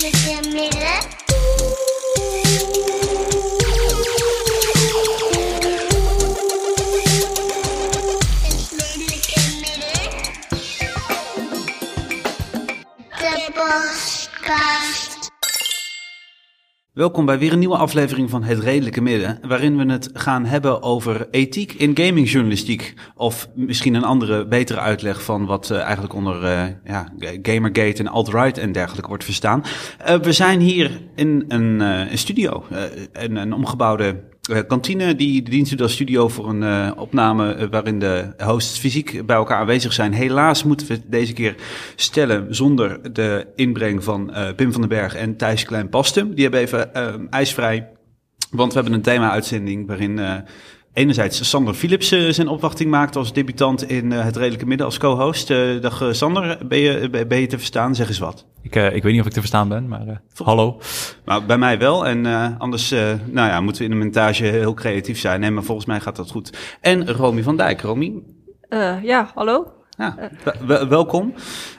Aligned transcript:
redelijke 0.00 0.48
midden. 0.48 0.99
Welkom 17.00 17.26
bij 17.26 17.38
weer 17.38 17.52
een 17.52 17.58
nieuwe 17.58 17.76
aflevering 17.76 18.30
van 18.30 18.42
Het 18.42 18.58
Redelijke 18.58 19.00
Midden, 19.00 19.38
waarin 19.48 19.76
we 19.76 19.92
het 19.92 20.10
gaan 20.12 20.44
hebben 20.44 20.82
over 20.82 21.28
ethiek 21.30 21.72
in 21.72 21.96
gamingjournalistiek. 21.96 22.94
Of 23.14 23.48
misschien 23.54 23.94
een 23.94 24.04
andere, 24.04 24.46
betere 24.46 24.80
uitleg 24.80 25.22
van 25.22 25.46
wat 25.46 25.70
eh, 25.70 25.80
eigenlijk 25.80 26.14
onder 26.14 26.44
eh, 26.44 26.66
ja, 26.84 27.08
Gamergate 27.42 27.98
en 27.98 28.08
alt-right 28.08 28.58
en 28.58 28.72
dergelijke 28.72 29.08
wordt 29.08 29.24
verstaan. 29.24 29.64
Eh, 29.98 30.16
we 30.16 30.32
zijn 30.32 30.60
hier 30.60 31.00
in 31.14 31.44
een, 31.48 31.80
een 31.80 32.18
studio, 32.18 32.64
een, 33.12 33.52
omgebouwde 33.52 34.20
kantine 34.66 35.14
die 35.14 35.42
dient 35.42 35.70
nu 35.70 35.82
als 35.82 35.92
studio 35.92 36.28
voor 36.28 36.48
een 36.48 36.62
eh, 36.62 36.90
opname 36.96 37.52
eh, 37.52 37.66
waarin 37.70 37.98
de 37.98 38.32
hosts 38.38 38.78
fysiek 38.78 39.26
bij 39.26 39.36
elkaar 39.36 39.58
aanwezig 39.58 39.92
zijn. 39.92 40.12
Helaas 40.12 40.64
moeten 40.64 40.86
we 40.86 41.00
deze 41.06 41.32
keer 41.32 41.54
stellen 41.96 42.54
zonder 42.54 43.12
de 43.12 43.46
inbreng 43.54 44.04
van 44.04 44.32
eh, 44.32 44.54
Pim 44.54 44.72
van 44.72 44.80
den 44.80 44.90
Berg 44.90 45.14
en 45.14 45.36
Thijs 45.36 45.64
Klein-Pastum. 45.64 46.34
Die 46.34 46.42
hebben 46.42 46.60
even 46.60 46.94
eh, 46.94 47.14
ijsvrij, 47.30 47.88
want 48.50 48.72
we 48.72 48.78
hebben 48.78 48.96
een 48.96 49.02
thema-uitzending 49.02 49.86
waarin 49.86 50.18
eh, 50.18 50.34
enerzijds 51.00 51.48
Sander 51.48 51.74
Philips 51.74 52.08
zijn 52.08 52.48
opwachting 52.48 52.90
maakt 52.90 53.16
als 53.16 53.32
debutant 53.32 53.88
in 53.90 54.12
eh, 54.12 54.22
Het 54.24 54.36
Redelijke 54.36 54.66
Midden 54.66 54.86
als 54.86 54.98
co-host. 54.98 55.50
Eh, 55.50 55.80
dag 55.80 56.00
eh, 56.02 56.12
Sander, 56.12 56.58
ben 56.68 56.78
je, 56.78 57.10
ben 57.28 57.40
je 57.40 57.46
te 57.46 57.56
verstaan? 57.58 57.94
Zeg 57.94 58.08
eens 58.08 58.18
wat. 58.18 58.46
Ik, 58.62 58.76
eh, 58.76 58.94
ik 58.94 59.02
weet 59.02 59.12
niet 59.12 59.20
of 59.20 59.26
ik 59.26 59.32
te 59.32 59.40
verstaan 59.40 59.68
ben, 59.68 59.88
maar 59.88 60.06
eh, 60.06 60.16
hallo. 60.44 60.80
Nou, 61.24 61.44
bij 61.44 61.58
mij 61.58 61.78
wel. 61.78 62.06
En 62.06 62.26
eh, 62.26 62.46
anders 62.58 62.90
eh, 62.90 63.12
nou 63.26 63.48
ja, 63.48 63.60
moeten 63.60 63.82
we 63.82 63.88
in 63.92 63.98
de 63.98 64.04
montage 64.04 64.44
heel 64.44 64.74
creatief 64.74 65.18
zijn. 65.18 65.40
Nee, 65.40 65.50
maar 65.50 65.62
volgens 65.62 65.86
mij 65.86 66.00
gaat 66.00 66.16
dat 66.16 66.30
goed. 66.30 66.56
En 66.80 67.08
Romy 67.12 67.42
van 67.42 67.56
Dijk. 67.56 67.80
Romy, 67.80 68.12
Eh, 68.68 69.02
ja, 69.02 69.30
hallo. 69.34 69.72
ja, 69.96 70.16
welkom. 70.88 71.34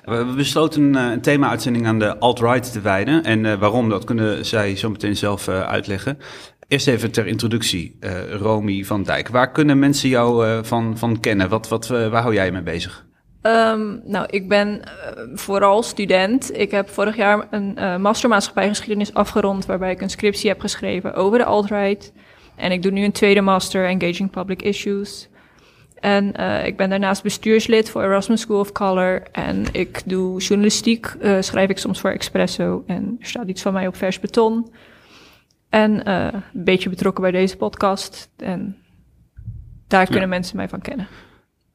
We 0.06 0.34
besloten 0.36 0.96
eh, 0.96 1.12
een 1.12 1.22
thema-uitzending 1.22 1.88
aan 1.88 2.00
de 2.00 2.18
alt-right 2.20 2.72
te 2.72 2.82
wijden. 2.82 3.24
En 3.24 3.46
eh, 3.46 3.54
waarom, 3.60 3.90
dat 3.90 4.04
kunnen 4.04 4.46
zij 4.46 4.76
zo 4.76 4.90
meteen 4.90 5.18
zelf 5.18 5.48
eh, 5.48 5.62
uitleggen. 5.62 6.18
Eerst 6.72 6.88
even 6.88 7.12
ter 7.12 7.28
introductie, 7.28 7.98
eh 8.00 8.34
Romy 8.34 8.84
van 8.84 9.04
Dijk. 9.04 9.28
Waar 9.28 9.52
kunnen 9.52 9.80
mensen 9.80 10.10
jou 10.10 10.48
eh, 10.48 10.60
van, 10.64 10.98
van 10.98 11.20
kennen? 11.20 11.50
Wat, 11.50 11.68
wat, 11.68 11.90
eh, 11.90 12.10
waar 12.10 12.22
hou 12.22 12.34
jij 12.34 12.46
je 12.46 12.52
mee 12.52 12.62
bezig? 12.62 13.06
Ehm, 13.42 13.98
nou, 14.04 14.26
ik 14.30 14.50
ben 14.50 14.82
vooral 15.34 15.84
student. 15.84 16.58
Ik 16.58 16.72
heb 16.72 16.90
vorig 16.90 17.16
jaar 17.16 17.48
een 17.50 17.78
eh 17.78 17.98
master 17.98 18.30
maatschappijgeschiedenis 18.30 19.14
afgerond, 19.14 19.66
waarbij 19.66 19.92
ik 19.92 20.02
een 20.02 20.10
scriptie 20.10 20.50
heb 20.50 20.60
geschreven 20.60 21.14
over 21.14 21.38
de 21.38 21.46
alt-right. 21.46 22.14
En 22.56 22.72
ik 22.72 22.82
doe 22.82 22.92
nu 22.92 23.04
een 23.04 23.12
tweede 23.12 23.42
master, 23.42 23.86
Engaging 23.86 24.30
Public 24.30 24.62
Issues. 24.62 25.30
En 26.00 26.34
ik 26.66 26.78
ben 26.78 26.90
daarnaast 26.90 27.24
bestuurslid 27.24 27.90
voor 27.90 28.04
Erasmus 28.04 28.42
School 28.42 28.60
of 28.60 28.72
Color. 28.72 29.22
En 29.32 29.66
ik 29.72 30.02
doe 30.06 30.40
journalistiek, 30.42 31.16
schrijf 31.40 31.70
ik 31.70 31.78
soms 31.78 32.00
voor 32.00 32.10
Expresso. 32.10 32.84
En 32.88 33.16
er 33.20 33.28
staat 33.28 33.48
iets 33.48 33.62
van 33.62 33.74
mij 33.74 33.88
op 33.88 33.96
vers 33.96 34.20
beton. 34.20 34.72
En 35.72 36.04
eh, 36.04 36.28
een 36.54 36.64
beetje 36.64 36.90
betrokken 36.90 37.22
bij 37.22 37.32
deze 37.32 37.58
podcast. 37.58 38.30
En 38.38 38.78
daar 39.88 40.08
kunnen 40.10 40.30
mensen 40.30 40.56
mij 40.56 40.70
van 40.70 40.82
kennen. 40.82 41.08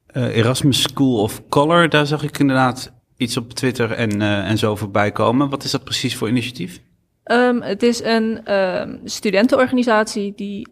Eh, 0.07 0.35
Erasmus 0.35 0.81
School 0.81 1.21
of 1.21 1.47
Color, 1.49 1.89
daar 1.89 2.05
zag 2.05 2.23
ik 2.23 2.39
inderdaad 2.39 2.93
iets 3.17 3.37
op 3.37 3.53
Twitter 3.53 3.91
en, 3.91 4.21
eh, 4.21 4.49
en 4.49 4.57
zo 4.57 4.75
voorbij 4.75 5.11
komen. 5.11 5.49
Wat 5.49 5.63
is 5.63 5.71
dat 5.71 5.83
precies 5.83 6.15
voor 6.15 6.29
initiatief? 6.29 6.81
Ehm, 7.23 7.61
het 7.61 7.83
is 7.83 8.03
een 8.03 8.45
ehm, 8.45 8.97
studentenorganisatie 9.03 10.33
die 10.35 10.67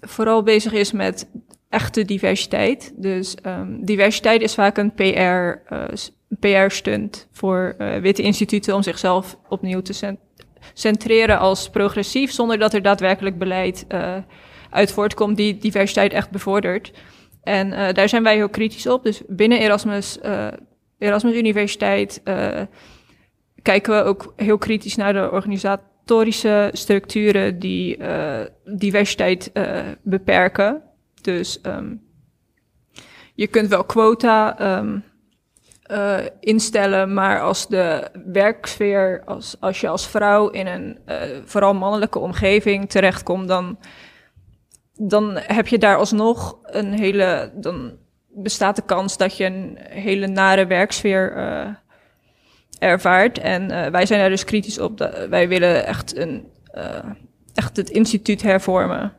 vooral 0.00 0.42
bezig 0.42 0.72
is 0.72 0.92
met 0.92 1.30
echte 1.68 2.04
diversiteit. 2.04 2.92
Dus 2.96 3.34
ehm, 3.34 3.84
diversiteit 3.84 4.40
is 4.42 4.54
vaak 4.54 4.76
een 4.76 4.94
PR, 4.94 5.74
PR-stunt 6.40 7.28
voor 7.32 7.76
witte 8.00 8.22
instituten 8.22 8.74
om 8.74 8.82
zichzelf 8.82 9.38
opnieuw 9.48 9.82
te 9.82 9.92
centreren 10.72 11.38
als 11.38 11.70
progressief, 11.70 12.32
zonder 12.32 12.58
dat 12.58 12.74
er 12.74 12.82
daadwerkelijk 12.82 13.38
beleid 13.38 13.84
eh, 13.88 14.16
uit 14.70 14.92
voortkomt 14.92 15.36
die 15.36 15.58
diversiteit 15.58 16.12
echt 16.12 16.30
bevordert. 16.30 16.92
En 17.42 17.72
eh, 17.72 17.94
daar 17.94 18.08
zijn 18.08 18.22
wij 18.22 18.34
heel 18.34 18.48
kritisch 18.48 18.86
op. 18.86 19.04
Dus 19.04 19.22
binnen 19.26 19.60
Erasmus, 19.60 20.20
eh, 20.20 20.46
Erasmus 20.98 21.34
Universiteit 21.34 22.22
kijken 23.62 23.96
we 23.96 24.02
ook 24.02 24.32
heel 24.36 24.58
kritisch 24.58 24.96
naar 24.96 25.12
de 25.12 25.30
organisatorische 25.30 26.70
structuren 26.72 27.58
die 27.58 27.98
diversiteit 28.64 29.52
beperken. 30.02 30.82
Dus 31.22 31.60
ehm, 31.60 31.94
je 33.34 33.46
kunt 33.46 33.68
wel 33.68 33.84
quota 33.84 34.58
ehm, 34.58 34.98
eh, 35.86 36.18
instellen, 36.40 37.14
maar 37.14 37.40
als 37.40 37.68
de 37.68 38.10
werksfeer, 38.24 39.22
als, 39.24 39.56
als 39.60 39.80
je 39.80 39.88
als 39.88 40.08
vrouw 40.08 40.48
in 40.48 40.66
een 40.66 40.98
eh, 41.04 41.16
vooral 41.44 41.74
mannelijke 41.74 42.18
omgeving 42.18 42.90
terechtkomt, 42.90 43.48
dan, 43.48 43.78
dan 44.92 45.30
heb 45.34 45.66
je 45.66 45.78
daar 45.78 45.96
alsnog 45.96 46.58
een 46.62 46.92
hele. 46.92 47.52
Dan 47.54 47.92
bestaat 48.28 48.76
de 48.76 48.82
kans 48.82 49.16
dat 49.16 49.36
je 49.36 49.44
een 49.44 49.78
hele 49.80 50.26
nare 50.26 50.66
werksfeer 50.66 51.32
eh, 51.36 51.68
ervaart. 52.78 53.38
En 53.38 53.92
wij 53.92 54.06
zijn 54.06 54.20
daar 54.20 54.28
dus 54.28 54.44
kritisch 54.44 54.78
op. 54.78 54.98
Dat, 54.98 55.28
wij 55.28 55.48
willen 55.48 55.86
echt, 55.86 56.16
een, 56.16 56.46
echt 57.54 57.76
het 57.76 57.90
instituut 57.90 58.42
hervormen. 58.42 59.12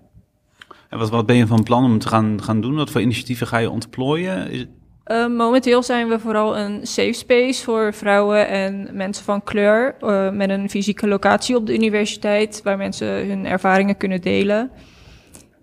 En 0.89 0.97
wat, 0.97 1.09
wat 1.09 1.25
ben 1.25 1.35
je 1.35 1.47
van 1.47 1.63
plan 1.63 1.84
om 1.84 1.99
te 1.99 2.07
gaan, 2.07 2.44
gaan 2.44 2.61
doen? 2.61 2.75
Wat 2.75 2.89
voor 2.89 3.01
initiatieven 3.01 3.47
ga 3.47 3.57
je 3.57 3.69
ontplooien? 3.69 4.69
Is- 5.07 5.16
Eh, 5.16 5.28
momenteel 5.28 5.84
zijn 5.84 6.07
we 6.07 6.19
vooral 6.19 6.57
een 6.57 6.88
safe 6.88 7.12
space 7.13 7.63
voor 7.63 7.94
vrouwen 7.94 8.47
en 8.47 8.90
mensen 8.94 9.25
van 9.25 9.44
kleur. 9.44 9.95
eh, 10.00 10.29
met 10.31 10.50
een 10.50 10.69
fysieke 10.69 11.07
locatie 11.07 11.56
op 11.56 11.66
de 11.66 11.73
universiteit 11.73 12.62
waar 12.63 12.78
mensen 12.78 13.07
hun 13.28 13.46
ervaringen 13.46 13.97
kunnen 13.97 14.22
delen. 14.22 14.72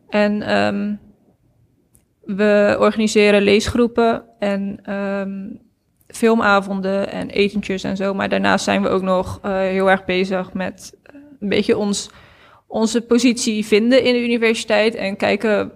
En 0.09 0.43
ehm, 0.43 0.95
we 2.21 2.77
organiseren 2.79 3.43
leesgroepen 3.43 4.25
en 4.39 4.79
ehm, 4.83 5.43
filmavonden 6.07 7.11
en 7.13 7.29
etentjes 7.31 7.85
en 7.85 7.97
zo. 7.97 8.15
Maar 8.15 8.29
daarnaast 8.29 8.65
zijn 8.65 8.83
we 8.83 8.89
ook 8.89 9.03
nog 9.03 9.39
eh, 9.43 9.59
heel 9.59 9.91
erg 9.91 10.05
bezig 10.05 10.53
met 10.53 10.97
eh, 11.03 11.15
een 11.41 11.49
beetje 11.49 11.77
ons, 11.77 12.11
onze 12.67 13.01
positie 13.01 13.65
vinden 13.65 14.03
in 14.03 14.13
de 14.13 14.23
universiteit. 14.25 14.95
En 14.95 15.17
kijken 15.17 15.73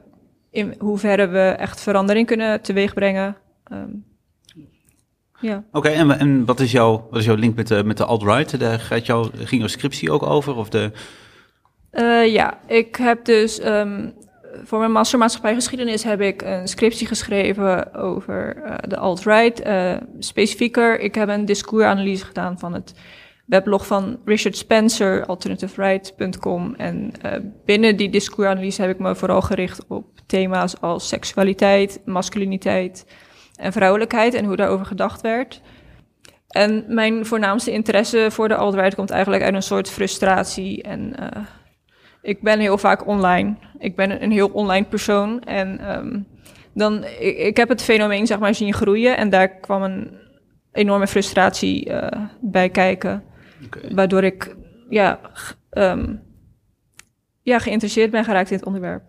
in 0.51 0.75
hoeverre 0.79 1.27
we 1.27 1.41
echt 1.41 1.81
verandering 1.81 2.27
kunnen 2.27 2.61
teweegbrengen. 2.63 3.37
Ehm, 3.69 3.91
ja. 5.41 5.65
Oké, 5.73 5.89
en, 5.89 6.19
en 6.19 6.45
wat, 6.45 6.61
is 6.61 6.73
jouw, 6.73 7.07
wat 7.11 7.19
is 7.19 7.25
jouw 7.25 7.35
link 7.35 7.57
met 7.57 7.69
de, 7.69 7.85
met 7.85 7.97
de 7.97 8.05
alt-right? 8.05 8.61
Daar 8.61 8.81
gaat 8.81 9.07
jouw, 9.07 9.23
ging 9.23 9.61
jouw 9.61 9.67
scriptie 9.67 10.11
ook 10.11 10.23
over? 10.23 10.57
Of 10.57 10.69
de, 10.69 10.93
Eh, 11.91 12.33
ja, 12.33 12.59
ik 12.67 12.97
heb 12.97 13.25
dus 13.25 13.59
ehm, 13.59 14.11
voor 14.65 14.79
mijn 14.79 14.93
master 14.93 15.19
maatschappijgeschiedenis 15.19 16.05
heb 16.05 16.21
ik 16.21 16.43
een 16.43 16.69
scriptie 16.69 17.07
geschreven 17.07 17.95
over 17.95 18.57
eh, 18.57 18.75
de 18.89 18.97
alt-right. 18.97 19.61
eh, 19.61 19.97
specifieker, 20.19 21.01
ik 21.01 21.15
heb 21.15 21.29
een 21.29 21.45
discoursanalyse 21.45 22.25
gedaan 22.25 22.59
van 22.59 22.75
het 22.75 22.95
weblog 23.47 23.87
van 23.87 24.19
Richard 24.25 24.57
Spencer, 24.57 25.27
alternativeright.com. 25.27 26.75
En 26.75 27.13
eh, 27.23 27.33
binnen 27.65 27.97
die 27.97 28.11
discoursanalyse 28.11 28.81
heb 28.83 28.91
ik 28.91 28.99
me 28.99 29.15
vooral 29.15 29.41
gericht 29.43 29.87
op 29.87 30.07
thema's 30.27 30.81
als 30.81 31.09
seksualiteit, 31.09 32.01
masculiniteit 32.05 33.07
en 33.59 33.73
vrouwelijkheid 33.73 34.35
en 34.35 34.45
hoe 34.45 34.57
daarover 34.57 34.87
gedacht 34.87 35.21
werd. 35.21 35.63
En 36.49 36.85
mijn 36.89 37.27
voornaamste 37.27 37.73
interesse 37.73 38.27
voor 38.31 38.49
de 38.49 38.55
alt-right 38.55 38.95
komt 38.95 39.11
eigenlijk 39.11 39.43
uit 39.43 39.55
een 39.55 39.63
soort 39.63 39.91
frustratie 39.91 40.83
en 40.83 41.17
eh, 41.17 41.43
ik 42.23 42.43
ben 42.43 42.61
heel 42.61 42.79
vaak 42.79 43.07
online. 43.07 43.57
Ik 43.79 43.97
ben 43.97 44.23
een 44.23 44.31
heel 44.31 44.49
online 44.49 44.87
persoon. 44.87 45.43
En 45.43 45.79
ehm, 45.79 46.21
dan, 46.75 47.05
ik, 47.05 47.39
ik 47.39 47.57
heb 47.57 47.69
het 47.69 47.83
fenomeen 47.83 48.27
zeg 48.27 48.39
maar 48.39 48.55
zien 48.55 48.75
groeien. 48.75 49.17
En 49.17 49.31
daar 49.31 49.49
kwam 49.49 49.83
een 49.83 50.11
enorme 50.73 51.07
frustratie 51.07 51.93
eh, 51.93 52.21
bij 52.41 52.69
kijken. 52.69 53.23
Waardoor 53.91 54.25
ik 54.25 54.57
ja, 54.89 55.21
ehm, 55.71 56.15
ja, 57.49 57.59
geïnteresseerd 57.59 58.11
ben 58.11 58.25
geraakt 58.25 58.51
in 58.51 58.57
het 58.57 58.67
onderwerp. 58.67 59.03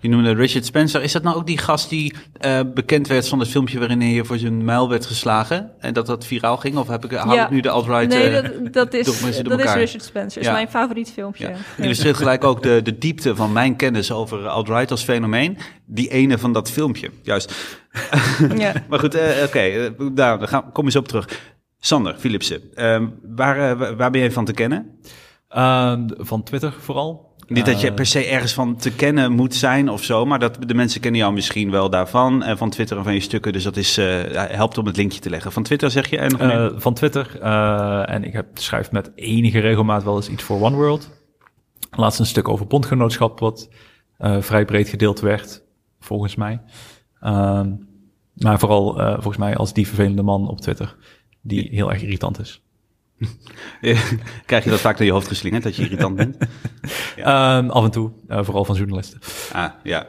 Je 0.00 0.08
noemde 0.08 0.34
Richard 0.34 0.64
Spencer. 0.66 1.02
Is 1.02 1.12
dat 1.12 1.22
nou 1.22 1.36
ook 1.36 1.46
die 1.46 1.58
gast 1.58 1.88
die 1.88 2.14
eh, 2.40 2.60
bekend 2.74 3.06
werd 3.08 3.28
van 3.28 3.38
het 3.38 3.48
filmpje 3.48 3.78
waarin 3.78 4.00
hij 4.00 4.24
voor 4.24 4.38
zijn 4.38 4.64
muil 4.64 4.88
werd 4.88 5.06
geslagen? 5.06 5.70
En 5.78 5.94
dat 5.94 6.06
dat 6.06 6.26
viraal 6.26 6.56
ging? 6.56 6.76
Of 6.76 6.88
heb 6.88 7.04
ik, 7.04 7.10
haal 7.10 7.34
Ja. 7.34 7.44
ik 7.44 7.50
nu 7.50 7.60
de 7.60 7.70
alt-right... 7.70 8.08
nee, 8.08 8.28
eh, 8.30 8.42
dat, 8.42 8.72
dat, 8.72 8.94
is, 9.00 9.06
dat 9.42 9.60
is? 9.64 9.72
Richard 9.72 10.04
Spencer. 10.04 10.42
is 10.42 10.50
mijn 10.50 10.68
favoriet 10.68 11.10
filmpje. 11.10 11.44
Ja. 11.48 11.54
Ja. 11.76 11.84
Illustreert 11.84 12.16
gelijk 12.16 12.44
ook 12.44 12.62
de, 12.62 12.80
de 12.82 12.98
diepte 12.98 13.36
van 13.36 13.52
mijn 13.52 13.76
kennis 13.76 14.12
over 14.12 14.48
alt-right 14.48 14.90
als 14.90 15.02
fenomeen. 15.02 15.58
Die 15.86 16.08
ene 16.10 16.38
van 16.38 16.52
dat 16.52 16.70
filmpje, 16.70 17.10
juist. 17.22 17.54
Ja. 18.56 18.72
Maar 18.88 18.98
goed, 18.98 19.14
eh, 19.14 19.44
oké, 19.44 19.94
nou, 19.98 20.14
daar 20.14 20.48
gaan, 20.48 20.72
kom 20.72 20.84
eens 20.84 20.96
op 20.96 21.08
terug. 21.08 21.28
Sander 21.78 22.14
Philipsen, 22.18 22.60
ehm, 22.74 23.06
waar, 23.22 23.78
wa- 23.78 23.94
waar 23.96 24.10
ben 24.10 24.20
je 24.20 24.32
van 24.32 24.44
te 24.44 24.52
kennen? 24.52 24.98
Ehm, 25.48 26.08
van 26.16 26.42
Twitter 26.42 26.72
vooral. 26.80 27.29
Niet 27.50 27.66
dat 27.66 27.80
je 27.80 27.88
Eh, 27.88 27.94
per 27.94 28.06
se 28.06 28.24
ergens 28.26 28.52
van 28.52 28.76
te 28.76 28.92
kennen 28.92 29.32
moet 29.32 29.54
zijn 29.54 29.88
of 29.88 30.02
zo, 30.04 30.24
maar 30.24 30.38
dat 30.38 30.58
de 30.66 30.74
mensen 30.74 31.00
kennen 31.00 31.20
jou 31.20 31.32
misschien 31.32 31.70
wel 31.70 31.90
daarvan 31.90 32.42
en 32.42 32.58
van 32.58 32.70
Twitter 32.70 32.96
en 32.96 33.04
van 33.04 33.14
je 33.14 33.20
stukken. 33.20 33.52
Dus 33.52 33.62
dat 33.62 33.76
is, 33.76 33.98
eh, 33.98 34.32
ja, 34.32 34.46
helpt 34.50 34.78
om 34.78 34.86
het 34.86 34.96
linkje 34.96 35.20
te 35.20 35.30
leggen. 35.30 35.52
Van 35.52 35.62
Twitter 35.62 35.90
zeg 35.90 36.10
je 36.10 36.18
en 36.18 36.30
nog? 36.30 36.40
Eh, 36.40 36.66
van 36.76 36.94
Twitter. 36.94 37.38
eh, 37.40 38.14
en 38.14 38.24
ik 38.24 38.32
heb, 38.32 38.46
schrijf 38.54 38.90
met 38.92 39.10
enige 39.14 39.58
regelmaat 39.58 40.04
wel 40.04 40.16
eens 40.16 40.28
iets 40.28 40.42
voor 40.42 40.60
One 40.62 40.76
World. 40.76 41.10
Laatst 41.90 42.18
een 42.20 42.26
stuk 42.26 42.48
over 42.48 42.66
bondgenootschap, 42.66 43.40
wat 43.40 43.68
eh, 44.18 44.40
vrij 44.40 44.64
breed 44.64 44.88
gedeeld 44.88 45.20
werd, 45.20 45.62
volgens 46.00 46.34
mij. 46.36 46.60
Ehm, 47.20 47.72
maar 48.34 48.58
vooral 48.58 49.00
eh, 49.00 49.12
volgens 49.12 49.36
mij 49.36 49.56
als 49.56 49.72
die 49.72 49.86
vervelende 49.86 50.22
man 50.22 50.48
op 50.48 50.60
Twitter, 50.60 50.96
die 51.42 51.68
heel 51.72 51.92
erg 51.92 52.02
irritant 52.02 52.40
is. 52.40 52.62
Krijg 54.46 54.64
je 54.64 54.70
dat 54.70 54.80
vaak 54.80 54.96
door 54.96 55.06
je 55.06 55.12
hoofd 55.12 55.28
geslingerd, 55.28 55.62
dat 55.62 55.76
je 55.76 55.82
irritant 55.82 56.16
bent? 56.16 56.36
Ehm, 57.16 57.68
af 57.68 57.84
en 57.84 57.90
toe, 57.90 58.10
eh, 58.28 58.38
vooral 58.42 58.64
van 58.64 58.76
journalisten. 58.76 59.20
Ah, 59.52 59.70
ja. 59.82 60.06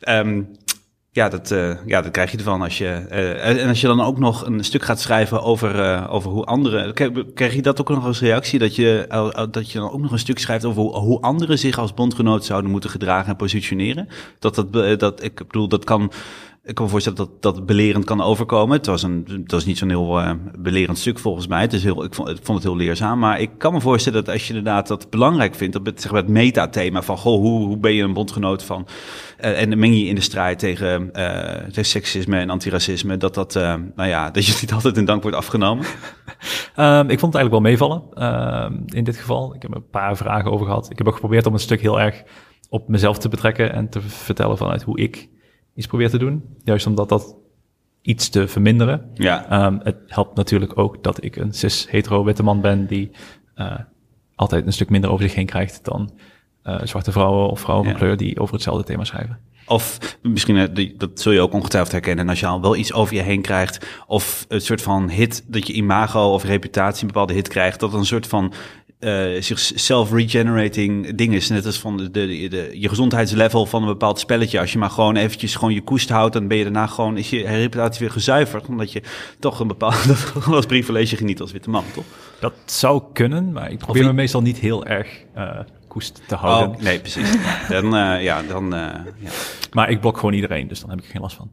Ehm, 0.00 0.42
ja, 1.10 1.28
dat, 1.28 1.50
eh, 1.50 1.86
ja, 1.86 2.02
dat 2.02 2.12
krijg 2.12 2.30
je 2.30 2.36
ervan 2.36 2.62
als 2.62 2.78
je. 2.78 2.86
eh, 2.86 3.62
en 3.62 3.68
als 3.68 3.80
je 3.80 3.86
dan 3.86 4.00
ook 4.00 4.18
nog 4.18 4.46
een 4.46 4.64
stuk 4.64 4.82
gaat 4.82 5.00
schrijven 5.00 5.42
over, 5.42 6.08
over 6.08 6.30
hoe 6.30 6.44
anderen. 6.44 6.94
Krijg, 7.34 7.54
je 7.54 7.62
dat 7.62 7.80
ook 7.80 7.88
nog 7.88 8.04
als 8.04 8.20
reactie? 8.20 8.58
Dat 8.58 8.76
je, 8.76 9.06
dat 9.50 9.70
je 9.70 9.78
dan 9.78 9.90
ook 9.90 10.00
nog 10.00 10.12
een 10.12 10.18
stuk 10.18 10.38
schrijft 10.38 10.64
over 10.64 10.82
hoe, 10.82 10.96
hoe 10.96 11.20
anderen 11.20 11.58
zich 11.58 11.78
als 11.78 11.94
bondgenoot 11.94 12.44
zouden 12.44 12.70
moeten 12.70 12.90
gedragen 12.90 13.30
en 13.30 13.36
positioneren? 13.36 14.08
Dat, 14.38 14.54
dat, 14.54 15.00
dat, 15.00 15.22
ik 15.22 15.34
bedoel, 15.34 15.68
dat 15.68 15.84
kan. 15.84 16.12
Ik 16.66 16.74
kan 16.74 16.84
me 16.84 16.90
voorstellen 16.90 17.18
dat 17.18 17.42
dat 17.42 17.66
belerend 17.66 18.04
kan 18.04 18.20
overkomen. 18.20 18.76
Het 18.76 18.86
was, 18.86 19.02
een, 19.02 19.26
het 19.30 19.50
was 19.50 19.64
niet 19.64 19.78
zo'n 19.78 19.88
heel 19.88 20.20
eh, 20.20 20.32
belerend 20.58 20.98
stuk 20.98 21.18
volgens 21.18 21.46
mij. 21.46 21.60
Het 21.60 21.72
is 21.72 21.82
heel, 21.82 22.04
ik, 22.04 22.14
vond, 22.14 22.28
het 22.46 22.62
heel 22.62 22.76
leerzaam. 22.76 23.18
Maar 23.18 23.40
ik 23.40 23.50
kan 23.58 23.72
me 23.72 23.80
voorstellen 23.80 24.24
dat 24.24 24.34
als 24.34 24.46
je 24.46 24.54
inderdaad 24.54 24.88
dat 24.88 25.10
belangrijk 25.10 25.54
vindt... 25.54 25.76
op 25.76 25.86
het, 25.86 26.00
zeg 26.00 26.10
maar, 26.10 26.20
het 26.20 26.30
metathema 26.30 27.02
van... 27.02 27.16
Goh, 27.16 27.40
hoe, 27.40 27.66
hoe 27.66 27.78
ben 27.78 27.92
je 27.92 28.02
een 28.02 28.12
bondgenoot 28.12 28.62
van... 28.62 28.86
eh, 29.36 29.60
en 29.60 29.78
meng 29.78 29.94
je 29.94 30.04
in 30.04 30.14
de 30.14 30.20
strijd 30.20 30.58
tegen, 30.58 31.12
eh, 31.12 31.84
seksisme 31.84 32.38
en 32.38 32.50
antiracisme... 32.50 33.16
dat, 33.16 33.34
dat, 33.34 33.54
nou 33.94 34.08
ja, 34.08 34.30
dat 34.30 34.46
je 34.46 34.58
niet 34.60 34.72
altijd 34.72 34.96
in 34.96 35.04
dank 35.04 35.22
wordt 35.22 35.36
afgenomen. 35.36 35.86
Ehm, 36.74 37.10
ik 37.10 37.18
vond 37.18 37.32
het 37.32 37.42
eigenlijk 37.42 37.50
wel 37.50 37.60
meevallen 37.60 38.02
ehm, 38.14 38.72
in 38.86 39.04
dit 39.04 39.16
geval. 39.16 39.54
Ik 39.54 39.62
heb 39.62 39.74
een 39.74 39.90
paar 39.90 40.16
vragen 40.16 40.50
over 40.50 40.66
gehad. 40.66 40.90
Ik 40.90 40.98
heb 40.98 41.06
ook 41.06 41.14
geprobeerd 41.14 41.46
om 41.46 41.52
een 41.52 41.58
stuk 41.58 41.80
heel 41.80 42.00
erg 42.00 42.22
op 42.68 42.88
mezelf 42.88 43.18
te 43.18 43.28
betrekken 43.28 43.72
en 43.72 43.88
te 43.88 44.00
vertellen 44.00 44.56
vanuit 44.56 44.82
hoe 44.82 44.98
ik 44.98 45.28
iets 45.76 45.86
probeer 45.86 46.10
te 46.10 46.18
doen. 46.18 46.42
Juist 46.64 46.86
omdat 46.86 47.08
dat 47.08 47.36
iets 48.02 48.28
te 48.28 48.48
verminderen. 48.48 49.10
Ja, 49.14 49.48
Ehm, 49.48 49.78
het 49.82 49.96
helpt 50.06 50.36
natuurlijk 50.36 50.78
ook 50.78 51.02
dat 51.02 51.24
ik 51.24 51.36
een 51.36 51.52
cis-hetero-witte 51.52 52.42
man 52.42 52.60
ben 52.60 52.86
die 52.86 53.10
eh, 53.54 53.78
altijd 54.34 54.66
een 54.66 54.72
stuk 54.72 54.90
minder 54.90 55.10
over 55.10 55.24
zich 55.24 55.34
heen 55.34 55.46
krijgt 55.46 55.84
dan 55.84 56.10
eh, 56.62 56.80
zwarte 56.84 57.12
vrouwen 57.12 57.48
of 57.48 57.60
vrouwen 57.60 57.84
van 57.86 57.94
Ja. 57.94 58.00
kleur 58.00 58.16
die 58.16 58.40
over 58.40 58.54
hetzelfde 58.54 58.84
thema 58.84 59.04
schrijven. 59.04 59.38
Of 59.66 59.98
misschien, 60.22 60.56
eh, 60.56 60.90
dat 60.96 61.20
zul 61.20 61.32
je 61.32 61.40
ook 61.40 61.52
ongetwijfeld 61.52 61.92
herkennen, 61.92 62.28
als 62.28 62.40
je 62.40 62.46
al 62.46 62.60
wel 62.60 62.76
iets 62.76 62.92
over 62.92 63.14
je 63.14 63.22
heen 63.22 63.42
krijgt, 63.42 63.86
of 64.06 64.44
het 64.48 64.64
soort 64.64 64.82
van 64.82 65.10
hit, 65.10 65.44
dat 65.52 65.66
je 65.66 65.72
imago 65.72 66.32
of 66.32 66.44
reputatie 66.44 67.00
een 67.00 67.06
bepaalde 67.06 67.32
hit 67.32 67.48
krijgt, 67.48 67.80
dat 67.80 67.94
een 67.94 68.04
soort 68.04 68.26
van 68.26 68.52
eh 68.98 69.40
zichzelf 69.40 70.12
regenerating 70.12 71.14
ding 71.14 71.34
is. 71.34 71.48
Net 71.48 71.66
als 71.66 71.78
van 71.78 71.96
de, 71.96 72.10
de, 72.10 72.26
de, 72.48 72.70
je 72.72 72.88
gezondheidslevel 72.88 73.66
van 73.66 73.82
een 73.82 73.88
bepaald 73.88 74.18
spelletje. 74.18 74.60
Als 74.60 74.72
je 74.72 74.78
maar 74.78 74.90
gewoon 74.90 75.16
eventjes 75.16 75.54
gewoon 75.54 75.74
je 75.74 75.82
koest 75.82 76.08
houdt, 76.08 76.32
dan 76.32 76.48
ben 76.48 76.56
je 76.56 76.62
daarna 76.62 76.86
gewoon, 76.86 77.16
is 77.16 77.30
je 77.30 77.42
reputatie 77.44 78.00
weer 78.00 78.10
gezuiverd, 78.10 78.66
omdat 78.66 78.92
je 78.92 79.02
toch 79.40 79.60
een 79.60 79.66
bepaald, 79.68 80.24
als 80.46 80.66
privilege 80.66 81.16
geniet 81.16 81.40
als 81.40 81.52
witte 81.52 81.70
man, 81.70 81.84
toch? 81.94 82.04
Dat 82.40 82.52
zou 82.64 83.02
kunnen, 83.12 83.52
maar 83.52 83.70
ik 83.70 83.78
probeer 83.78 84.02
je- 84.02 84.08
me 84.08 84.14
meestal 84.14 84.42
niet 84.42 84.58
heel 84.58 84.86
erg 84.86 85.08
eh, 85.34 85.58
koest 85.88 86.22
te 86.28 86.34
houden. 86.34 86.76
Oh, 86.76 86.82
nee, 86.82 87.00
precies. 87.00 87.30
Dan, 87.68 87.96
eh, 87.96 88.22
ja, 88.22 88.42
dan, 88.42 88.70
ja. 88.70 89.04
Maar 89.72 89.90
ik 89.90 90.00
blok 90.00 90.16
gewoon 90.18 90.34
iedereen, 90.34 90.68
dus 90.68 90.80
dan 90.80 90.90
heb 90.90 90.98
ik 90.98 91.04
er 91.04 91.10
geen 91.10 91.20
last 91.20 91.36
van. 91.36 91.50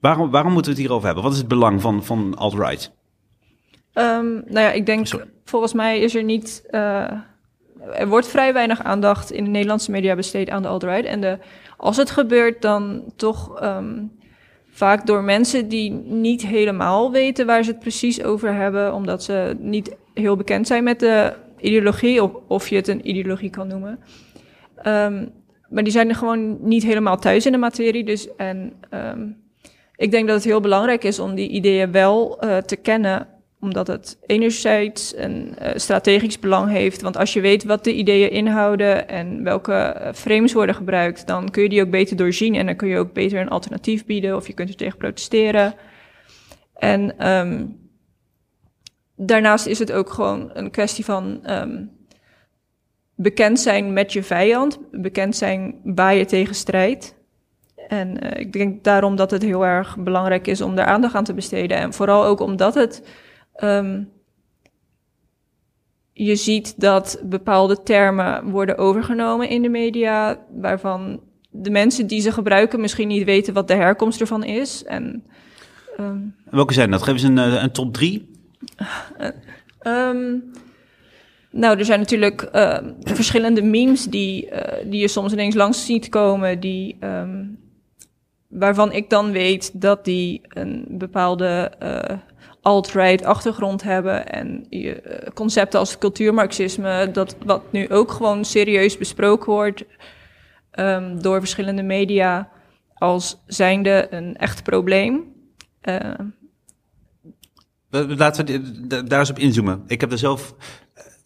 Waarom, 0.00 0.30
waarom 0.30 0.52
moeten 0.52 0.70
we 0.72 0.76
het 0.76 0.86
hierover 0.86 1.06
hebben? 1.06 1.24
Wat 1.24 1.32
is 1.32 1.38
het 1.38 1.48
belang 1.48 1.80
van, 1.80 2.04
van 2.04 2.34
alt-right? 2.36 2.92
Ehm, 3.92 4.26
nou 4.34 4.60
ja, 4.60 4.70
ik 4.72 4.86
denk, 4.86 5.06
Sorry. 5.06 5.26
volgens 5.44 5.72
mij 5.72 6.00
is 6.00 6.14
er 6.14 6.24
niet. 6.24 6.64
eh, 6.70 7.10
er 7.94 8.08
wordt 8.08 8.28
vrij 8.28 8.52
weinig 8.52 8.82
aandacht 8.82 9.30
in 9.32 9.44
de 9.44 9.50
Nederlandse 9.50 9.90
media 9.90 10.14
besteed 10.14 10.50
aan 10.50 10.62
de 10.62 10.68
alt-right. 10.68 11.04
En 11.04 11.20
de, 11.20 11.38
als 11.76 11.96
het 11.96 12.10
gebeurt, 12.10 12.62
dan 12.62 13.02
toch 13.16 13.58
ehm, 13.60 14.02
vaak 14.70 15.06
door 15.06 15.22
mensen 15.22 15.68
die 15.68 15.90
niet 16.04 16.46
helemaal 16.46 17.10
weten 17.12 17.46
waar 17.46 17.62
ze 17.64 17.70
het 17.70 17.78
precies 17.80 18.22
over 18.22 18.54
hebben, 18.54 18.94
omdat 18.94 19.22
ze 19.22 19.56
niet 19.58 19.96
heel 20.14 20.36
bekend 20.36 20.66
zijn 20.66 20.84
met 20.84 21.00
de 21.00 21.32
ideologie, 21.60 22.22
of, 22.22 22.30
of 22.48 22.68
je 22.68 22.76
het 22.76 22.88
een 22.88 23.08
ideologie 23.08 23.50
kan 23.50 23.66
noemen. 23.66 23.98
Ehm, 24.76 25.26
maar 25.68 25.82
die 25.82 25.92
zijn 25.92 26.08
er 26.08 26.14
gewoon 26.14 26.56
niet 26.68 26.82
helemaal 26.82 27.16
thuis 27.18 27.46
in 27.46 27.52
de 27.52 27.58
materie. 27.58 28.04
Dus, 28.04 28.34
en 28.36 28.72
ik 29.96 30.10
denk 30.10 30.26
dat 30.26 30.36
het 30.36 30.44
heel 30.44 30.60
belangrijk 30.60 31.04
is 31.04 31.18
om 31.18 31.34
die 31.34 31.48
ideeën 31.48 31.92
wel 31.92 32.40
eh, 32.40 32.56
te 32.56 32.76
kennen, 32.76 33.28
omdat 33.60 33.86
het 33.86 34.18
enerzijds 34.26 35.16
een 35.16 35.58
eh, 35.58 35.70
strategisch 35.74 36.38
belang 36.38 36.70
heeft. 36.70 37.02
Want 37.02 37.16
als 37.16 37.32
je 37.32 37.40
weet 37.40 37.64
wat 37.64 37.84
de 37.84 37.94
ideeën 37.94 38.30
inhouden 38.30 39.08
en 39.08 39.42
welke 39.42 39.72
eh, 39.72 40.12
frames 40.12 40.52
worden 40.52 40.74
gebruikt, 40.74 41.26
dan 41.26 41.50
kun 41.50 41.62
je 41.62 41.68
die 41.68 41.82
ook 41.82 41.90
beter 41.90 42.16
doorzien 42.16 42.54
en 42.54 42.66
dan 42.66 42.76
kun 42.76 42.88
je 42.88 42.98
ook 42.98 43.12
beter 43.12 43.40
een 43.40 43.48
alternatief 43.48 44.04
bieden 44.04 44.36
of 44.36 44.46
je 44.46 44.52
kunt 44.52 44.68
er 44.68 44.76
tegen 44.76 44.98
protesteren. 44.98 45.74
En 46.74 47.18
ehm, 47.18 47.66
daarnaast 49.16 49.66
is 49.66 49.78
het 49.78 49.92
ook 49.92 50.10
gewoon 50.10 50.50
een 50.54 50.70
kwestie 50.70 51.04
van 51.04 51.44
ehm, 51.44 51.84
bekend 53.14 53.60
zijn 53.60 53.92
met 53.92 54.12
je 54.12 54.22
vijand, 54.22 54.78
bekend 54.90 55.36
zijn 55.36 55.80
waar 55.84 56.14
je 56.14 56.24
tegen 56.24 56.54
strijdt. 56.54 57.14
En 57.88 58.20
eh, 58.20 58.40
ik 58.40 58.52
denk 58.52 58.84
daarom 58.84 59.16
dat 59.16 59.30
het 59.30 59.42
heel 59.42 59.66
erg 59.66 59.96
belangrijk 59.98 60.46
is 60.46 60.60
om 60.60 60.74
daar 60.74 60.86
aandacht 60.86 61.14
aan 61.14 61.24
te 61.24 61.34
besteden. 61.34 61.76
En 61.76 61.92
vooral 61.92 62.24
ook 62.24 62.40
omdat 62.40 62.74
het. 62.74 63.02
ehm, 63.54 64.02
je 66.12 66.36
ziet 66.36 66.80
dat 66.80 67.20
bepaalde 67.24 67.82
termen 67.82 68.50
worden 68.50 68.78
overgenomen 68.78 69.48
in 69.48 69.62
de 69.62 69.68
media, 69.68 70.38
waarvan 70.50 71.20
de 71.50 71.70
mensen 71.70 72.06
die 72.06 72.20
ze 72.20 72.32
gebruiken 72.32 72.80
misschien 72.80 73.08
niet 73.08 73.24
weten 73.24 73.54
wat 73.54 73.68
de 73.68 73.74
herkomst 73.74 74.20
ervan 74.20 74.44
is. 74.44 74.84
En 74.84 75.24
ehm, 75.96 76.18
Welke 76.50 76.72
zijn 76.72 76.90
dat? 76.90 77.02
Geef 77.02 77.12
eens 77.14 77.22
een, 77.22 77.38
eh, 77.38 77.62
een 77.62 77.72
top 77.72 77.92
drie. 77.94 78.30
Ehm, 79.78 80.36
nou, 81.50 81.78
er 81.78 81.84
zijn 81.84 81.98
natuurlijk 82.00 82.48
verschillende 82.98 83.62
memes 83.62 84.04
die, 84.04 84.50
eh, 84.50 84.90
die 84.90 85.00
je 85.00 85.08
soms 85.08 85.32
ineens 85.32 85.54
langs 85.54 85.86
ziet 85.86 86.08
komen, 86.08 86.60
die, 86.60 86.96
waarvan 88.58 88.92
ik 88.92 89.10
dan 89.10 89.30
weet 89.32 89.80
dat 89.80 90.04
die 90.04 90.40
een 90.48 90.84
bepaalde 90.88 91.72
eh, 91.78 92.16
alt-right 92.60 93.24
achtergrond 93.24 93.82
hebben. 93.82 94.26
En 94.28 94.66
je, 94.70 95.00
eh, 95.00 95.32
concepten 95.34 95.78
als 95.78 95.98
cultuurmarxisme, 95.98 97.10
dat 97.12 97.36
wat 97.44 97.72
nu 97.72 97.88
ook 97.88 98.10
gewoon 98.10 98.44
serieus 98.44 98.98
besproken 98.98 99.52
wordt 99.52 99.84
ehm, 100.70 101.18
door 101.18 101.38
verschillende 101.38 101.82
media 101.82 102.48
als 102.94 103.42
zijnde 103.46 104.06
een 104.10 104.36
echt 104.36 104.62
probleem. 104.62 105.24
We- 107.90 108.14
Laten 108.16 108.46
we 108.88 109.02
daar 109.04 109.18
eens 109.18 109.30
op 109.30 109.38
inzoomen. 109.38 109.82
Ik 109.86 110.00
heb 110.00 110.12
er 110.12 110.18
zelf. 110.18 110.54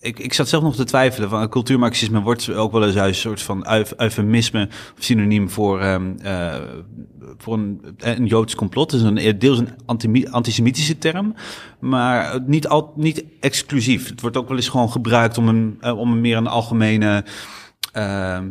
Ik, 0.00 0.18
ik 0.18 0.32
zat 0.32 0.48
zelf 0.48 0.62
nog 0.62 0.76
te 0.76 0.84
twijfelen. 0.84 1.28
Van 1.28 1.48
cultuurmarxisme 1.48 2.20
wordt 2.20 2.50
ook 2.54 2.72
wel 2.72 2.84
eens 2.86 2.94
een 2.94 3.14
soort 3.14 3.42
van 3.42 3.66
euf- 3.66 3.92
eufemisme 3.96 4.68
of 4.68 5.04
synoniem 5.04 5.50
voor, 5.50 5.80
ehm, 5.80 6.12
eh, 6.22 6.54
voor 7.36 7.54
een, 7.54 7.80
een 7.98 8.26
Joods 8.26 8.54
complot. 8.54 8.90
Het 8.90 9.00
is 9.00 9.06
een, 9.06 9.38
deels 9.38 9.58
een 9.58 9.68
anti- 9.86 10.26
antisemitische 10.30 10.98
term, 10.98 11.34
maar 11.80 12.40
niet, 12.46 12.68
al, 12.68 12.92
niet 12.96 13.24
exclusief. 13.40 14.08
Het 14.08 14.20
wordt 14.20 14.36
ook 14.36 14.48
wel 14.48 14.56
eens 14.56 14.68
gewoon 14.68 14.90
gebruikt 14.90 15.38
om 15.38 15.48
een, 15.48 15.76
eh, 15.80 15.98
om 15.98 16.12
een 16.12 16.20
meer 16.20 16.36
een 16.36 16.46
algemene. 16.46 17.24
ehm, 17.92 18.48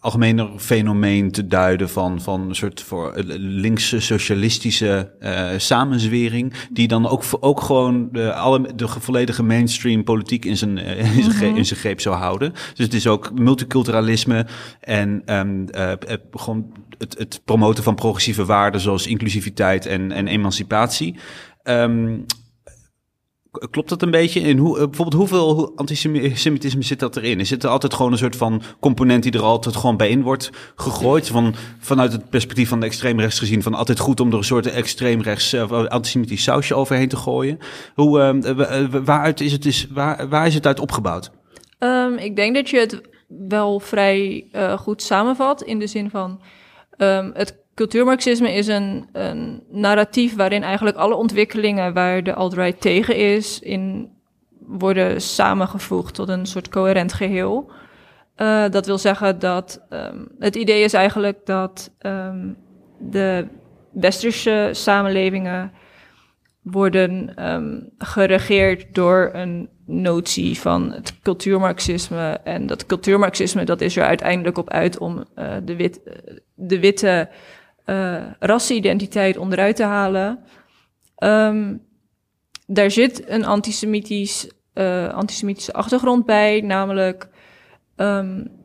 algemener 0.00 0.48
fenomeen 0.56 1.30
te 1.30 1.46
duiden 1.46 1.88
van, 1.88 2.20
van 2.20 2.48
een 2.48 2.54
soort 2.54 2.82
voor 2.82 3.12
eh, 3.12 3.24
linkse 3.38 4.00
socialistische 4.00 5.12
eh, 5.20 5.48
samenzwering, 5.56 6.52
die 6.70 6.88
dan 6.88 7.08
ook, 7.08 7.22
ook 7.40 7.60
gewoon 7.60 8.08
de, 8.12 8.32
alle, 8.32 8.74
de 8.74 8.88
volledige 8.88 9.42
mainstream 9.42 10.04
politiek 10.04 10.44
in 10.44 10.56
zijn, 10.56 10.78
eh, 10.78 11.16
in, 11.16 11.22
zijn 11.22 11.36
greep, 11.36 11.56
in 11.56 11.66
zijn 11.66 11.80
greep 11.80 12.00
zou 12.00 12.16
houden. 12.16 12.52
Dus 12.52 12.84
het 12.84 12.94
is 12.94 13.06
ook 13.06 13.38
multiculturalisme 13.38 14.46
en 14.80 15.22
ehm, 15.24 15.66
eh, 15.66 15.92
eh, 15.92 15.98
gewoon 16.30 16.72
het, 16.98 17.18
het 17.18 17.40
promoten 17.44 17.84
van 17.84 17.94
progressieve 17.94 18.44
waarden 18.44 18.80
zoals 18.80 19.06
inclusiviteit 19.06 19.86
en, 19.86 20.12
en 20.12 20.26
emancipatie. 20.26 21.16
Ehm, 21.62 22.16
Klopt 23.70 23.88
dat 23.88 24.02
een 24.02 24.10
beetje? 24.10 24.40
In 24.40 24.58
hoe, 24.58 24.78
eh, 24.78 24.84
bijvoorbeeld 24.84 25.14
hoeveel 25.16 25.54
hoe- 25.54 25.72
antisemitisme 25.76 26.82
zit 26.82 27.00
dat 27.00 27.16
erin? 27.16 27.40
Is 27.40 27.50
het 27.50 27.62
er 27.62 27.70
altijd 27.70 27.94
gewoon 27.94 28.12
een 28.12 28.18
soort 28.18 28.36
van 28.36 28.62
component 28.80 29.22
die 29.22 29.32
er 29.32 29.42
altijd 29.42 29.76
gewoon 29.76 29.96
bij 29.96 30.08
in 30.08 30.22
wordt 30.22 30.50
gegooid? 30.76 31.28
Van, 31.28 31.54
vanuit 31.78 32.12
het 32.12 32.30
perspectief 32.30 32.68
van 32.68 32.80
de 32.80 32.86
extreemrechts 32.86 33.38
gezien, 33.38 33.62
van 33.62 33.74
altijd 33.74 33.98
goed 33.98 34.20
om 34.20 34.30
er 34.30 34.36
een 34.38 34.44
soort 34.44 34.66
extreemrechts 34.66 35.54
uh, 35.54 35.84
antisemitisch 35.86 36.42
sausje 36.42 36.74
overheen 36.74 37.08
te 37.08 37.16
gooien. 37.16 37.58
Hoe, 37.94 38.20
eh, 38.20 38.54
wa- 38.56 38.64
eh, 38.64 38.84
waaruit 39.04 39.40
is 39.40 39.52
het, 39.52 39.64
is, 39.66 39.86
waar, 39.90 40.28
waar 40.28 40.46
is 40.46 40.54
het 40.54 40.66
uit 40.66 40.80
opgebouwd? 40.80 41.30
Ehm, 41.78 42.12
ik 42.14 42.36
denk 42.36 42.54
dat 42.54 42.70
je 42.70 42.78
het 42.78 43.00
wel 43.48 43.80
vrij 43.80 44.48
eh, 44.52 44.78
goed 44.78 45.02
samenvat 45.02 45.62
in 45.62 45.78
de 45.78 45.86
zin 45.86 46.10
van 46.10 46.40
ehm, 46.96 47.30
het 47.34 47.56
cultuurmarxisme 47.78 48.52
is 48.52 48.66
een, 48.66 49.08
een 49.12 49.62
narratief 49.70 50.36
waarin 50.36 50.62
eigenlijk 50.62 50.96
alle 50.96 51.14
ontwikkelingen 51.14 51.94
waar 51.94 52.22
de 52.22 52.34
alt-right 52.34 52.80
tegen 52.80 53.16
is, 53.16 53.60
in 53.60 54.10
worden 54.58 55.20
samengevoegd 55.20 56.14
tot 56.14 56.28
een 56.28 56.46
soort 56.46 56.68
coherent 56.68 57.12
geheel. 57.12 57.70
Eh, 58.34 58.68
dat 58.70 58.86
wil 58.86 58.98
zeggen 58.98 59.38
dat 59.38 59.86
ehm, 59.88 60.24
het 60.38 60.56
idee 60.56 60.82
is 60.82 60.92
eigenlijk 60.92 61.46
dat 61.46 61.90
ehm, 61.98 62.52
de 62.98 63.46
westerse 63.92 64.70
samenlevingen 64.72 65.72
worden 66.62 67.34
ehm, 67.34 67.80
geregeerd 67.98 68.94
door 68.94 69.30
een 69.32 69.68
notie 69.86 70.58
van 70.58 70.92
het 70.92 71.18
cultuurmarxisme. 71.22 72.40
En 72.44 72.66
dat 72.66 72.86
cultuurmarxisme 72.86 73.64
dat 73.64 73.80
is 73.80 73.96
er 73.96 74.04
uiteindelijk 74.04 74.58
op 74.58 74.70
uit 74.70 74.98
om 74.98 75.24
eh, 75.34 75.52
de, 75.64 75.76
wit, 75.76 76.00
de 76.54 76.80
witte 76.80 77.28
uh, 77.88 78.24
rassenidentiteit 78.38 79.36
onderuit 79.36 79.76
te 79.76 79.82
halen. 79.82 80.38
Um, 81.24 81.86
daar 82.66 82.90
zit 82.90 83.28
een 83.28 83.44
antisemitisch, 83.44 84.50
uh, 84.74 85.08
antisemitische 85.08 85.72
achtergrond 85.72 86.26
bij, 86.26 86.60
namelijk... 86.60 87.28
Um, 87.96 88.56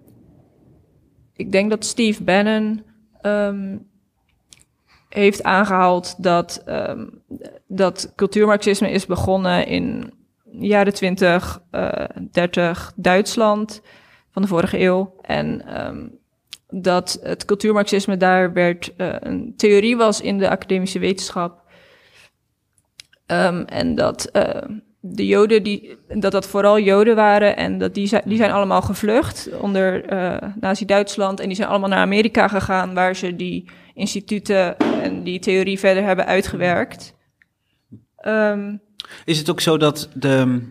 ik 1.36 1.52
denk 1.52 1.70
dat 1.70 1.86
Steve 1.86 2.24
Bannon 2.24 2.84
um, 3.22 3.90
heeft 5.10 5.44
aangehaald 5.44 6.24
dat, 6.24 6.64
dat 7.68 8.14
cultuurmarxisme 8.16 8.92
is 8.92 9.06
begonnen 9.06 9.68
in 9.68 10.14
jaren 10.44 10.94
20, 10.94 11.62
uh, 11.72 11.92
30 12.32 12.94
Duitsland 12.96 13.82
van 14.32 14.42
de 14.42 14.48
vorige 14.48 14.80
eeuw. 14.80 15.16
En 15.22 15.62
dat 16.82 17.20
het 17.22 17.46
cultuurmarxisme 17.46 18.18
daar 18.18 18.54
werd 18.54 18.94
uh, 18.98 19.16
een 19.20 19.54
theorie 19.58 19.98
was 19.98 20.22
in 20.22 20.38
de 20.38 20.50
academische 20.50 21.00
wetenschap. 21.00 21.62
Um, 23.28 23.66
en 23.66 23.96
dat 23.96 24.30
uh, 24.34 24.46
de 25.00 25.26
Joden, 25.26 25.64
die, 25.64 25.98
dat 26.08 26.32
dat 26.32 26.48
vooral 26.48 26.80
Joden 26.80 27.16
waren 27.16 27.58
en 27.58 27.78
dat 27.78 27.94
die, 27.94 28.08
zijn, 28.08 28.22
die 28.26 28.38
zijn 28.38 28.52
allemaal 28.52 28.82
gevlucht 28.82 29.50
onder 29.60 30.14
uh, 30.14 30.50
Nazi-Duitsland 30.60 31.40
en 31.40 31.48
die 31.48 31.56
zijn 31.56 31.70
allemaal 31.70 31.90
naar 31.90 32.00
Amerika 32.00 32.48
gegaan 32.48 32.94
waar 32.94 33.16
ze 33.16 33.36
die 33.36 33.70
instituten 33.94 34.78
en 34.78 35.24
die 35.24 35.40
theorie 35.40 35.80
verder 35.80 36.04
hebben 36.04 36.26
uitgewerkt. 36.26 37.16
Um, 38.28 38.82
Is 39.26 39.38
het 39.38 39.50
ook 39.50 39.62
zo 39.62 39.78
dat 39.78 40.10
de, 40.14 40.62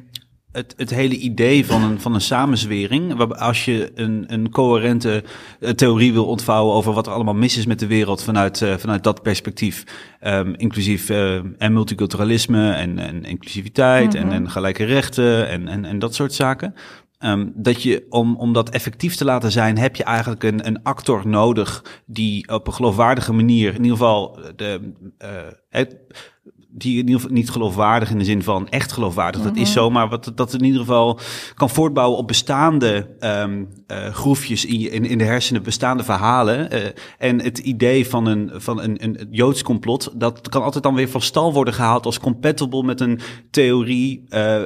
het, 0.53 0.75
het 0.77 0.91
hele 0.91 1.17
idee 1.17 1.67
van 1.67 1.83
een, 1.83 2.01
van 2.01 2.15
een 2.15 2.21
samenzwering, 2.21 3.15
waar, 3.15 3.35
als 3.35 3.65
je 3.65 3.93
een, 3.95 4.25
een 4.27 4.51
coherente 4.51 5.25
uh, 5.61 5.71
theorie 5.71 6.13
wil 6.13 6.27
ontvouwen 6.27 6.75
over 6.75 6.93
wat 6.93 7.07
er 7.07 7.13
allemaal 7.13 7.35
mis 7.35 7.57
is 7.57 7.67
met 7.67 7.79
de 7.79 7.87
wereld 7.87 8.23
vanuit, 8.23 8.61
uh, 8.61 8.77
vanuit 8.77 9.05
dat 9.05 9.23
perspectief, 9.23 9.85
um, 10.27 10.55
inclusief 10.55 11.11
uh, 11.11 11.35
en 11.35 11.73
multiculturalisme 11.73 12.73
en, 12.73 12.99
en 12.99 13.25
inclusiviteit 13.25 14.15
mm 14.15 14.21
-hmm. 14.21 14.31
en, 14.31 14.37
en 14.37 14.51
gelijke 14.51 14.85
rechten 14.85 15.49
en, 15.49 15.69
en, 15.69 15.85
en 15.85 15.99
dat 15.99 16.15
soort 16.15 16.33
zaken. 16.33 16.75
Um, 17.25 17.53
dat 17.55 17.83
je, 17.83 18.07
om, 18.09 18.37
om 18.37 18.53
dat 18.53 18.71
effectief 18.71 19.15
te 19.15 19.25
laten 19.25 19.53
zijn, 19.53 19.79
heb 19.79 19.97
je 19.97 20.05
eigenlijk 20.05 20.43
een, 20.43 20.67
een 20.67 20.83
actor 20.83 21.29
nodig 21.29 21.85
die 22.07 22.49
op 22.49 22.67
een 22.67 22.73
geloofwaardige 22.73 23.33
manier, 23.33 23.69
in 23.69 23.83
ieder 23.83 23.97
geval 23.97 24.39
de, 24.57 24.93
uh, 25.19 25.29
het, 25.69 25.97
die 26.75 26.99
in 26.99 27.07
ieder 27.07 27.21
geval 27.21 27.37
niet 27.37 27.51
geloofwaardig 27.51 28.11
in 28.11 28.19
de 28.19 28.25
zin 28.25 28.43
van 28.43 28.69
echt 28.69 28.93
geloofwaardig, 28.93 29.41
mm 29.41 29.47
-hmm. 29.47 29.57
dat 29.57 29.67
is 29.67 29.73
zo, 29.73 29.91
maar 29.91 30.09
wat 30.09 30.33
dat 30.35 30.53
in 30.53 30.65
ieder 30.65 30.81
geval 30.81 31.21
kan 31.55 31.71
voortbouwen 31.71 32.19
op 32.19 32.27
bestaande 32.27 33.17
um, 33.21 33.69
uh, 33.87 34.07
groefjes 34.07 34.65
in, 34.65 34.81
je, 34.81 34.91
in, 34.91 35.05
in 35.05 35.19
de 35.19 35.25
hersenen, 35.25 35.63
bestaande 35.63 36.05
verhalen. 36.05 36.75
Uh, 36.75 36.81
en 37.19 37.43
het 37.43 37.59
idee 37.59 38.09
van 38.09 38.27
een, 38.27 38.51
van 38.55 38.81
een, 38.81 39.05
een 39.05 39.29
joods 39.31 39.63
complot, 39.63 40.13
dat 40.15 40.49
kan 40.49 40.63
altijd 40.63 40.85
dan 40.85 40.95
weer 40.95 41.09
van 41.09 41.21
stal 41.21 41.53
worden 41.53 41.75
gehaald 41.75 42.07
als 42.07 42.21
compatible 42.21 42.83
met 42.83 43.01
een 43.01 43.21
theorie. 43.51 44.25
Uh, 44.31 44.63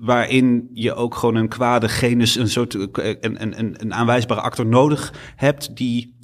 waarin 0.00 0.70
je 0.72 0.94
ook 0.94 1.14
gewoon 1.14 1.34
een 1.34 1.48
kwade 1.48 1.88
genus, 1.88 2.36
een 2.36 2.48
soort 2.48 2.74
een, 2.74 3.42
een, 3.42 3.74
een 3.82 3.94
aanwijsbare 3.94 4.40
actor 4.40 4.66
nodig 4.66 5.12
hebt 5.36 5.76
die 5.76 6.15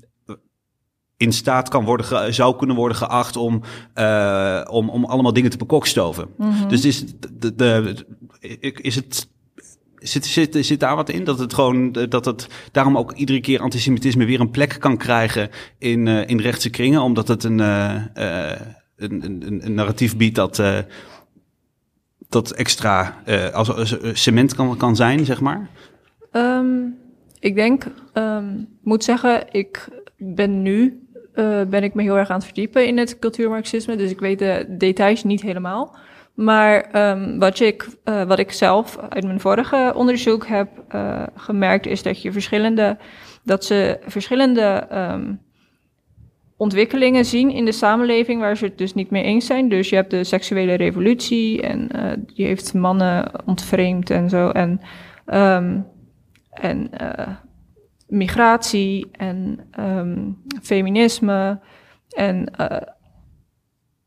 in 1.23 1.33
staat 1.33 1.69
kan 1.69 1.85
worden 1.85 2.07
ge, 2.07 2.27
zou 2.31 2.57
kunnen 2.57 2.77
worden 2.77 2.97
geacht 2.97 3.37
om, 3.37 3.63
uh, 3.95 4.65
om, 4.71 4.91
om 4.91 5.05
allemaal 5.05 5.33
dingen 5.33 5.51
te 5.51 5.57
bekokstoven. 5.57 6.29
Mm 6.37 6.51
-hmm. 6.51 6.69
Dus 6.69 6.85
is, 6.85 7.05
de, 7.39 7.55
de, 7.55 7.95
is 8.81 8.95
het. 8.95 9.31
Zit, 9.97 10.27
zit, 10.27 10.67
zit 10.67 10.81
daar 10.81 10.97
wat 10.97 11.09
in? 11.09 11.25
Dat 11.25 11.39
het 11.39 11.55
gewoon 11.55 11.93
dat 11.93 12.25
het 12.25 12.47
daarom 12.73 12.99
ook 12.99 13.13
iedere 13.13 13.41
keer 13.41 13.61
antisemitisme 13.61 14.25
weer 14.25 14.41
een 14.41 14.51
plek 14.51 14.77
kan 14.79 14.97
krijgen 14.97 15.51
in, 15.79 16.07
uh, 16.07 16.29
in 16.29 16.41
rechtse 16.41 16.71
kringen, 16.71 17.01
omdat 17.01 17.29
het 17.29 17.45
een, 17.45 17.59
uh, 17.59 18.03
een, 18.97 19.25
een, 19.25 19.61
een 19.65 19.75
narratief 19.75 20.17
biedt 20.17 20.35
dat 20.35 20.63
dat 22.29 22.51
extra 22.51 23.23
als, 23.53 23.73
als 23.75 23.97
cement 24.13 24.55
kan, 24.55 24.77
kan 24.77 24.97
zijn, 24.97 25.25
zeg 25.25 25.41
maar? 25.41 25.69
Um, 26.33 26.97
ik 27.41 27.55
denk, 27.55 27.87
um, 28.15 28.69
moet 28.83 29.05
zeggen, 29.05 29.45
ik 29.51 29.89
ben 30.17 30.63
nu 30.63 31.02
uh, 31.35 31.63
ben 31.63 31.83
ik 31.83 31.95
me 31.95 32.03
heel 32.03 32.17
erg 32.17 32.29
aan 32.29 32.37
het 32.37 32.45
verdiepen 32.45 32.87
in 32.87 32.99
het 32.99 33.19
cultuurmarxisme, 33.19 33.97
dus 33.97 34.11
ik 34.11 34.21
weet 34.21 34.39
de 34.39 34.65
details 34.69 35.25
niet 35.25 35.43
helemaal. 35.43 35.97
Maar 36.35 37.11
um, 37.11 37.39
wat, 37.39 37.61
ik, 37.61 37.89
uh, 38.05 38.23
wat 38.23 38.39
ik 38.39 38.53
zelf 38.53 38.99
uit 39.09 39.25
mijn 39.25 39.41
vorige 39.41 39.93
onderzoek 39.97 40.47
heb 40.47 40.69
uh, 40.95 41.23
gemerkt, 41.35 41.87
is 41.87 42.03
dat 42.03 42.23
je 42.23 42.33
verschillende, 42.33 42.99
dat 43.45 43.65
ze 43.65 43.99
verschillende 44.07 44.87
um, 44.93 45.41
ontwikkelingen 46.57 47.25
zien 47.25 47.51
in 47.51 47.65
de 47.65 47.73
samenleving 47.73 48.41
waar 48.41 48.57
ze 48.57 48.65
het 48.65 48.79
dus 48.79 48.95
niet 48.95 49.11
mee 49.11 49.23
eens 49.23 49.47
zijn. 49.47 49.69
Dus 49.69 49.89
je 49.89 49.97
hebt 49.97 50.11
de 50.11 50.25
seksuele 50.25 50.75
revolutie 50.75 51.63
en 51.63 51.89
uh, 51.97 52.13
die 52.35 52.47
heeft 52.47 52.75
mannen 52.75 53.31
ontvreemd 53.47 54.11
en 54.11 54.29
zo. 54.29 54.49
En, 54.49 54.81
um, 55.35 55.87
en 56.51 56.91
migratie 58.13 59.09
en 59.13 59.59
um, 59.81 60.43
feminisme. 60.63 61.61
En, 62.09 62.53
uh, 62.61 62.77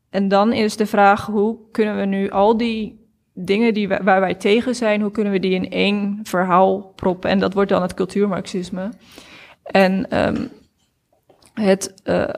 en 0.10 0.28
dan 0.28 0.54
is 0.54 0.78
de 0.78 0.86
vraag, 0.86 1.26
hoe 1.26 1.58
kunnen 1.72 1.98
we 1.98 2.06
nu 2.06 2.30
al 2.30 2.58
die 2.58 3.04
dingen 3.34 3.74
die 3.74 3.88
waar 3.88 4.20
wij 4.20 4.36
tegen 4.36 4.76
zijn, 4.76 5.02
hoe 5.02 5.12
kunnen 5.12 5.34
we 5.34 5.40
die 5.40 5.54
in 5.54 5.70
één 5.70 6.20
verhaal 6.24 6.94
proppen? 6.96 7.30
En 7.30 7.40
dat 7.40 7.54
wordt 7.54 7.70
dan 7.70 7.82
het 7.82 7.94
cultuurmarxisme. 7.94 8.90
En 9.64 10.18
um, 10.28 10.50
het 11.54 12.02
uh, 12.04 12.30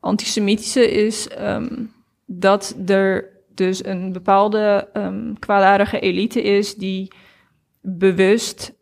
antisemitische 0.00 0.90
is 0.90 1.28
um, 1.40 1.92
dat 2.26 2.76
er 2.86 3.28
dus 3.54 3.84
een 3.84 4.12
bepaalde 4.12 4.88
um, 4.92 5.38
kwaadaardige 5.38 6.00
elite 6.00 6.42
is 6.42 6.74
die 6.74 7.12
bewust 7.80 8.74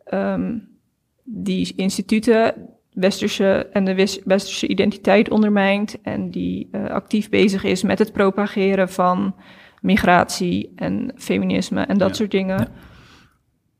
die 1.25 1.73
instituten, 1.75 2.53
westerse 2.93 3.67
en 3.71 3.85
de 3.85 3.95
westerse 4.23 4.67
identiteit 4.67 5.29
ondermijnt 5.29 6.01
en 6.01 6.29
die 6.29 6.69
uh, 6.71 6.85
actief 6.85 7.29
bezig 7.29 7.63
is 7.63 7.83
met 7.83 7.99
het 7.99 8.11
propageren 8.11 8.89
van 8.89 9.35
migratie 9.81 10.71
en 10.75 11.11
feminisme 11.15 11.81
en 11.81 11.97
dat 11.97 12.09
Ja. 12.09 12.15
soort 12.15 12.31
dingen. 12.31 12.57
Ja. 12.59 12.67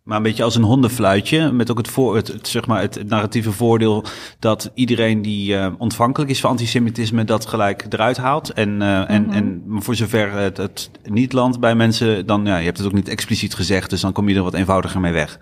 Maar 0.05 0.17
een 0.17 0.23
beetje 0.23 0.43
als 0.43 0.55
een 0.55 0.63
hondenfluitje, 0.63 1.51
met 1.51 1.71
ook 1.71 1.77
het, 1.77 1.87
voor, 1.87 2.15
het, 2.15 2.27
het, 2.27 2.47
zeg 2.47 2.67
maar 2.67 2.81
het, 2.81 2.95
het 2.95 3.07
narratieve 3.09 3.51
voordeel 3.51 4.03
dat 4.39 4.71
iedereen 4.73 5.21
die 5.21 5.53
uh, 5.53 5.67
ontvankelijk 5.77 6.31
is 6.31 6.39
voor 6.41 6.49
antisemitisme 6.49 7.23
dat 7.23 7.45
gelijk 7.45 7.85
eruit 7.89 8.17
haalt. 8.17 8.53
En, 8.53 8.81
uh, 8.81 9.09
en, 9.09 9.23
Mhm. 9.23 9.31
en 9.31 9.63
voor 9.67 9.95
zover 9.95 10.31
het, 10.31 10.57
het 10.57 10.89
niet 11.03 11.33
landt 11.33 11.59
bij 11.59 11.75
mensen, 11.75 12.25
dan 12.25 12.45
ja, 12.45 12.57
je 12.57 12.65
hebt 12.65 12.77
het 12.77 12.87
ook 12.87 12.93
niet 12.93 13.07
expliciet 13.07 13.53
gezegd, 13.53 13.89
dus 13.89 14.01
dan 14.01 14.11
kom 14.11 14.29
je 14.29 14.35
er 14.35 14.43
wat 14.43 14.53
eenvoudiger 14.53 14.99
mee 14.99 15.13
weg. 15.13 15.39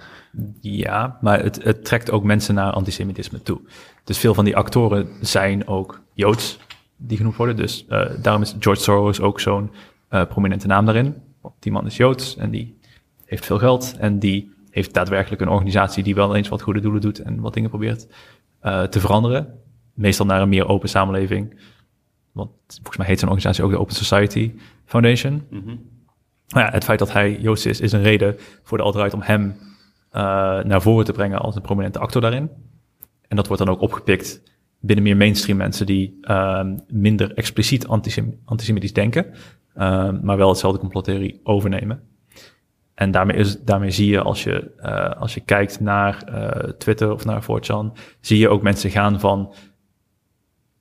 Ja, 0.62 1.18
maar 1.22 1.44
het, 1.44 1.64
het 1.64 1.86
trekt 1.86 2.12
ook 2.12 2.24
mensen 2.24 2.56
naar 2.56 2.72
antisemitisme 2.72 3.42
toe. 3.42 3.60
Dus 4.04 4.18
veel 4.18 4.34
van 4.34 4.46
die 4.46 4.56
actoren 4.56 5.08
zijn 5.22 5.68
ook 5.68 6.02
Joods, 6.14 6.58
die 6.98 7.18
genoemd 7.18 7.36
worden. 7.36 7.56
Dus 7.56 7.86
uh, 7.90 8.06
daarom 8.22 8.42
is 8.42 8.56
George 8.60 8.82
Soros 8.82 9.20
ook 9.20 9.40
zo'n 9.40 9.72
uh, 10.10 10.26
prominente 10.26 10.68
naam 10.68 10.86
daarin. 10.86 11.16
Want 11.42 11.54
die 11.60 11.72
man 11.72 11.86
is 11.86 11.98
Joods 11.98 12.38
en 12.38 12.50
die 12.50 12.78
heeft 13.26 13.46
veel 13.46 13.60
geld 13.60 13.96
en 14.00 14.20
die 14.20 14.53
heeft 14.74 14.94
daadwerkelijk 14.94 15.42
een 15.42 15.50
organisatie 15.50 16.04
die 16.04 16.16
wel 16.16 16.36
eens 16.36 16.50
wat 16.50 16.62
goede 16.62 16.80
doelen 16.80 17.02
doet 17.02 17.20
en 17.20 17.40
wat 17.40 17.54
dingen 17.54 17.70
probeert 17.70 18.08
uh, 18.64 18.84
te 18.84 19.00
veranderen. 19.00 19.60
Meestal 19.94 20.26
naar 20.26 20.42
een 20.42 20.50
meer 20.50 20.68
open 20.68 20.90
samenleving. 20.90 21.60
Want 22.32 22.50
volgens 22.68 22.98
mij 22.98 23.08
heet 23.08 23.20
zijn 23.20 23.32
organisatie 23.32 23.64
ook 23.64 23.72
de 23.72 23.80
Open 23.80 23.96
Society 23.96 24.54
Foundation. 24.86 25.44
Mm 25.50 25.62
-hmm. 25.66 25.80
Maar 26.54 26.64
ja, 26.64 26.72
het 26.72 26.84
feit 26.84 27.00
dat 27.00 27.14
hij 27.14 27.40
Joods 27.40 27.66
is, 27.66 27.82
is 27.82 27.92
een 27.92 28.02
reden 28.02 28.36
voor 28.64 28.78
de 28.78 28.84
alt-right 28.84 29.14
om 29.14 29.22
hem 29.22 29.56
eh, 30.10 30.22
naar 30.64 30.82
voren 30.82 31.06
te 31.06 31.12
brengen 31.12 31.40
als 31.40 31.56
een 31.56 31.62
prominente 31.62 32.00
actor 32.00 32.22
daarin. 32.22 32.50
En 33.28 33.36
dat 33.36 33.48
wordt 33.48 33.64
dan 33.64 33.74
ook 33.74 33.82
opgepikt 33.82 34.42
binnen 34.80 35.04
meer 35.04 35.18
mainstream 35.18 35.58
mensen 35.58 35.86
die 35.86 36.18
ehm, 36.22 36.78
minder 36.88 37.34
expliciet 37.34 37.88
antisem- 37.88 38.40
antisemitisch 38.46 38.94
denken, 38.94 39.26
ehm, 39.74 40.20
maar 40.22 40.38
wel 40.38 40.50
hetzelfde 40.50 40.80
complottheorie 40.80 41.40
overnemen. 41.44 42.04
En 42.94 43.12
daarmee, 43.12 43.38
is, 43.38 43.62
daarmee 43.62 43.92
zie 43.92 44.10
je 44.10 44.22
als 44.22 44.44
je, 44.44 44.72
eh, 44.78 45.22
als 45.22 45.34
je 45.34 45.40
kijkt 45.40 45.80
naar 45.80 46.24
eh, 46.24 46.70
Twitter 46.70 47.12
of 47.12 47.26
naar 47.26 47.44
4chan, 47.44 47.92
zie 48.20 48.38
je 48.38 48.50
ook 48.50 48.62
mensen 48.62 48.90
gaan 48.90 49.20
van 49.20 49.54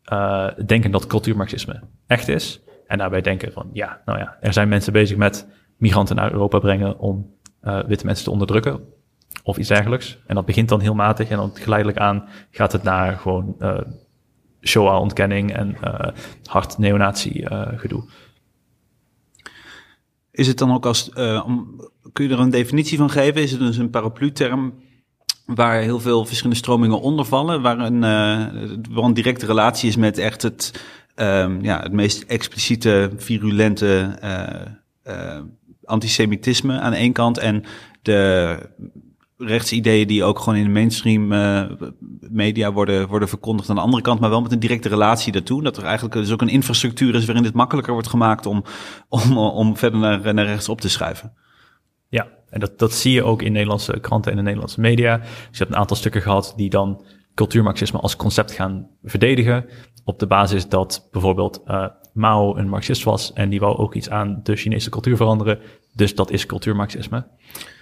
eh, 0.02 0.49
denken 0.66 0.90
dat 0.90 1.07
cultuurmarxisme 1.07 1.81
echt 2.07 2.28
is. 2.28 2.61
En 2.87 2.99
daarbij 2.99 3.21
denken 3.21 3.52
van, 3.52 3.71
ja, 3.73 4.02
nou 4.04 4.19
ja, 4.19 4.37
er 4.40 4.52
zijn 4.52 4.69
mensen 4.69 4.92
bezig 4.92 5.16
met 5.16 5.49
migranten 5.76 6.16
naar 6.16 6.33
Europa 6.33 6.59
brengen 6.59 6.99
om 6.99 7.40
witte 7.87 8.07
mensen 8.07 8.25
te 8.25 8.31
onderdrukken. 8.31 8.81
Of 9.42 9.57
iets 9.57 9.69
dergelijks. 9.69 10.19
En 10.26 10.35
dat 10.35 10.47
begint 10.47 10.69
dan 10.69 10.81
heel 10.81 10.95
matig 10.95 11.28
en 11.28 11.37
dan 11.37 11.50
geleidelijk 11.54 11.99
aan 11.99 12.28
gaat 12.50 12.73
het 12.73 12.83
naar 12.83 13.16
gewoon 13.16 13.57
Shoah-ontkenning 14.62 15.52
en 15.52 15.76
hard 16.45 16.78
neonazi 16.78 17.45
gedoe. 17.76 18.04
Is 20.33 20.47
het 20.47 20.59
dan 20.59 20.73
ook 20.73 20.87
als, 20.87 21.11
eh, 21.11 21.47
kun 22.12 22.29
je 22.29 22.35
er 22.35 22.41
een 22.41 22.51
definitie 22.51 22.99
van 22.99 23.11
geven? 23.11 23.43
Is 23.43 23.51
het 23.51 23.61
dus 23.61 23.77
een 23.77 23.91
paraplu-term 23.91 24.75
waar 25.47 25.81
heel 25.81 26.01
veel 26.01 26.25
verschillende 26.25 26.59
stromingen 26.59 27.01
onder 27.01 27.25
vallen, 27.25 27.62
waar 27.62 27.79
een, 27.79 28.05
eh, 28.05 28.71
waar 28.91 29.05
een 29.05 29.15
directe 29.15 29.47
relatie 29.47 29.89
is 29.89 29.97
met 29.97 30.19
echt 30.19 30.43
het, 30.43 30.85
ehm, 31.15 31.65
ja, 31.65 31.83
het 31.83 31.93
meest 31.93 32.23
expliciete, 32.23 33.11
virulente 33.17 34.17
eh, 35.03 35.41
antisemitisme 35.85 36.81
aan 36.81 36.91
de 36.91 36.97
ene 36.97 37.12
kant 37.12 37.39
en 37.39 37.65
de 38.03 38.59
rechtsideeën 39.46 40.06
die 40.06 40.25
ook 40.25 40.38
gewoon 40.38 40.58
in 40.58 40.64
de 40.64 40.70
mainstream 40.70 41.32
eh, 41.32 41.62
media 42.20 42.72
worden, 42.72 43.08
worden 43.08 43.28
verkondigd 43.28 43.68
aan 43.70 43.76
de 43.76 43.82
andere 43.82 44.02
kant, 44.02 44.20
maar 44.20 44.30
wel 44.30 44.42
met 44.42 44.52
een 44.52 44.58
directe 44.58 44.88
relatie 44.88 45.32
daartoe. 45.32 45.62
Dat 45.62 45.76
er 45.76 45.84
eigenlijk 45.84 46.14
dus 46.14 46.32
ook 46.32 46.42
een 46.42 46.49
infrastructuur 46.49 47.14
is 47.14 47.25
waarin 47.25 47.44
het 47.44 47.54
makkelijker 47.54 47.92
wordt 47.92 48.08
gemaakt 48.08 48.46
om, 48.46 48.64
om, 49.08 49.38
om 49.38 49.76
verder 49.76 50.00
naar, 50.00 50.34
naar 50.34 50.46
rechts 50.46 50.68
op 50.68 50.80
te 50.80 50.88
schuiven. 50.88 51.32
Ja, 52.08 52.28
en 52.50 52.61
dat, 52.61 52.78
dat 52.78 52.92
zie 52.92 53.12
je 53.12 53.22
ook 53.22 53.42
in 53.42 53.52
Nederlandse 53.52 54.00
kranten 54.00 54.32
en 54.32 54.38
in 54.38 54.44
Nederlandse 54.44 54.80
media. 54.80 55.16
Dus 55.18 55.28
je 55.50 55.58
hebt 55.58 55.70
een 55.70 55.76
aantal 55.76 55.96
stukken 55.96 56.22
gehad 56.22 56.52
die 56.56 56.70
dan 56.70 57.04
cultuurmarxisme 57.34 57.99
als 57.99 58.16
concept 58.16 58.52
gaan 58.52 58.88
verdedigen. 59.02 59.64
Op 60.04 60.18
de 60.18 60.26
basis 60.26 60.68
dat 60.68 61.08
bijvoorbeeld 61.11 61.62
eh, 61.64 61.87
Mao 62.12 62.56
een 62.56 62.68
marxist 62.68 63.02
was 63.02 63.32
en 63.32 63.49
die 63.49 63.61
wou 63.61 63.76
ook 63.76 63.94
iets 63.94 64.11
aan 64.11 64.40
de 64.42 64.56
Chinese 64.56 64.90
cultuur 64.90 65.16
veranderen. 65.16 65.58
Dus 65.94 66.14
dat 66.14 66.30
is 66.30 66.46
cultuurmarxisme. 66.46 67.25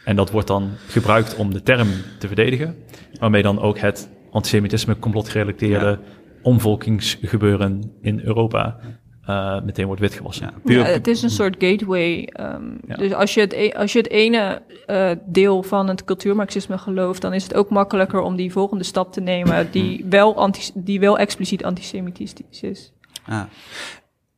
En 0.04 0.16
dat 0.16 0.30
wordt 0.30 0.46
dan 0.48 0.70
gebruikt 0.88 1.36
om 1.36 1.52
de 1.52 1.62
term 1.62 1.88
te 2.18 2.26
verdedigen, 2.26 2.76
waarmee 3.20 3.42
dan 3.42 3.60
ook 3.60 3.78
het 3.78 4.10
antisemitisme, 4.30 4.98
complotgerelateerde 4.98 5.98
omvolkingsgebeuren 6.42 7.92
in 8.00 8.20
Europa 8.24 8.78
eh, 9.26 9.60
meteen 9.62 9.86
wordt 9.86 10.00
witgewassen. 10.00 10.46
Ja, 10.46 10.52
puur, 10.64 10.78
Ja, 10.78 10.84
het 10.84 11.06
is 11.06 11.22
een 11.22 11.30
soort 11.30 11.56
gateway. 11.58 12.22
ehm, 12.22 12.62
Ja. 12.86 12.96
Dus 12.96 13.12
als 13.12 13.34
je 13.34 13.40
het, 13.40 13.52
e- 13.52 13.70
als 13.72 13.92
je 13.92 13.98
het 13.98 14.08
ene 14.10 14.62
eh, 14.86 15.10
deel 15.26 15.62
van 15.62 15.88
het 15.88 16.04
cultuurmarxisme 16.04 16.78
gelooft, 16.78 17.22
dan 17.22 17.32
is 17.34 17.42
het 17.42 17.54
ook 17.54 17.70
makkelijker 17.70 18.20
om 18.20 18.36
die 18.36 18.52
volgende 18.52 18.84
stap 18.84 19.12
te 19.12 19.20
nemen, 19.20 19.70
die 19.70 20.04
wel, 20.08 20.36
anti, 20.36 20.70
die 20.74 21.00
wel 21.00 21.18
expliciet 21.18 21.64
antisemitisch 21.64 22.32
is. 22.60 22.92
Ah. 23.26 23.42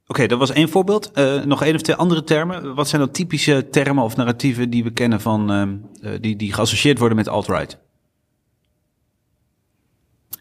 Oké, 0.06 0.26
dat 0.26 0.38
was 0.38 0.50
één 0.50 0.68
voorbeeld. 0.68 1.10
Eh, 1.10 1.44
nog 1.44 1.62
één 1.62 1.74
of 1.74 1.80
twee 1.80 1.96
andere 1.96 2.24
termen. 2.24 2.74
Wat 2.74 2.88
zijn 2.88 3.02
dan 3.02 3.10
typische 3.10 3.68
termen 3.68 4.04
of 4.04 4.16
narratieven 4.16 4.70
die 4.70 4.84
we 4.84 4.90
kennen 4.90 5.20
van, 5.20 5.50
ehm, 5.50 5.76
eh, 6.02 6.20
die, 6.20 6.36
die 6.36 6.52
geassocieerd 6.52 6.98
worden 6.98 7.16
met 7.16 7.28
alt-right? 7.28 7.78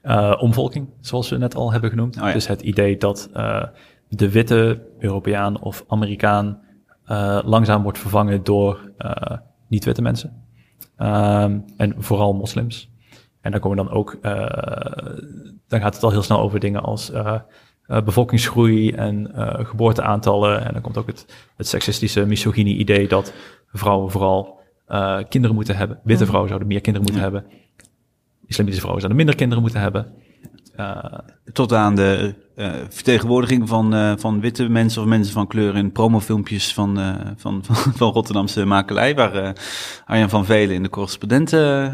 Eh, 0.01 0.37
omvolking, 0.39 0.89
zoals 0.99 1.29
we 1.29 1.37
net 1.37 1.55
al 1.55 1.71
hebben 1.71 1.89
genoemd. 1.89 2.17
Oh 2.17 2.27
ja. 2.27 2.33
Dus 2.33 2.47
het 2.47 2.61
idee 2.61 2.97
dat 2.97 3.29
de 4.07 4.29
witte 4.29 4.87
Europeaan 4.99 5.61
of 5.61 5.83
Amerikaan 5.87 6.61
langzaam 7.45 7.83
wordt 7.83 7.99
vervangen 7.99 8.43
door 8.43 8.91
niet-witte 9.67 10.01
mensen. 10.01 10.43
Ehm, 10.97 11.59
en 11.77 11.95
vooral 11.97 12.33
moslims. 12.33 12.89
En 13.41 13.51
dan 13.51 13.59
komen 13.59 13.77
dan 13.77 13.89
ook, 13.89 14.17
dan 15.67 15.79
gaat 15.79 15.93
het 15.93 16.03
al 16.03 16.11
heel 16.11 16.23
snel 16.23 16.39
over 16.39 16.59
dingen 16.59 16.81
als 16.83 17.11
eh, 17.91 18.03
bevolkingsgroei 18.03 18.91
en 18.91 19.35
eh, 19.35 19.65
geboorteaantallen. 19.65 20.65
En 20.65 20.73
dan 20.73 20.81
komt 20.81 20.97
ook 20.97 21.07
het, 21.07 21.25
het 21.55 21.67
seksistische, 21.67 22.25
misogyne 22.25 22.69
idee 22.69 23.07
dat 23.07 23.33
vrouwen 23.73 24.11
vooral 24.11 24.59
eh, 24.87 25.19
kinderen 25.29 25.55
moeten 25.55 25.75
hebben. 25.75 25.99
Witte 26.03 26.25
vrouwen 26.25 26.47
zouden 26.47 26.67
meer 26.69 26.81
kinderen 26.81 27.07
moeten 27.07 27.23
hebben. 27.23 27.45
Islamitische 28.45 28.81
vrouwen 28.81 29.01
zouden 29.01 29.15
minder 29.15 29.35
kinderen 29.35 29.63
moeten 29.63 29.81
hebben. 29.81 30.13
Tot 31.53 31.73
aan 31.73 31.95
de 31.95 32.33
vertegenwoordiging 32.89 33.69
van, 33.69 34.19
van 34.19 34.39
witte 34.39 34.69
mensen 34.69 35.01
of 35.01 35.07
mensen 35.07 35.33
van 35.33 35.47
kleur 35.47 35.75
in 35.75 35.91
promofilmpjes 35.91 36.73
van, 36.73 37.15
van, 37.37 37.63
van, 37.65 37.75
van 37.75 38.11
Rotterdamse 38.11 38.65
makelij, 38.65 39.15
waar 39.15 39.55
Arjan 40.05 40.29
van 40.29 40.45
Velen 40.45 40.75
in 40.75 40.83
de 40.83 40.89
correspondenten 40.89 41.93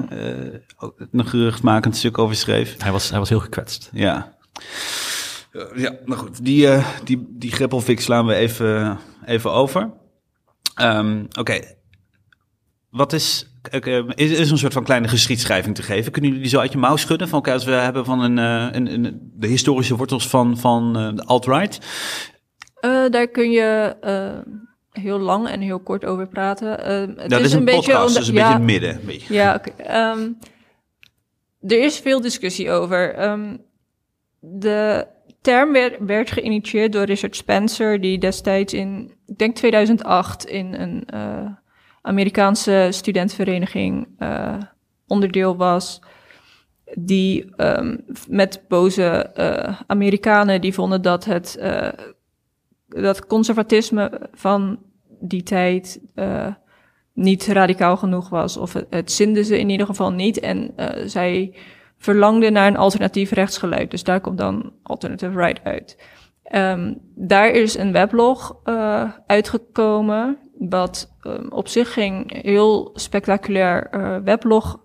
ook 0.78 1.08
een 1.12 1.26
geruchtmakend 1.26 1.96
stuk 1.96 2.18
over 2.18 2.36
schreef. 2.36 2.82
hij, 2.82 2.92
was, 2.92 3.10
hij 3.10 3.20
was 3.20 3.30
heel 3.30 3.40
gekwetst. 3.40 3.90
Ja. 3.94 4.36
Eh, 5.58 5.82
Ja, 5.82 5.96
nou 6.06 6.20
goed. 6.20 6.43
Die, 6.46 6.67
eh 6.67 6.88
die, 7.04 7.26
die 7.30 7.52
greppelfix 7.52 8.04
slaan 8.04 8.26
we 8.26 8.34
even, 8.34 8.98
even 9.26 9.52
over. 9.52 9.89
Ehm, 10.76 11.24
Oké. 11.39 11.60
Wat 12.89 13.13
is... 13.13 13.52
oké, 13.72 14.06
is, 14.15 14.32
is 14.32 14.52
een 14.52 14.58
soort 14.58 14.74
van 14.74 14.84
kleine 14.84 15.08
geschiedschrijving 15.08 15.76
te 15.76 15.84
geven? 15.84 16.12
Kunnen 16.12 16.30
jullie 16.30 16.46
die 16.46 16.56
zo 16.56 16.62
uit 16.62 16.72
je 16.72 16.78
mouw 16.78 16.96
schudden? 16.96 17.28
Van, 17.28 17.39
oké, 17.39 17.52
als 17.52 17.65
we 17.65 17.72
hebben 17.72 18.06
van 18.06 18.20
een, 18.22 18.38
eh, 18.38 18.76
een, 18.76 18.93
een, 18.93 19.32
de 19.34 19.48
historische 19.48 19.96
wortels 19.96 20.28
van, 20.28 20.58
van 20.58 20.98
eh, 20.98 21.10
de 21.15 21.24
alt-right. 21.24 21.80
Eh, 22.80 23.10
daar 23.10 23.28
kun 23.28 23.52
je 23.52 23.96
eh, 24.02 24.54
heel 25.04 25.20
lang 25.20 25.48
en 25.48 25.62
heel 25.62 25.80
kort 25.80 26.06
over 26.06 26.28
praten. 26.28 26.84
Eh, 26.86 27.00
het 27.24 27.30
dat 27.30 27.41
is 27.41 27.54
een, 27.54 27.65
podcast, 27.65 28.08
onder- 28.08 28.20
dus 28.20 28.28
een 28.28 28.34
ja, 28.34 28.58
beetje 28.58 28.63
in 28.63 28.80
het 28.80 28.82
midden. 28.82 29.06
Beetje. 29.06 29.34
Ja, 29.34 29.56
oké. 29.56 29.70
Ehm, 29.84 30.30
er 31.62 31.84
is 31.84 32.00
veel 32.00 32.22
discussie 32.22 32.72
over. 32.72 33.13
Ehm, 33.13 33.58
de 34.39 35.08
term 35.48 35.72
werd, 35.72 35.96
werd 36.00 36.32
geïnitieerd 36.32 36.92
door 36.92 37.04
Richard 37.04 37.36
Spencer, 37.36 38.02
die 38.02 38.18
destijds 38.18 38.74
in, 38.74 39.12
ik 39.26 39.38
denk 39.38 39.56
2008, 39.56 40.46
in 40.46 40.74
een 40.74 41.06
eh, 41.06 41.46
Amerikaanse 42.02 42.88
studentenvereniging 42.92 44.08
eh, 44.18 44.58
onderdeel 45.08 45.58
was. 45.58 46.02
Die 46.94 47.56
ehm, 47.56 47.98
met 48.30 48.62
boze 48.68 49.04
eh, 49.04 49.82
Amerikanen 49.88 50.62
die 50.62 50.74
vonden 50.74 51.02
dat 51.02 51.26
het 51.26 51.60
dat 52.88 53.26
conservatisme 53.26 54.30
van 54.34 54.80
die 55.20 55.44
tijd 55.44 56.02
niet 57.14 57.46
radicaal 57.46 57.98
genoeg 57.98 58.30
was. 58.30 58.58
Of 58.58 58.74
het, 58.74 58.88
het 58.90 59.12
zinde 59.12 59.44
ze 59.44 59.60
in 59.60 59.70
ieder 59.70 59.86
geval 59.86 60.12
niet. 60.12 60.40
En 60.40 60.74
zij 61.06 61.54
verlangden 62.08 62.54
naar 62.54 62.67
een 62.67 62.78
alternatief 62.78 63.32
rechtsgeluid. 63.32 63.91
Dus 63.91 64.04
daar 64.04 64.22
komt 64.22 64.38
dan 64.38 64.74
Alternative 64.84 65.39
Right 65.39 65.63
uit. 65.63 65.98
Ehm, 66.43 66.93
daar 67.15 67.50
is 67.50 67.78
een 67.78 67.91
weblog 67.91 68.60
eh, 68.63 69.12
uitgekomen. 69.26 70.38
Wat 70.58 71.15
ehm, 71.22 71.48
op 71.50 71.67
zich 71.67 71.93
geen 71.93 72.24
heel 72.28 72.89
spectaculair 72.93 73.88
eh, 73.88 74.17
weblog 74.24 74.80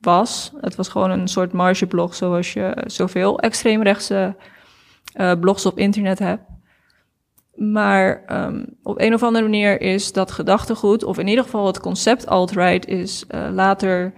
was. 0.00 0.52
Het 0.60 0.74
was 0.74 0.88
gewoon 0.88 1.10
een 1.10 1.28
soort 1.28 1.52
margeblog, 1.52 2.14
zoals 2.14 2.52
je 2.52 2.82
zoveel 2.86 3.38
extreemrechtse 3.38 4.36
eh, 5.12 5.32
blogs 5.40 5.66
op 5.66 5.78
internet 5.78 6.18
hebt. 6.18 6.42
Maar 7.54 8.24
ehm, 8.26 8.64
op 8.82 9.00
een 9.00 9.14
of 9.14 9.22
andere 9.22 9.44
manier 9.44 9.80
is 9.80 10.12
dat 10.12 10.30
gedachtegoed, 10.30 11.04
of 11.04 11.18
in 11.18 11.28
ieder 11.28 11.44
geval 11.44 11.66
het 11.66 11.80
concept 11.80 12.26
alt-right, 12.26 12.86
is 12.86 13.26
later 13.52 14.12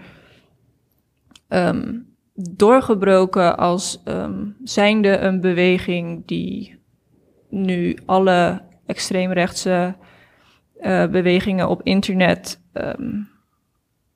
ehm, 1.49 1.93
doorgebroken 2.37 3.57
als 3.57 4.01
ehm, 4.05 4.45
zijnde 4.65 5.19
een 5.19 5.41
beweging 5.41 6.27
die 6.27 6.79
nu 7.49 7.99
alle 8.07 8.63
extreemrechtse 8.87 9.97
eh, 10.81 11.07
bewegingen 11.07 11.69
op 11.69 11.83
internet 11.83 12.61
ehm, 12.73 13.21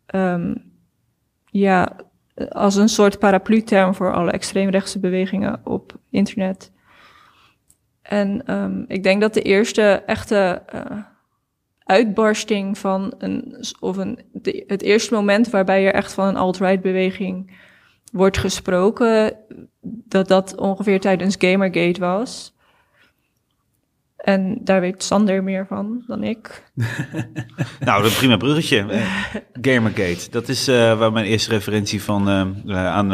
ehm, 0.06 0.54
ja, 1.44 1.96
als 2.48 2.76
een 2.76 2.88
soort 2.88 3.18
paraplu-term 3.18 3.94
voor 3.94 4.12
alle 4.12 4.30
extreemrechtse 4.30 4.98
bewegingen 4.98 5.60
op 5.64 5.98
internet. 6.10 6.72
En 8.02 8.44
ik 8.88 9.02
denk 9.02 9.20
dat 9.20 9.34
de 9.34 9.42
eerste 9.42 10.02
echte 10.06 10.62
eh, 10.66 10.98
uitbarsting 11.78 12.78
van 12.78 13.14
een, 13.18 13.64
of 13.80 13.96
een, 13.96 14.18
het 14.66 14.82
eerste 14.82 15.14
moment 15.14 15.50
waarbij 15.50 15.86
er 15.86 15.94
echt 15.94 16.12
van 16.12 16.28
een 16.28 16.36
alt-right 16.36 16.80
beweging 16.80 17.50
wordt 18.10 18.38
gesproken, 18.38 19.36
dat 19.82 20.28
dat 20.28 20.56
ongeveer 20.56 21.00
tijdens 21.00 21.36
Gamergate 21.38 22.00
was. 22.00 22.54
En 24.16 24.58
daar 24.64 24.80
weet 24.80 25.02
Sander 25.02 25.42
meer 25.42 25.66
van 25.66 26.02
dan 26.06 26.22
ik. 26.22 26.64
Nou, 27.80 28.04
een 28.04 28.12
prima 28.12 28.36
bruggetje. 28.36 28.78
Eh, 28.78 29.34
Gamergate. 29.60 30.30
Dat 30.30 30.48
is 30.48 30.68
eh, 30.68 30.98
waar 30.98 31.12
mijn 31.12 31.26
eerste 31.26 31.50
referentie 31.50 32.02
van 32.02 32.28
eh, 32.28 32.86
aan. 32.86 33.08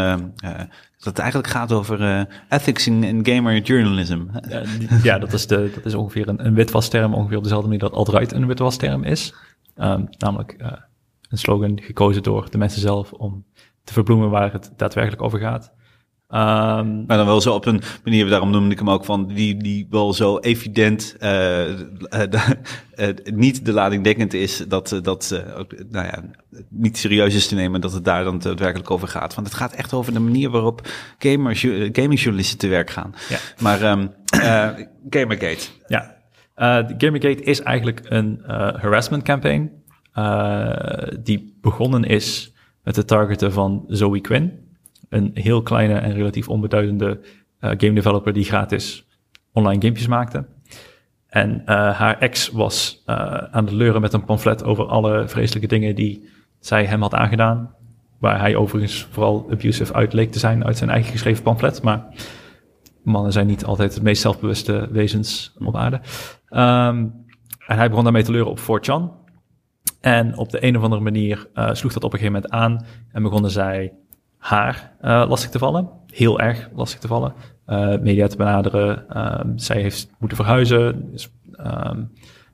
dat 0.99 1.05
het 1.05 1.19
eigenlijk 1.19 1.49
gaat 1.51 1.73
over 1.73 2.03
eh, 2.03 2.23
ethics 2.49 2.87
in, 2.87 3.05
in 3.05 3.27
gamer 3.27 3.59
journalism. 3.61 4.21
Ja, 4.49 4.61
die- 4.79 4.89
ja, 5.03 5.19
dat 5.19 5.33
is, 5.33 5.47
de, 5.47 5.71
dat 5.75 5.85
is 5.85 5.95
ongeveer 5.95 6.29
een, 6.29 6.47
een 6.47 6.55
witwasterm, 6.55 7.15
ongeveer 7.15 7.37
op 7.37 7.43
dezelfde 7.43 7.67
manier 7.69 7.83
dat 7.83 7.93
alt-right 7.93 8.33
een 8.33 8.47
witwasterm 8.47 9.05
is. 9.05 9.35
Ehm, 9.77 10.05
namelijk 10.19 10.53
eh, 10.53 10.73
een 11.29 11.39
slogan 11.39 11.81
gekozen 11.83 12.23
door 12.23 12.51
de 12.51 12.59
mensen 12.59 12.81
zelf 12.81 13.13
om 13.13 13.45
te 13.87 13.93
verbloemen 13.93 14.31
waar 14.31 14.53
het 14.53 14.71
daadwerkelijk 14.77 15.23
over 15.23 15.39
gaat. 15.39 15.75
Ehm, 16.29 17.05
Maar 17.07 17.17
dan 17.17 17.27
wel 17.27 17.41
zo 17.41 17.55
op 17.55 17.67
een 17.67 17.81
manier, 18.05 18.29
daarom 18.29 18.51
noemde 18.51 18.71
ik 18.73 18.79
hem 18.79 18.91
ook 18.91 19.05
van, 19.05 19.27
die, 19.27 19.57
die 19.57 19.87
wel 19.91 20.13
zo 20.13 20.39
evident 20.39 21.17
eh, 21.19 21.71
eh, 21.71 21.79
de- 22.31 22.57
eh, 22.95 23.09
niet 23.35 23.65
de 23.65 23.73
lading 23.73 24.05
dekkend 24.05 24.35
is, 24.35 24.65
dat, 24.69 24.99
dat 25.03 25.31
eh, 25.31 25.59
ook, 25.59 25.73
nou 25.91 26.07
ja, 26.07 26.23
niet 26.71 26.99
serieus 26.99 27.35
is 27.35 27.47
te 27.49 27.55
nemen 27.55 27.81
dat 27.81 27.93
het 27.93 28.05
daar 28.05 28.25
dan 28.25 28.39
daadwerkelijk 28.39 28.91
over 28.91 29.09
gaat. 29.09 29.35
Want 29.35 29.47
het 29.47 29.57
gaat 29.57 29.73
echt 29.73 29.93
over 29.93 30.13
de 30.13 30.21
manier 30.21 30.51
waarop 30.51 30.89
gamers, 31.19 31.61
gamingjournalisten 31.93 32.59
te 32.59 32.69
werk 32.69 32.91
gaan. 32.91 33.15
Ja. 33.29 33.39
Maar 33.61 33.81
eh, 33.83 34.69
Gamergate, 35.11 35.67
Ja, 35.87 36.17
Gamergate 36.99 37.43
is 37.43 37.61
eigenlijk 37.61 38.01
een 38.05 38.43
harassment 38.77 39.23
campaign 39.23 39.71
die 41.23 41.59
begonnen 41.61 42.05
is 42.05 42.55
met 42.87 42.97
het 42.97 43.07
targeten 43.07 43.53
van 43.53 43.85
Zoe 43.89 44.21
Quinn, 44.21 44.53
een 45.09 45.31
heel 45.35 45.63
kleine 45.63 45.95
en 45.95 46.13
relatief 46.13 46.49
onbeduidende 46.49 47.21
eh, 47.59 47.71
game 47.71 47.93
developer 47.93 48.33
die 48.33 48.45
gratis 48.45 49.07
online 49.53 49.83
gamepjes 49.83 50.07
maakte. 50.07 50.45
En 51.29 51.63
eh, 51.65 51.99
haar 51.99 52.19
ex 52.19 52.51
was 52.51 53.03
eh, 53.07 53.17
aan 53.37 53.65
het 53.65 53.75
leuren 53.75 54.01
met 54.01 54.13
een 54.13 54.25
pamflet 54.25 54.65
over 54.65 54.87
alle 54.87 55.29
vreselijke 55.29 55.69
dingen 55.69 55.95
die 55.95 56.29
zij 56.61 56.85
hem 56.85 57.03
had 57.03 57.15
aangedaan. 57.15 57.75
Waar 58.19 58.41
hij 58.41 58.57
overigens 58.57 59.09
vooral 59.11 59.47
abusive 59.51 59.95
uit 59.95 60.13
leek 60.13 60.33
te 60.33 60.39
zijn 60.39 60.65
uit 60.65 60.77
zijn 60.77 60.91
eigen 60.91 61.13
geschreven 61.13 61.43
pamflet. 61.43 61.83
Maar 61.83 62.07
mannen 63.03 63.33
zijn 63.33 63.47
niet 63.47 63.65
altijd 63.65 63.95
de 63.95 64.03
meest 64.03 64.23
zelfbewuste 64.23 64.89
wezens 64.91 65.55
op 65.59 65.77
aarde. 65.77 66.01
Ehm, 66.49 67.07
en 67.67 67.77
hij 67.77 67.89
begon 67.89 68.05
daarmee 68.05 68.25
te 68.25 68.33
leuren 68.33 68.51
op 68.51 68.59
4chan. 68.59 69.26
En 70.01 70.37
op 70.37 70.51
de 70.51 70.65
een 70.65 70.77
of 70.77 70.83
andere 70.83 71.03
manier 71.03 71.49
eh, 71.55 71.73
sloeg 71.73 71.93
dat 71.93 72.05
op 72.05 72.13
een 72.13 72.19
gegeven 72.19 72.41
moment 72.41 72.53
aan. 72.53 72.87
En 73.13 73.23
begonnen 73.23 73.51
zij 73.51 73.93
haar 74.39 74.93
eh, 75.01 75.25
lastig 75.29 75.51
te 75.51 75.59
vallen. 75.59 75.89
Heel 76.07 76.41
erg 76.41 76.69
lastig 76.75 77.01
te 77.01 77.07
vallen. 77.07 77.35
Eh, 77.65 77.99
media 77.99 78.27
te 78.27 78.37
benaderen. 78.37 79.09
Ehm, 79.09 79.59
zij 79.59 79.81
heeft 79.81 80.11
moeten 80.19 80.37
verhuizen. 80.37 81.11
Dus, 81.11 81.31
ehm, 81.53 82.05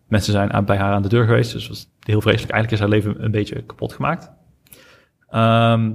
mensen 0.08 0.32
zijn 0.32 0.52
aan, 0.52 0.64
bij 0.64 0.76
haar 0.76 0.92
aan 0.92 1.02
de 1.02 1.08
deur 1.08 1.24
geweest. 1.24 1.52
Dus 1.52 1.68
was 1.68 1.88
heel 2.00 2.20
vreselijk. 2.20 2.52
Eigenlijk 2.52 2.72
is 2.72 2.78
haar 2.88 2.98
leven 2.98 3.24
een 3.24 3.30
beetje 3.30 3.62
kapot 3.62 3.92
gemaakt. 3.92 4.30
Ehm, 5.28 5.92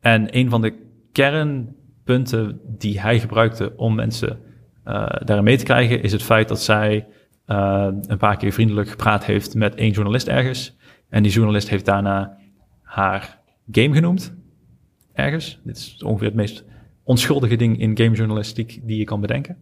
en 0.00 0.36
een 0.36 0.50
van 0.50 0.60
de 0.60 0.74
kernpunten 1.12 2.60
die 2.64 3.00
hij 3.00 3.20
gebruikte 3.20 3.72
om 3.76 3.94
mensen 3.94 4.38
daarin 5.24 5.44
mee 5.44 5.56
te 5.56 5.64
krijgen, 5.64 6.02
is 6.02 6.12
het 6.12 6.22
feit 6.22 6.48
dat 6.48 6.60
zij 6.60 7.06
eh, 7.50 7.88
een 8.06 8.18
paar 8.18 8.36
keer 8.36 8.52
vriendelijk 8.52 8.88
gepraat 8.88 9.24
heeft 9.24 9.54
met 9.54 9.74
één 9.74 9.90
journalist 9.90 10.28
ergens. 10.28 10.76
En 11.08 11.22
die 11.22 11.32
journalist 11.32 11.68
heeft 11.68 11.84
daarna 11.84 12.36
haar 12.82 13.40
game 13.70 13.94
genoemd. 13.94 14.34
Ergens. 15.12 15.60
Dit 15.64 15.76
is 15.76 16.02
ongeveer 16.02 16.26
het 16.26 16.36
meest 16.36 16.64
onschuldige 17.02 17.56
ding 17.56 17.80
in 17.80 17.96
gamejournalistiek 17.96 18.80
die 18.82 18.98
je 18.98 19.04
kan 19.04 19.20
bedenken. 19.20 19.56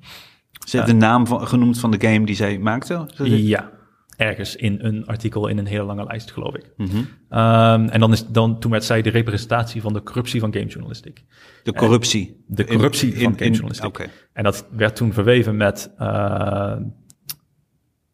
ze 0.67 0.77
heeft 0.77 0.89
de 0.89 0.95
naam 0.95 1.27
van, 1.27 1.47
genoemd 1.47 1.79
van 1.79 1.91
de 1.91 2.09
game 2.09 2.27
die 2.27 2.35
zij 2.35 2.59
maakte. 2.59 3.09
Ja, 3.25 3.71
ergens 4.17 4.57
in 4.57 4.79
een 4.81 5.07
artikel 5.07 5.47
in 5.49 5.59
een 5.59 5.67
hele 5.67 5.85
lange 5.85 6.05
lijst, 6.05 6.31
geloof 6.31 6.55
ik. 6.55 6.73
Mhm. 6.77 6.97
Ehm, 7.29 7.89
en 7.89 8.01
dan 8.01 8.13
is, 8.13 8.27
dan, 8.27 8.61
toen 8.61 8.71
werd 8.71 8.85
zij 8.85 9.03
de 9.03 9.11
representatie 9.11 9.81
van 9.81 9.93
de 9.93 10.03
corruptie 10.03 10.41
van 10.41 10.53
gamejournalistiek. 10.53 11.25
De 11.63 11.73
corruptie. 11.73 12.45
De 12.47 12.65
corruptie 12.65 13.13
In- 13.13 13.23
van 13.23 13.39
gamejournalistiek. 13.39 14.09
En 14.33 14.45
dat 14.45 14.67
werd 14.71 14.97
toen 14.97 15.13
verweven 15.13 15.57
met, 15.57 15.93
eh, 15.99 16.77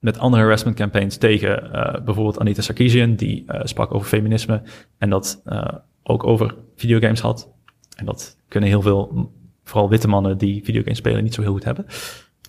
met 0.05 0.19
andere 0.19 0.43
harassment 0.43 0.77
campaigns 0.77 1.17
tegen 1.17 1.73
eh, 1.73 2.05
bijvoorbeeld 2.05 2.39
Anita 2.39 2.63
Sarkeesian, 2.63 3.15
die 3.15 3.45
eh, 3.47 3.61
sprak 3.65 3.95
over 3.95 4.09
feminisme 4.09 4.63
en 4.99 5.11
dat 5.11 5.43
eh, 5.45 5.69
ook 6.03 6.25
over 6.25 6.55
videogames 6.77 7.21
had. 7.21 7.53
En 7.97 8.05
dat 8.05 8.37
kunnen 8.49 8.69
heel 8.69 8.83
veel, 8.83 9.31
vooral 9.63 9.89
witte 9.89 10.09
mannen 10.09 10.39
die 10.39 10.65
videogames 10.65 10.99
spelen, 10.99 11.23
niet 11.23 11.35
zo 11.35 11.43
heel 11.43 11.53
goed 11.53 11.65
hebben. 11.65 11.87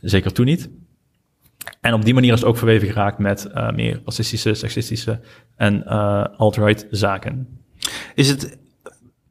Zeker 0.01 0.33
toen 0.33 0.45
niet. 0.45 0.69
En 1.81 1.93
op 1.93 2.05
die 2.05 2.13
manier 2.13 2.33
is 2.33 2.39
het 2.39 2.49
ook 2.49 2.57
verweven 2.57 2.87
geraakt 2.87 3.17
met 3.17 3.51
meer 3.73 4.01
racistische, 4.05 4.53
seksistische 4.53 5.19
en 5.55 5.85
eh 5.85 6.25
alt-right 6.37 6.87
zaken. 6.89 7.59
Is 8.15 8.29
het 8.29 8.57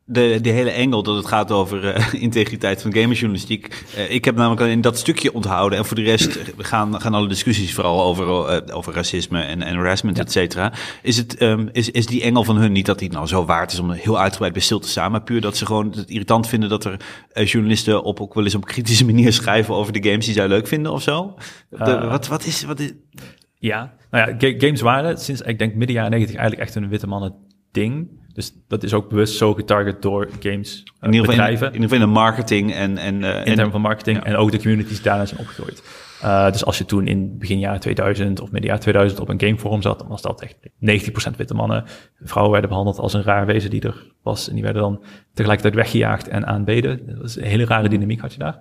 de, 0.06 0.38
de 0.42 0.50
hele 0.50 0.70
engel 0.70 1.02
dat 1.02 1.16
het 1.16 1.26
gaat 1.26 1.50
over 1.50 1.88
eh, 1.94 2.12
integriteit 2.22 2.82
van 2.82 2.92
gamerjournalistiek? 2.94 3.84
Eh, 3.96 4.10
ik 4.10 4.24
heb 4.24 4.34
namelijk 4.36 4.60
alleen 4.60 4.80
dat 4.80 4.98
stukje 4.98 5.34
onthouden. 5.34 5.78
En 5.78 5.84
voor 5.84 5.96
de 5.96 6.02
rest 6.02 6.38
gaan, 6.58 7.00
gaan 7.00 7.14
alle 7.14 7.28
discussies 7.28 7.74
vooral 7.74 8.02
over, 8.02 8.48
eh, 8.48 8.76
over 8.76 8.94
racisme 8.94 9.40
en, 9.42 9.62
en 9.62 9.76
harassment, 9.76 10.18
et 10.18 10.32
cetera. 10.32 10.72
Is, 11.02 11.16
het, 11.16 11.36
ehm, 11.36 11.68
is, 11.72 11.90
is 11.90 12.06
die 12.06 12.22
engel 12.22 12.44
van 12.44 12.56
hun 12.56 12.72
niet 12.72 12.86
dat 12.86 12.98
die 12.98 13.10
nou 13.10 13.26
zo 13.26 13.44
waard 13.44 13.72
is 13.72 13.78
om 13.78 13.90
heel 13.90 14.18
uitgebreid 14.20 14.52
bij 14.52 14.62
stil 14.62 14.78
te 14.78 14.88
staan, 14.88 15.10
maar 15.10 15.22
puur 15.22 15.40
dat 15.40 15.56
ze 15.56 15.66
gewoon 15.66 15.92
het 15.96 16.10
irritant 16.10 16.48
vinden 16.48 16.68
dat 16.68 16.84
er 16.84 16.96
journalisten 17.44 18.02
op 18.02 18.20
ook 18.20 18.34
wel 18.34 18.44
eens 18.44 18.54
op 18.54 18.64
kritische 18.64 19.04
manier 19.14 19.32
schrijven 19.32 19.74
over 19.74 19.92
de 19.92 20.08
games 20.08 20.24
die 20.24 20.34
zij 20.34 20.48
leuk 20.48 20.66
vinden 20.66 20.92
of 20.92 21.02
zo? 21.02 21.34
De- 21.70 22.06
wat, 22.08 22.26
wat 22.26 22.44
is... 22.46 22.64
Wat 22.64 22.80
is 22.80 22.92
Ja, 23.58 23.94
nou 24.10 24.30
ja, 24.30 24.36
ga- 24.38 24.54
games 24.58 24.80
waren 24.80 25.18
sinds, 25.18 25.40
ik 25.40 25.58
denk, 25.58 25.74
midden 25.74 25.96
jaren 25.96 26.10
90 26.10 26.36
eigenlijk 26.36 26.68
echt 26.68 26.76
een 26.76 26.88
witte 26.88 27.06
mannen 27.06 27.34
ding. 27.74 28.22
Dus 28.32 28.52
dat 28.68 28.82
is 28.82 28.94
ook 28.94 29.08
bewust 29.08 29.36
zo 29.36 29.54
getarget 29.54 30.02
door 30.02 30.28
games 30.40 30.82
in 31.00 31.12
ieder 31.12 31.30
in, 31.30 31.36
bedrijven. 31.36 31.66
in 31.66 31.72
ieder 31.72 31.88
geval 31.88 32.04
in 32.04 32.12
de 32.12 32.20
marketing 32.20 32.74
en... 32.74 32.98
en, 32.98 33.24
eh, 33.24 33.30
in 33.30 33.44
en 33.44 33.54
termen 33.54 33.72
van 33.72 33.80
marketing 33.80 34.18
en 34.18 34.36
ook 34.36 34.50
de 34.50 34.58
communities 34.58 35.02
daarna 35.02 35.26
zijn 35.26 35.40
opgegroeid. 35.40 35.82
Eh, 36.24 36.52
dus 36.52 36.64
als 36.64 36.78
je 36.78 36.84
toen 36.84 37.06
in 37.06 37.38
begin 37.38 37.58
jaren 37.58 37.80
2000 37.80 38.40
of 38.40 38.50
midden 38.50 38.66
jaren 38.66 38.82
2000 38.82 39.20
op 39.20 39.28
een 39.28 39.40
gameforum 39.40 39.82
zat, 39.82 39.98
dan 39.98 40.08
was 40.08 40.22
dat 40.22 40.42
echt 40.42 40.56
90% 40.78 41.36
witte 41.36 41.54
mannen. 41.54 41.84
Vrouwen 42.22 42.52
werden 42.52 42.70
behandeld 42.70 42.98
als 42.98 43.12
een 43.12 43.22
raar 43.22 43.46
wezen 43.46 43.70
die 43.70 43.82
er 43.82 44.12
was. 44.22 44.48
En 44.48 44.54
die 44.54 44.62
werden 44.62 44.82
dan 44.82 45.02
tegelijkertijd 45.34 45.74
weggejaagd 45.74 46.28
en 46.28 46.46
aanbeden. 46.46 47.06
Dat 47.06 47.18
was 47.18 47.36
een 47.36 47.44
hele 47.44 47.64
rare 47.64 47.88
dynamiek 47.88 48.20
had 48.20 48.32
je 48.32 48.38
daar. 48.38 48.58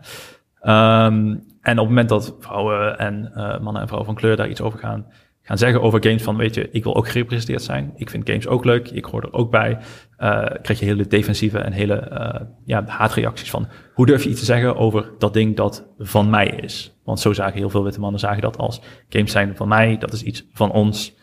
Ehm, 0.60 1.36
en 1.62 1.80
op 1.80 1.86
het 1.86 1.88
moment 1.88 2.10
dat 2.10 2.36
vrouwen 2.39 2.97
en 2.97 3.32
eh, 3.34 3.60
mannen 3.60 3.82
en 3.82 3.88
vrouwen 3.88 4.06
van 4.06 4.15
kleur 4.15 4.36
daar 4.36 4.49
iets 4.49 4.62
over 4.62 4.80
gaan, 4.80 5.06
gaan 5.43 5.58
zeggen 5.58 5.82
over 5.82 6.03
games 6.03 6.23
van, 6.23 6.38
weet 6.38 6.56
je, 6.56 6.69
ik 6.71 6.84
wil 6.84 6.95
ook 6.95 7.08
gerepresenteerd 7.08 7.62
zijn. 7.62 7.93
Ik 7.95 8.10
vind 8.10 8.29
games 8.29 8.47
ook 8.47 8.65
leuk. 8.65 8.89
Ik 8.89 9.06
hoor 9.06 9.21
er 9.21 9.34
ook 9.34 9.51
bij. 9.51 9.77
eh 10.17 10.45
krijg 10.62 10.79
je 10.79 10.86
hele 10.86 11.08
defensieve 11.08 11.58
en 11.60 11.71
hele 11.71 11.95
eh, 11.95 12.41
ja, 12.65 12.84
haatreacties 12.86 13.49
van, 13.49 13.67
hoe 13.93 14.06
durf 14.06 14.23
je 14.23 14.29
iets 14.29 14.39
te 14.39 14.45
zeggen 14.45 14.75
over 14.75 15.12
dat 15.17 15.34
ding 15.34 15.56
dat 15.56 15.88
van 15.97 16.29
mij 16.29 16.47
is? 16.47 16.93
Want 17.03 17.19
zo 17.19 17.34
zagen 17.34 17.58
heel 17.58 17.69
veel 17.69 17.84
witte 17.84 17.99
mannen 17.99 18.19
zagen 18.19 18.41
dat 18.41 18.58
als 18.58 18.82
games 19.10 19.32
zijn 19.32 19.56
van 19.56 19.67
mij, 19.67 19.97
dat 19.97 20.13
is 20.13 20.23
iets 20.23 20.45
van 20.53 20.71
ons. 20.71 21.15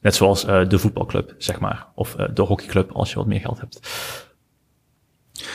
Net 0.00 0.14
zoals 0.14 0.44
eh, 0.44 0.68
de 0.68 0.78
voetbalclub, 0.78 1.34
zeg 1.38 1.60
maar. 1.60 1.86
Of 1.94 2.16
de 2.34 2.42
hockeyclub, 2.42 2.90
als 2.90 3.10
je 3.10 3.16
wat 3.16 3.26
meer 3.26 3.40
geld 3.40 3.60
hebt. 3.60 3.80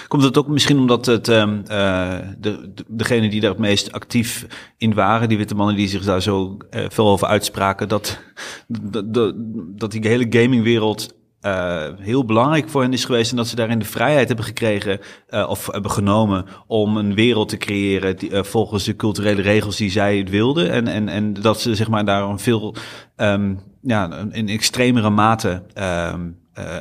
Komt 0.08 0.24
het 0.24 0.38
ook 0.38 0.48
misschien 0.48 0.78
omdat 0.78 1.06
het, 1.06 1.28
ehm, 1.28 1.62
eh, 1.67 2.17
de, 2.38 2.74
de, 2.74 2.84
degene 2.88 3.30
die 3.30 3.41
daar 3.41 3.50
het 3.50 3.60
meest 3.60 3.91
actief 3.91 4.46
in 4.78 4.93
waren, 4.93 5.30
die 5.30 5.38
witte 5.38 5.56
mannen 5.56 5.76
die 5.76 5.88
zich 5.88 6.04
daar 6.04 6.22
zo 6.22 6.58
eh, 6.69 6.86
veel 6.89 7.08
over 7.08 7.28
uitspraken, 7.28 7.88
dat, 7.88 8.19
dat, 8.67 9.13
dat, 9.13 9.34
dat 9.56 9.91
die 9.91 10.08
hele 10.08 10.26
gamingwereld 10.30 11.15
eh, 11.41 11.88
heel 11.98 12.26
belangrijk 12.26 12.69
voor 12.69 12.82
hen 12.82 12.93
is 12.93 13.06
geweest 13.06 13.32
en 13.32 13.38
dat 13.38 13.48
ze 13.48 13.56
daarin 13.56 13.80
de 13.80 13.86
vrijheid 13.86 14.28
hebben 14.28 14.46
gekregen 14.46 15.00
of 15.48 15.72
hebben 15.72 15.91
genomen 15.91 16.46
om 16.67 16.98
een 16.98 17.13
wereld 17.13 17.50
te 17.50 17.58
creëren 17.58 18.17
die, 18.17 18.43
volgens 18.43 18.84
de 18.84 18.96
culturele 18.96 19.41
regels 19.41 19.78
die 19.78 19.91
zij 19.91 20.28
wilden 20.30 20.72
en, 20.72 20.88
en, 20.88 21.10
en 21.10 21.34
dat 21.34 21.62
ze 21.62 21.76
zeg 21.76 21.89
maar 21.89 22.06
daar 22.06 22.39
veel 22.39 22.76
ehm, 23.15 23.56
ja, 23.82 24.28
in 24.32 24.50
extremere 24.50 25.10
mate 25.10 25.63
eh, 26.54 26.78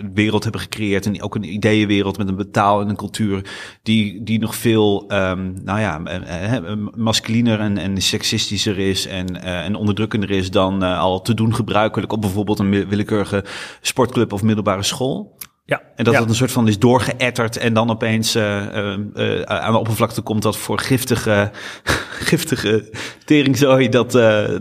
een 0.00 0.14
wereld 0.14 0.42
hebben 0.42 0.60
gecreëerd 0.60 1.06
en 1.06 1.22
ook 1.22 1.34
een 1.34 1.52
ideeënwereld 1.52 2.18
met 2.18 2.28
een 2.28 2.36
betaal 2.36 2.80
en 2.80 2.88
een 2.88 2.96
cultuur 2.96 3.50
die, 3.82 4.22
die 4.22 4.38
nog 4.38 4.54
veel, 4.54 5.04
ehm, 5.08 5.52
nou 5.64 5.80
ja, 5.80 6.02
eh, 6.04 6.54
eh, 6.56 6.76
masculiner 6.94 7.60
en, 7.60 7.78
en 7.78 8.02
seksistischer 8.02 8.78
is 8.78 9.06
en, 9.06 9.42
eh, 9.42 9.64
en 9.64 9.74
onderdrukkender 9.74 10.30
is 10.30 10.50
dan 10.50 10.82
al 10.82 11.22
te 11.22 11.34
doen 11.34 11.54
gebruikelijk 11.54 12.12
op 12.12 12.20
bijvoorbeeld 12.20 12.58
een 12.58 12.70
wi- 12.70 12.86
willekeurige 12.86 13.44
sportclub 13.80 14.32
of 14.32 14.42
middelbare 14.42 14.82
school. 14.82 15.38
Ja, 15.70 15.82
En 15.96 16.04
dat 16.04 16.14
ja. 16.14 16.20
het 16.20 16.28
een 16.28 16.34
soort 16.34 16.52
van 16.52 16.68
is 16.68 16.78
doorgeëtterd 16.78 17.56
en 17.56 17.74
dan 17.74 17.90
opeens 17.90 18.34
eh, 18.34 18.66
eh, 18.66 18.98
eh, 19.14 19.42
aan 19.42 19.72
de 19.72 19.78
oppervlakte 19.78 20.20
komt 20.20 20.42
dat 20.42 20.56
voor 20.56 20.78
giftige, 20.78 21.50
giftige 22.30 22.90
teringzooi 23.24 23.88
dat, 23.88 24.12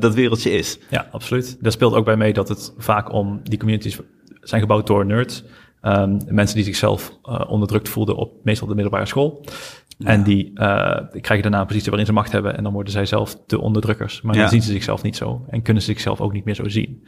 dat 0.02 0.14
wereldje 0.14 0.52
is. 0.52 0.80
Ja, 0.90 1.08
absoluut. 1.12 1.58
Daar 1.60 1.72
speelt 1.72 1.94
ook 1.94 2.06
bij 2.06 2.18
mee 2.18 2.34
dat 2.34 2.50
het 2.50 2.74
vaak 2.78 3.14
om 3.14 3.40
die 3.44 3.60
communities 3.60 4.00
zijn 4.50 4.62
gebouwd 4.62 4.88
door 4.88 5.06
nerds. 5.06 5.44
Ehm, 5.82 6.18
mensen 6.28 6.56
die 6.56 6.66
zichzelf 6.66 7.18
eh, 7.24 7.42
onderdrukt 7.48 7.90
voelden 7.90 8.16
op 8.16 8.34
meestal 8.44 8.68
de 8.68 8.74
middelbare 8.74 9.06
school. 9.06 9.46
En 10.00 10.24
die 10.24 10.52
eh, 10.54 10.98
krijgen 11.22 11.42
daarna 11.42 11.60
een 11.60 11.66
positie 11.68 11.88
waarin 11.88 12.06
ze 12.06 12.14
macht 12.14 12.32
hebben. 12.32 12.58
En 12.58 12.64
dan 12.64 12.74
worden 12.74 12.92
zij 12.94 13.06
zelf 13.06 13.38
de 13.48 13.60
onderdrukkers. 13.62 14.22
Maar 14.22 14.36
Ja. 14.36 14.42
dan 14.42 14.50
zien 14.50 14.62
ze 14.62 14.72
zichzelf 14.72 15.04
niet 15.04 15.16
zo. 15.16 15.46
En 15.50 15.62
kunnen 15.62 15.84
ze 15.84 15.90
zichzelf 15.92 16.22
ook 16.22 16.34
niet 16.34 16.46
meer 16.46 16.56
zo 16.56 16.70
zien. 16.70 17.06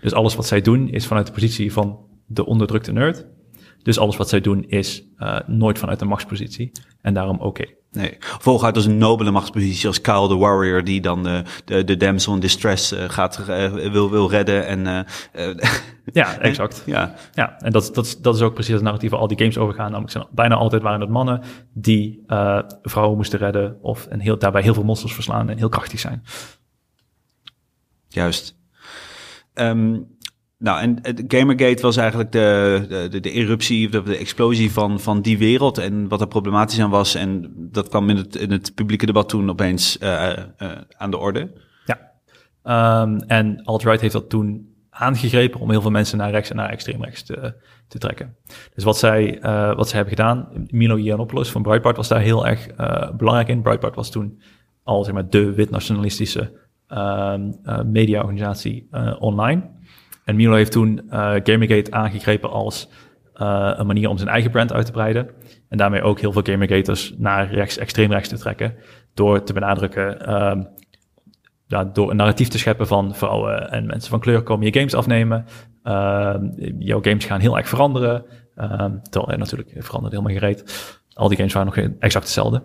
Dus 0.00 0.12
alles 0.12 0.34
wat 0.36 0.46
zij 0.46 0.60
doen 0.60 0.88
is 0.88 1.06
vanuit 1.06 1.26
de 1.26 1.32
positie 1.32 1.72
van 1.72 1.98
de 2.26 2.46
onderdrukte 2.46 2.92
nerd. 2.92 3.26
Dus 3.82 3.98
alles 3.98 4.16
wat 4.16 4.28
zij 4.28 4.40
doen 4.40 4.64
is 4.68 5.04
eh, 5.16 5.38
nooit 5.46 5.78
vanuit 5.78 6.00
een 6.00 6.08
machtspositie. 6.08 6.72
En 7.02 7.14
daarom 7.14 7.38
oké. 7.40 7.64
Nee, 7.92 8.16
volguit 8.18 8.76
als 8.76 8.84
een 8.84 8.98
nobele 8.98 9.30
machtspositie 9.30 9.86
als 9.86 10.00
Kyle 10.00 10.28
the 10.28 10.36
Warrior, 10.36 10.84
die 10.84 11.00
dan 11.00 11.22
de, 11.22 11.42
de, 11.64 11.84
de 11.84 11.96
damsel 11.96 12.34
in 12.34 12.40
distress 12.40 12.92
eh, 12.92 13.08
gaat, 13.08 13.38
eh, 13.48 13.72
wil, 13.72 14.10
wil 14.10 14.30
redden. 14.30 14.66
En, 14.66 14.86
eh, 14.86 15.50
eh, 15.50 15.56
Ja, 16.12 16.38
exact. 16.40 16.82
ja, 16.86 17.14
Ja, 17.34 17.58
en 17.60 17.72
dat, 17.72 17.90
dat, 17.94 18.06
is- 18.06 18.18
dat 18.18 18.34
is 18.34 18.40
ook 18.40 18.54
precies 18.54 18.74
het 18.74 18.82
narratief 18.82 19.10
waar 19.10 19.20
al 19.20 19.26
die 19.26 19.38
games 19.38 19.58
over 19.58 19.74
gaan. 19.74 19.86
Namelijk 19.90 20.10
zijn 20.12 20.26
bijna 20.30 20.54
altijd 20.54 20.82
waren 20.82 21.00
het 21.00 21.10
mannen 21.10 21.42
die 21.72 22.24
eh, 22.26 22.58
vrouwen 22.82 23.16
moesten 23.16 23.38
redden. 23.38 23.78
Of 23.82 24.06
en 24.06 24.20
heel, 24.20 24.38
daarbij 24.38 24.62
heel 24.62 24.74
veel 24.74 24.84
monsters 24.84 25.14
verslaan 25.14 25.48
en 25.50 25.58
heel 25.58 25.68
krachtig 25.68 26.00
zijn. 26.00 26.22
juist. 28.08 28.56
Ehm, 29.54 29.98
nou, 30.60 30.80
en 30.80 31.24
Gamergate 31.28 31.82
was 31.82 31.96
eigenlijk 31.96 32.32
de, 32.32 33.08
de, 33.10 33.20
de, 33.20 33.30
eruptie, 33.30 33.88
de, 33.88 34.02
de 34.02 34.16
explosie 34.16 34.72
van, 34.72 35.00
van 35.00 35.20
die 35.20 35.38
wereld 35.38 35.78
en 35.78 36.08
wat 36.08 36.20
er 36.20 36.28
problematisch 36.28 36.80
aan 36.80 36.90
was. 36.90 37.14
En 37.14 37.52
dat 37.56 37.88
kwam 37.88 38.10
in 38.10 38.16
het, 38.16 38.36
in 38.36 38.50
het 38.50 38.74
publieke 38.74 39.06
debat 39.06 39.28
toen 39.28 39.50
opeens 39.50 39.98
eh, 39.98 40.30
eh, 40.32 40.42
aan 40.96 41.10
de 41.10 41.18
orde. 41.18 41.52
Ja. 41.84 42.10
Ehm, 42.62 43.16
en 43.16 43.62
alt-right 43.64 44.00
heeft 44.00 44.12
dat 44.12 44.28
toen 44.28 44.74
aangegrepen 44.90 45.60
om 45.60 45.70
heel 45.70 45.80
veel 45.80 45.90
mensen 45.90 46.18
naar 46.18 46.30
rechts 46.30 46.50
en 46.50 46.56
naar 46.56 46.70
extreem 46.70 47.04
rechts 47.04 47.22
te, 47.22 47.54
te 47.88 47.98
trekken. 47.98 48.36
Dus 48.74 48.84
wat 48.84 48.98
zij, 48.98 49.40
eh, 49.40 49.74
wat 49.74 49.88
zij 49.88 49.98
hebben 49.98 50.16
gedaan, 50.16 50.48
Milo 50.70 50.98
Yiannopoulos 50.98 51.50
van 51.50 51.62
Breitbart 51.62 51.96
was 51.96 52.08
daar 52.08 52.20
heel 52.20 52.46
erg 52.46 52.66
eh, 52.66 53.10
belangrijk 53.10 53.48
in. 53.48 53.62
Breitbart 53.62 53.94
was 53.94 54.10
toen 54.10 54.40
al 54.82 55.04
zeg 55.04 55.14
maar, 55.14 55.28
de 55.28 55.52
wit-nationalistische 55.52 56.52
ehm, 56.86 57.52
eh, 57.62 57.82
mediaorganisatie 57.82 58.88
eh, 58.90 59.16
online. 59.18 59.70
En 60.30 60.36
Milo 60.36 60.54
heeft 60.54 60.72
toen 60.72 61.10
eh, 61.10 61.34
Gamergate 61.42 61.90
aangegrepen 61.90 62.50
als 62.50 62.88
eh, 63.34 63.72
een 63.76 63.86
manier 63.86 64.08
om 64.08 64.16
zijn 64.16 64.28
eigen 64.28 64.50
brand 64.50 64.72
uit 64.72 64.86
te 64.86 64.92
breiden. 64.92 65.30
En 65.68 65.78
daarmee 65.78 66.02
ook 66.02 66.20
heel 66.20 66.32
veel 66.32 66.42
Gamergaters 66.42 67.14
naar 67.16 67.52
rechts, 67.52 67.78
extreem 67.78 68.12
rechts 68.12 68.28
te 68.28 68.38
trekken. 68.38 68.74
Door 69.14 69.42
te 69.42 69.52
benadrukken 69.52 70.26
ehm, 70.26 70.62
ja, 71.66 71.84
door 71.84 72.10
een 72.10 72.16
narratief 72.16 72.48
te 72.48 72.58
scheppen 72.58 72.86
van 72.86 73.14
vrouwen 73.14 73.70
en 73.70 73.86
mensen 73.86 74.10
van 74.10 74.20
kleur 74.20 74.42
komen 74.42 74.66
je 74.66 74.78
games 74.78 74.94
afnemen. 74.94 75.44
Ehm, 75.82 76.44
jouw 76.78 77.02
games 77.02 77.24
gaan 77.24 77.40
heel 77.40 77.56
erg 77.56 77.68
veranderen. 77.68 78.24
Ehm 78.56 78.98
terwijl, 79.10 79.38
natuurlijk, 79.38 79.74
het 79.74 79.84
verandert 79.84 80.12
helemaal 80.14 80.38
gereed. 80.38 80.90
Al 81.12 81.28
die 81.28 81.36
games 81.36 81.52
waren 81.52 81.74
nog 81.74 81.94
exact 81.98 82.24
hetzelfde. 82.24 82.62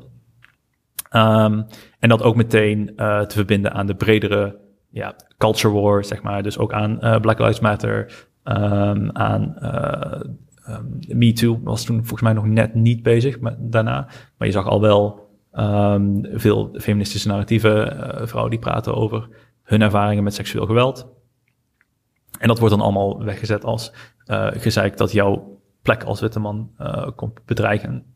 En 1.99 2.10
dat 2.10 2.23
ook 2.23 2.36
meteen 2.36 2.91
eh, 2.95 3.21
te 3.21 3.36
verbinden 3.36 3.73
aan 3.73 3.88
de 3.88 3.95
bredere 3.95 4.64
ja, 4.95 5.15
culture 5.38 5.73
war, 5.73 6.03
zeg 6.03 6.21
maar. 6.21 6.43
Dus 6.43 6.58
ook 6.58 6.73
aan 6.73 7.01
eh, 7.01 7.19
Black 7.19 7.39
Lives 7.39 7.60
Matter, 7.60 8.27
ehm, 8.43 9.10
aan 9.13 9.55
uh, 9.62 10.21
Me 11.08 11.34
Too 11.34 11.60
was 11.63 11.86
toen 11.86 11.97
volgens 11.97 12.21
mij 12.21 12.34
nog 12.34 12.45
net 12.45 12.73
niet 12.75 13.03
bezig 13.03 13.39
maar 13.39 13.55
daarna. 13.60 14.08
Maar 14.38 14.47
je 14.47 14.53
zag 14.53 14.67
al 14.67 14.81
wel 14.81 15.25
Um, 15.60 16.25
veel 16.34 16.75
feministische 16.79 17.27
narratieven, 17.27 17.97
uh, 17.97 18.27
vrouwen 18.27 18.51
die 18.51 18.60
praten 18.60 18.95
over 18.95 19.27
hun 19.63 19.81
ervaringen 19.81 20.23
met 20.23 20.34
seksueel 20.34 20.65
geweld. 20.65 21.08
En 22.39 22.47
dat 22.47 22.60
wordt 22.60 22.75
dan 22.75 22.84
allemaal 22.84 23.23
weggezet 23.23 23.63
als 23.63 23.93
uh, 24.25 24.47
gezeik 24.51 24.97
dat 24.97 25.12
jouw 25.12 25.62
plek 25.81 26.03
als 26.03 26.19
witte 26.19 26.39
man 26.39 26.71
uh, 26.79 27.08
komt 27.15 27.45
bedreigen. 27.45 28.15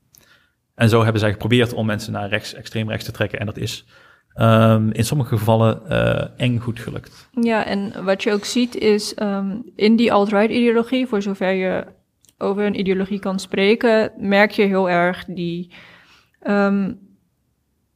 En 0.75 0.89
zo 0.89 1.03
hebben 1.03 1.21
zij 1.21 1.31
geprobeerd 1.31 1.73
om 1.73 1.85
mensen 1.85 2.13
naar 2.13 2.29
rechts, 2.29 2.53
extreem 2.53 2.89
rechts 2.89 3.05
te 3.05 3.11
trekken. 3.11 3.39
En 3.39 3.45
dat 3.45 3.57
is 3.57 3.85
um, 4.35 4.91
in 4.91 5.05
sommige 5.05 5.37
gevallen 5.37 5.81
uh, 5.89 6.23
eng 6.37 6.57
goed 6.57 6.79
gelukt. 6.79 7.29
Ja, 7.41 7.65
en 7.65 8.03
wat 8.03 8.23
je 8.23 8.31
ook 8.31 8.45
ziet 8.45 8.75
is 8.75 9.13
um, 9.21 9.63
in 9.75 9.95
die 9.95 10.13
alt-right 10.13 10.51
ideologie, 10.51 11.07
voor 11.07 11.21
zover 11.21 11.51
je 11.51 11.85
over 12.37 12.65
een 12.65 12.79
ideologie 12.79 13.19
kan 13.19 13.39
spreken, 13.39 14.11
merk 14.17 14.51
je 14.51 14.63
heel 14.63 14.89
erg 14.89 15.25
die 15.25 15.71
um, 16.47 16.99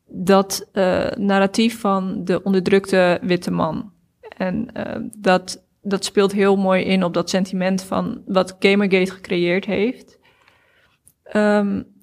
dat 0.07 0.69
uh, 0.73 1.09
narratief 1.11 1.79
van 1.79 2.23
de 2.23 2.43
onderdrukte 2.43 3.19
witte 3.21 3.51
man. 3.51 3.91
En 4.37 4.67
uh, 4.77 4.83
dat, 5.17 5.65
dat 5.81 6.05
speelt 6.05 6.31
heel 6.31 6.55
mooi 6.55 6.83
in 6.83 7.03
op 7.03 7.13
dat 7.13 7.29
sentiment 7.29 7.83
van 7.83 8.21
wat 8.25 8.55
Gamergate 8.59 9.11
gecreëerd 9.11 9.65
heeft. 9.65 10.19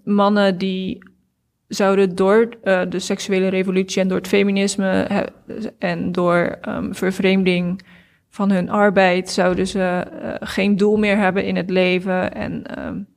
Mannen 0.04 0.58
die 0.58 1.09
zouden 1.70 2.14
door 2.14 2.48
uh, 2.64 2.80
de 2.88 2.98
seksuele 2.98 3.48
revolutie 3.48 4.02
en 4.02 4.08
door 4.08 4.18
het 4.18 4.28
feminisme 4.28 5.08
en 5.78 6.12
door 6.12 6.58
um, 6.68 6.94
vervreemding 6.94 7.82
van 8.28 8.50
hun 8.50 8.70
arbeid, 8.70 9.30
zouden 9.30 9.66
ze 9.66 10.06
geen 10.40 10.76
doel 10.76 10.96
meer 10.96 11.16
hebben 11.16 11.44
in 11.44 11.56
het 11.56 11.70
leven. 11.70 12.32
En 12.34 12.78
um, 12.86 13.08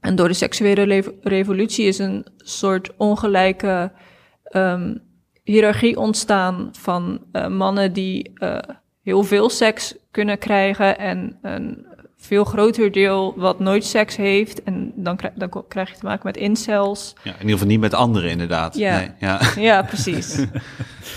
en 0.00 0.16
door 0.16 0.28
de 0.28 0.34
seksuele 0.34 1.04
revolutie 1.22 1.86
is 1.86 1.98
een 1.98 2.26
soort 2.36 2.96
ongelijke 2.96 3.92
um, 4.52 5.02
hiërarchie 5.42 5.98
ontstaan 5.98 6.68
van 6.72 7.24
uh, 7.32 7.48
mannen 7.48 7.92
die 7.92 8.32
heel 9.02 9.22
veel 9.22 9.50
seks 9.50 9.96
kunnen 10.10 10.38
krijgen 10.38 10.98
en 10.98 11.38
een 11.42 11.87
veel 12.20 12.44
groter 12.44 12.92
deel 12.92 13.34
wat 13.36 13.58
nooit 13.60 13.84
seks 13.84 14.16
heeft. 14.16 14.62
En 14.62 14.92
dan, 14.96 15.16
krijg, 15.16 15.34
dan 15.34 15.64
krijg 15.68 15.90
je 15.90 15.96
te 15.96 16.04
maken 16.04 16.26
met 16.26 16.36
incels. 16.36 17.14
Ja, 17.22 17.30
in 17.30 17.36
ieder 17.40 17.52
geval 17.52 17.66
niet 17.66 17.80
met 17.80 17.94
anderen 17.94 18.30
inderdaad. 18.30 18.76
Ja, 18.76 18.98
nee, 18.98 19.10
ja. 19.20 19.40
ja 19.56 19.82
precies. 19.82 20.36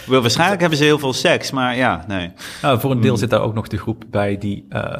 Wel, 0.05 0.21
waarschijnlijk 0.21 0.59
hebben 0.59 0.77
ze 0.77 0.83
heel 0.83 0.99
veel 0.99 1.13
seks, 1.13 1.51
maar 1.51 1.75
ja, 1.75 2.05
nee. 2.07 2.31
Nou, 2.61 2.79
voor 2.79 2.91
een 2.91 3.01
deel 3.01 3.17
zit 3.17 3.29
daar 3.29 3.41
ook 3.41 3.53
nog 3.53 3.67
de 3.67 3.77
groep 3.77 4.03
bij 4.09 4.37
die 4.37 4.65
uh, 4.69 4.93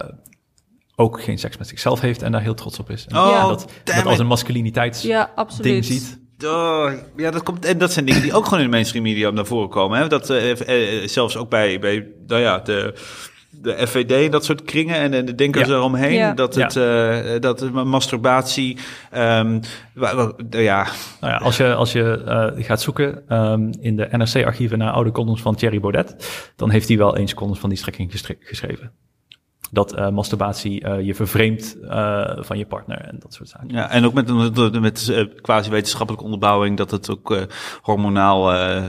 ook 0.96 1.22
geen 1.22 1.40
seks 1.40 1.58
met 1.58 1.68
zichzelf 1.68 2.00
heeft 2.00 2.22
en 2.22 2.32
daar 2.32 2.42
heel 2.42 2.54
trots 2.54 2.80
op 2.80 2.90
is. 2.90 3.06
En 3.08 3.18
oh, 3.18 3.48
dat, 3.48 3.72
dat 3.84 4.06
als 4.06 4.20
een 4.20 4.28
masculiniteitsding 4.28 5.14
ja, 5.14 5.32
absoluut. 5.36 5.86
ziet. 5.86 6.20
Oh, 6.46 6.92
ja, 7.18 7.32
dat 7.32 7.44
komt, 7.44 7.66
en 7.66 7.78
dat 7.78 7.94
zijn 7.94 8.06
dingen 8.06 8.22
die 8.22 8.34
ook 8.34 8.44
gewoon 8.44 8.60
in 8.60 8.66
de 8.66 8.72
mainstream 8.72 9.04
media 9.04 9.30
naar 9.30 9.46
voren 9.46 9.70
komen. 9.70 10.00
Hè? 10.00 10.08
Dat 10.08 10.30
uh, 10.30 10.50
uh, 10.50 11.08
zelfs 11.08 11.38
ook 11.38 11.50
bij, 11.50 11.80
bij 11.80 12.08
nou 12.28 12.42
ja, 12.42 12.60
de, 12.60 12.94
de 13.52 13.88
FVD 13.88 14.12
en 14.12 14.32
dat 14.32 14.46
soort 14.46 14.64
kringen 14.64 14.96
en, 14.96 15.14
en 15.14 15.26
de 15.26 15.36
denkers 15.36 15.68
Ja. 15.68 15.74
eromheen. 15.74 16.14
Ja. 16.14 16.34
Dat 16.34 16.56
het, 16.56 16.76
uh, 16.76 17.40
dat 17.40 17.72
masturbatie, 17.72 18.78
um, 19.16 19.60
ja. 20.50 20.88
Nou 21.22 21.34
ja, 21.34 21.38
als 21.38 21.58
je, 21.58 21.74
als 21.74 21.92
je 21.92 22.22
uh, 22.58 22.66
gaat 22.66 22.82
zoeken 22.82 23.38
um, 23.38 23.72
in 23.80 23.96
de 23.96 24.08
NRC-archieven 24.12 24.78
naar 24.78 24.92
oude 24.92 25.12
columns 25.12 25.42
van 25.42 25.56
Thierry 25.56 25.80
Baudet, 25.80 26.16
dan 26.56 26.70
heeft 26.70 26.88
hij 26.88 26.98
wel 26.98 27.18
eens 27.18 27.34
columns 27.34 27.60
van 27.60 27.70
die 27.70 27.78
strekking 27.78 28.12
geschreven. 28.40 28.92
Dat 29.74 29.98
uh, 29.98 30.10
masturbatie 30.10 30.86
uh, 30.86 31.02
je 31.02 31.16
vervreemdt 31.16 31.78
uh, 31.84 32.32
van 32.38 32.58
je 32.58 32.66
partner 32.66 32.98
en 32.98 33.16
dat 33.20 33.34
soort 33.34 33.50
zaken. 33.50 33.70
Ja, 33.70 33.90
en 33.90 34.06
ook 34.06 34.14
met, 34.14 34.56
met, 34.56 34.80
met 34.80 35.08
uh, 35.12 35.26
quasi-wetenschappelijke 35.42 36.26
onderbouwing 36.26 36.78
dat 36.78 36.92
het 36.92 37.10
ook 37.10 37.32
uh, 37.32 37.42
hormonaal 37.82 38.54
uh, 38.54 38.84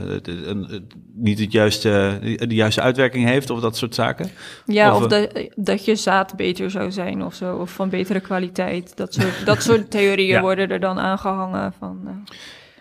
niet 1.13 1.39
het 1.39 1.51
juiste, 1.51 2.19
de 2.21 2.55
juiste 2.55 2.81
uitwerking 2.81 3.25
heeft 3.25 3.49
of 3.49 3.59
dat 3.59 3.77
soort 3.77 3.95
zaken. 3.95 4.29
Ja, 4.65 4.95
of, 4.95 5.01
of 5.01 5.07
dat, 5.07 5.49
dat 5.55 5.85
je 5.85 5.95
zaad 5.95 6.35
beter 6.35 6.71
zou 6.71 6.91
zijn 6.91 7.23
of 7.23 7.33
zo, 7.33 7.55
of 7.55 7.71
van 7.71 7.89
betere 7.89 8.19
kwaliteit. 8.19 8.97
Dat 8.97 9.13
soort, 9.13 9.45
dat 9.45 9.63
soort 9.63 9.91
theorieën 9.91 10.27
ja. 10.27 10.41
worden 10.41 10.69
er 10.69 10.79
dan 10.79 10.99
aangehangen 10.99 11.73
van... 11.79 12.25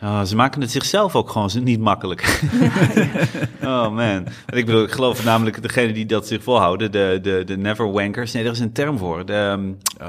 Oh, 0.02 0.22
ze 0.22 0.36
maken 0.36 0.60
het 0.60 0.70
zichzelf 0.70 1.16
ook 1.16 1.30
gewoon 1.30 1.50
niet 1.62 1.80
makkelijk. 1.80 2.40
oh 3.62 3.94
man. 3.94 4.26
Ik 4.46 4.66
bedoel, 4.66 4.82
ik 4.82 4.90
geloof 4.90 5.24
namelijk 5.24 5.62
degene 5.62 5.92
die 5.92 6.06
dat 6.06 6.26
zich 6.26 6.42
volhouden, 6.42 6.92
de, 6.92 7.18
de, 7.22 7.42
de 7.46 7.56
never 7.56 7.92
wankers. 7.92 8.32
Nee, 8.32 8.44
er 8.44 8.50
is 8.50 8.58
een 8.58 8.72
term 8.72 8.98
voor. 8.98 9.26
De, 9.26 9.72
uh, 10.00 10.08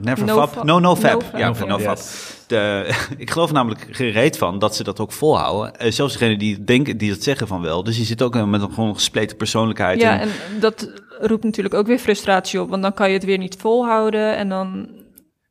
never 0.00 0.24
no 0.24 0.34
fab. 0.34 0.52
fa 0.52 0.62
No, 0.64 0.78
no 0.78 0.96
fab. 0.96 1.22
no. 1.32 1.38
Ja, 1.38 1.48
No 1.48 1.54
fab, 1.54 1.68
no 1.68 1.78
fab. 1.78 1.96
yes. 1.96 2.34
De, 2.46 2.90
ik 3.16 3.30
geloof 3.30 3.52
namelijk 3.52 3.86
gereed 3.90 4.38
van 4.38 4.58
dat 4.58 4.76
ze 4.76 4.84
dat 4.84 5.00
ook 5.00 5.12
volhouden. 5.12 5.72
Uh, 5.82 5.90
zelfs 5.92 6.12
degene 6.12 6.36
die 6.36 6.64
denken, 6.64 6.96
die 6.96 7.10
dat 7.10 7.22
zeggen 7.22 7.46
van 7.46 7.62
wel. 7.62 7.84
Dus 7.84 7.96
die 7.96 8.06
zit 8.06 8.22
ook 8.22 8.44
met 8.46 8.62
een 8.62 8.72
gewoon 8.72 8.94
gespleten 8.94 9.36
persoonlijkheid. 9.36 10.00
Ja, 10.00 10.20
en, 10.20 10.28
en 10.28 10.60
dat 10.60 10.90
roept 11.20 11.44
natuurlijk 11.44 11.74
ook 11.74 11.86
weer 11.86 11.98
frustratie 11.98 12.60
op. 12.60 12.70
Want 12.70 12.82
dan 12.82 12.94
kan 12.94 13.08
je 13.08 13.14
het 13.14 13.24
weer 13.24 13.38
niet 13.38 13.56
volhouden 13.58 14.36
en 14.36 14.48
dan 14.48 14.88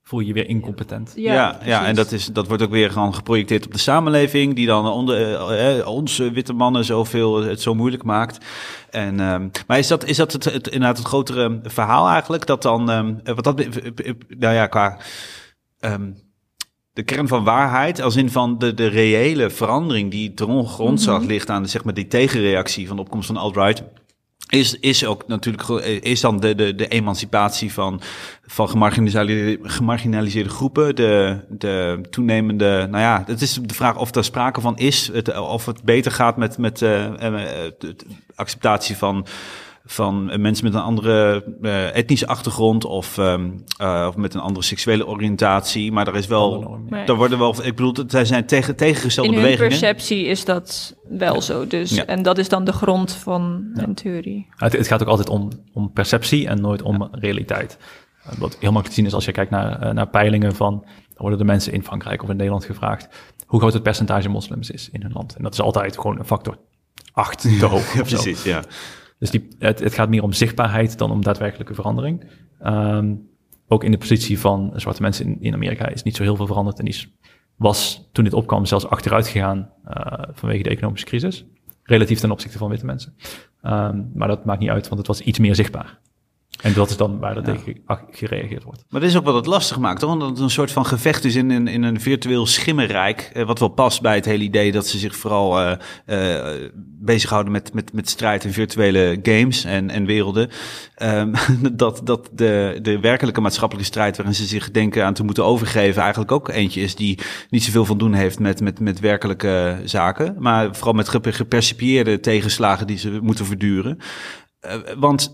voel 0.10 0.20
je 0.20 0.28
je 0.28 0.34
weer 0.34 0.48
incompetent. 0.48 1.14
Ja, 1.16 1.34
ja, 1.34 1.60
ja, 1.64 1.86
en 1.86 1.96
dat, 1.96 2.12
is, 2.12 2.26
dat 2.26 2.48
wordt 2.48 2.64
ook 2.64 2.70
weer 2.70 2.92
gewoon 2.92 3.16
geprojecteerd 3.16 3.66
op 3.66 3.72
de 3.72 3.80
samenleving, 3.80 4.56
die 4.56 4.66
dan 4.66 4.88
onder, 4.88 5.78
uh, 5.78 5.88
onze 5.88 6.32
witte 6.32 6.54
mannen 6.54 6.86
zoveel 6.86 7.44
het 7.44 7.62
zo 7.62 7.76
moeilijk 7.76 8.04
maakt. 8.04 8.46
En, 8.90 9.20
um, 9.20 9.52
maar 9.68 9.78
is 9.78 9.88
dat, 9.88 10.06
is 10.06 10.18
dat 10.18 10.32
het, 10.32 10.44
het, 10.44 10.68
inderdaad 10.68 10.98
het 10.98 11.08
grotere 11.08 11.60
verhaal 11.64 12.10
eigenlijk? 12.10 12.46
Dat 12.46 12.62
dan, 12.62 12.90
um, 12.90 13.20
wat 13.24 13.44
dat, 13.44 13.58
nou 14.28 14.54
ja, 14.54 14.68
qua 14.68 14.98
um, 15.80 16.16
de 16.94 17.04
kern 17.04 17.28
van 17.28 17.44
waarheid, 17.44 18.02
als 18.02 18.16
in 18.16 18.30
van 18.30 18.58
de, 18.58 18.74
de 18.74 18.88
reële 18.88 19.50
verandering 19.50 20.12
die 20.12 20.34
ten 20.34 20.68
grondslag 20.68 21.16
mm 21.16 21.22
-hmm. 21.22 21.32
ligt 21.32 21.50
aan 21.50 21.68
zeg 21.68 21.84
maar, 21.84 21.94
die 21.94 22.08
tegenreactie 22.08 22.88
van 22.88 22.96
de 22.96 23.02
opkomst 23.02 23.28
van 23.28 23.38
alt-right 23.38 23.84
is, 24.50 24.80
is 24.80 25.06
ook 25.06 25.28
natuurlijk 25.28 25.64
ge- 25.64 26.00
is 26.00 26.22
dan 26.22 26.40
de, 26.40 26.56
de, 26.56 26.76
de 26.76 26.88
emancipatie 26.88 27.74
van, 27.74 28.02
van 28.46 28.70
gemarginaliseerde, 28.70 29.60
gemarginaliseerde 29.62 30.50
groepen. 30.50 30.96
De, 30.96 31.40
de 31.50 32.02
toenemende, 32.10 32.88
nou 32.90 33.04
ja, 33.04 33.24
het 33.28 33.42
is 33.42 33.60
de 33.62 33.74
vraag 33.74 33.98
of 33.98 34.16
er 34.16 34.24
sprake 34.24 34.62
van 34.62 34.78
is. 34.78 35.10
Het, 35.14 35.40
of 35.40 35.66
het 35.66 35.84
beter 35.84 36.12
gaat 36.12 36.38
met, 36.38 36.58
met 36.58 36.82
eh, 36.82 37.06
eh, 37.06 37.66
eh, 37.66 37.72
de 37.78 37.96
acceptatie 38.36 38.98
van, 38.98 39.26
van 39.86 40.42
mensen 40.42 40.66
met 40.66 40.74
een 40.74 40.82
andere 40.82 41.44
eh, 41.62 41.96
etnische 41.96 42.28
achtergrond 42.28 42.86
of, 42.86 43.18
ehm, 43.18 43.50
eh, 43.78 44.06
of 44.08 44.16
met 44.16 44.34
een 44.34 44.40
andere 44.42 44.66
seksuele 44.66 45.08
oriëntatie. 45.08 45.92
Maar 45.92 46.08
er 46.08 46.16
is 46.16 46.28
wel. 46.28 46.80
Maar 46.90 47.08
er 47.08 47.16
worden 47.16 47.40
wel, 47.40 47.66
ik 47.66 47.76
bedoel, 47.76 47.94
er 48.10 48.26
zijn 48.26 48.46
tegen, 48.46 48.76
tegengestelde 48.76 49.30
in 49.30 49.36
hun 49.36 49.44
bewegingen. 49.44 49.70
perceptie 49.70 50.26
is 50.26 50.46
dat 50.46 50.96
wel 51.10 51.42
zo. 51.42 51.68
Dus, 51.68 51.90
Ja. 51.90 52.06
En 52.06 52.22
dat 52.22 52.38
is 52.38 52.50
dan 52.50 52.64
de 52.64 52.72
grond 52.72 53.12
van 53.14 53.70
een 53.74 53.96
theorie. 53.96 54.48
Het, 54.56 54.74
het 54.74 54.88
gaat 54.88 55.02
ook 55.02 55.08
altijd 55.08 55.30
om, 55.30 55.50
om 55.74 55.94
perceptie 55.94 56.48
en 56.48 56.62
nooit 56.62 56.82
om 56.82 57.08
realiteit. 57.12 57.78
Wat 58.38 58.58
heel 58.60 58.72
makkelijk 58.72 58.88
te 58.88 58.94
zien 58.94 59.06
is 59.06 59.14
als 59.14 59.26
je 59.26 59.32
kijkt 59.32 59.52
naar, 59.52 59.80
eh, 59.80 59.94
naar 59.94 60.08
peilingen 60.08 60.56
van... 60.56 60.86
worden 61.16 61.40
de 61.40 61.46
mensen 61.46 61.74
in 61.74 61.84
Frankrijk 61.84 62.24
of 62.24 62.30
in 62.30 62.36
Nederland 62.36 62.66
gevraagd... 62.66 63.08
hoe 63.46 63.60
groot 63.60 63.74
het 63.74 63.84
percentage 63.84 64.30
moslims 64.30 64.72
is 64.72 64.90
in 64.92 65.02
hun 65.02 65.12
land. 65.12 65.36
En 65.36 65.44
dat 65.44 65.54
is 65.54 65.62
altijd 65.62 65.98
gewoon 65.98 66.20
een 66.20 66.26
factor 66.26 66.58
8 67.12 67.42
te 67.42 67.66
hoog. 67.66 67.94
Ja, 67.94 68.02
of 68.02 68.10
zo. 68.10 68.16
precies, 68.16 68.44
ja. 68.44 68.64
Dus 69.20 69.30
die, 69.30 69.48
het, 69.60 69.80
het 69.80 69.94
gaat 69.94 70.10
meer 70.10 70.24
om 70.24 70.34
zichtbaarheid 70.34 70.98
dan 70.98 71.12
om 71.12 71.24
daadwerkelijke 71.24 71.74
verandering. 71.74 72.24
Ehm, 72.60 73.16
ook 73.68 73.84
in 73.84 73.92
de 73.92 73.98
positie 73.98 74.40
van 74.40 74.74
zwarte 74.76 75.02
mensen 75.02 75.26
in, 75.26 75.38
in 75.42 75.54
Amerika 75.54 75.88
is 75.88 76.04
niet 76.04 76.16
zo 76.16 76.24
heel 76.24 76.36
veel 76.36 76.48
veranderd. 76.48 76.80
En 76.80 76.86
die 76.86 77.14
was 77.56 78.10
toen 78.12 78.24
dit 78.24 78.34
opkwam 78.34 78.66
zelfs 78.66 78.88
achteruit 78.88 79.28
gegaan 79.28 79.70
eh, 79.86 80.24
vanwege 80.32 80.64
de 80.64 80.70
economische 80.70 81.06
crisis. 81.06 81.46
Relatief 81.84 82.20
ten 82.20 82.32
opzichte 82.32 82.58
van 82.58 82.70
witte 82.70 82.86
mensen. 82.86 83.16
Ehm, 83.62 84.02
maar 84.14 84.28
dat 84.28 84.46
maakt 84.46 84.60
niet 84.60 84.70
uit, 84.70 84.88
want 84.88 84.98
het 84.98 85.08
was 85.08 85.22
iets 85.22 85.40
meer 85.40 85.56
zichtbaar. 85.56 86.00
En 86.62 86.74
dat 86.74 86.90
is 86.90 86.98
dan 86.98 87.20
waar 87.20 87.44
tegen 87.44 87.82
ach- 87.86 88.04
gereageerd 88.12 88.64
wordt. 88.64 88.84
Maar 88.90 89.02
dat 89.02 89.10
is 89.10 89.18
ook 89.18 89.26
wat 89.26 89.36
het 89.36 89.46
lastig 89.46 89.80
maakt, 89.80 90.00
toch? 90.00 90.12
Omdat 90.12 90.30
het 90.30 90.40
een 90.40 90.50
soort 90.50 90.72
van 90.72 90.86
gevecht 90.86 91.26
is 91.26 91.36
in, 91.36 91.52
in, 91.52 91.68
in 91.68 91.84
een 91.84 92.02
virtueel 92.02 92.46
schimmerrijk. 92.46 93.30
eh, 93.34 93.46
wat 93.46 93.60
wel 93.60 93.68
past 93.70 94.02
bij 94.02 94.16
het 94.16 94.26
hele 94.26 94.44
idee 94.44 94.72
dat 94.72 94.88
ze 94.88 94.98
zich 94.98 95.16
vooral 95.16 95.60
eh 95.60 95.78
eh, 96.06 96.70
bezighouden 97.02 97.52
met, 97.52 97.74
met, 97.74 97.94
met 97.94 98.10
strijd 98.10 98.44
in 98.44 98.54
virtuele 98.54 99.20
games 99.24 99.64
en, 99.64 99.90
en 99.90 100.06
werelden. 100.06 100.50
Ehm, 100.96 101.34
dat 101.72 102.02
dat 102.04 102.30
de, 102.34 102.80
de 102.82 103.00
werkelijke 103.00 103.42
maatschappelijke 103.42 103.90
strijd 103.90 104.18
waarin 104.18 104.36
ze 104.36 104.46
zich 104.46 104.72
denken 104.72 105.06
aan 105.06 105.14
te 105.14 105.24
moeten 105.24 105.46
overgeven, 105.46 106.02
eigenlijk 106.02 106.32
ook 106.32 106.50
eentje 106.50 106.82
is 106.82 106.96
die 106.96 107.20
niet 107.50 107.64
zoveel 107.64 107.86
van 107.86 107.98
doen 107.98 108.14
heeft 108.14 108.40
met, 108.40 108.62
met, 108.62 108.80
met 108.80 109.00
werkelijke 109.00 109.82
zaken. 109.86 110.36
Maar 110.40 110.76
vooral 110.76 110.94
met 110.94 111.10
geper- 111.10 111.34
gepercipieerde 111.34 112.20
tegenslagen 112.20 112.88
die 112.88 112.98
ze 112.98 113.20
moeten 113.22 113.46
verduren. 113.46 113.98
Want, 114.98 115.34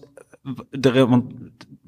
er, 0.82 1.08
want 1.08 1.34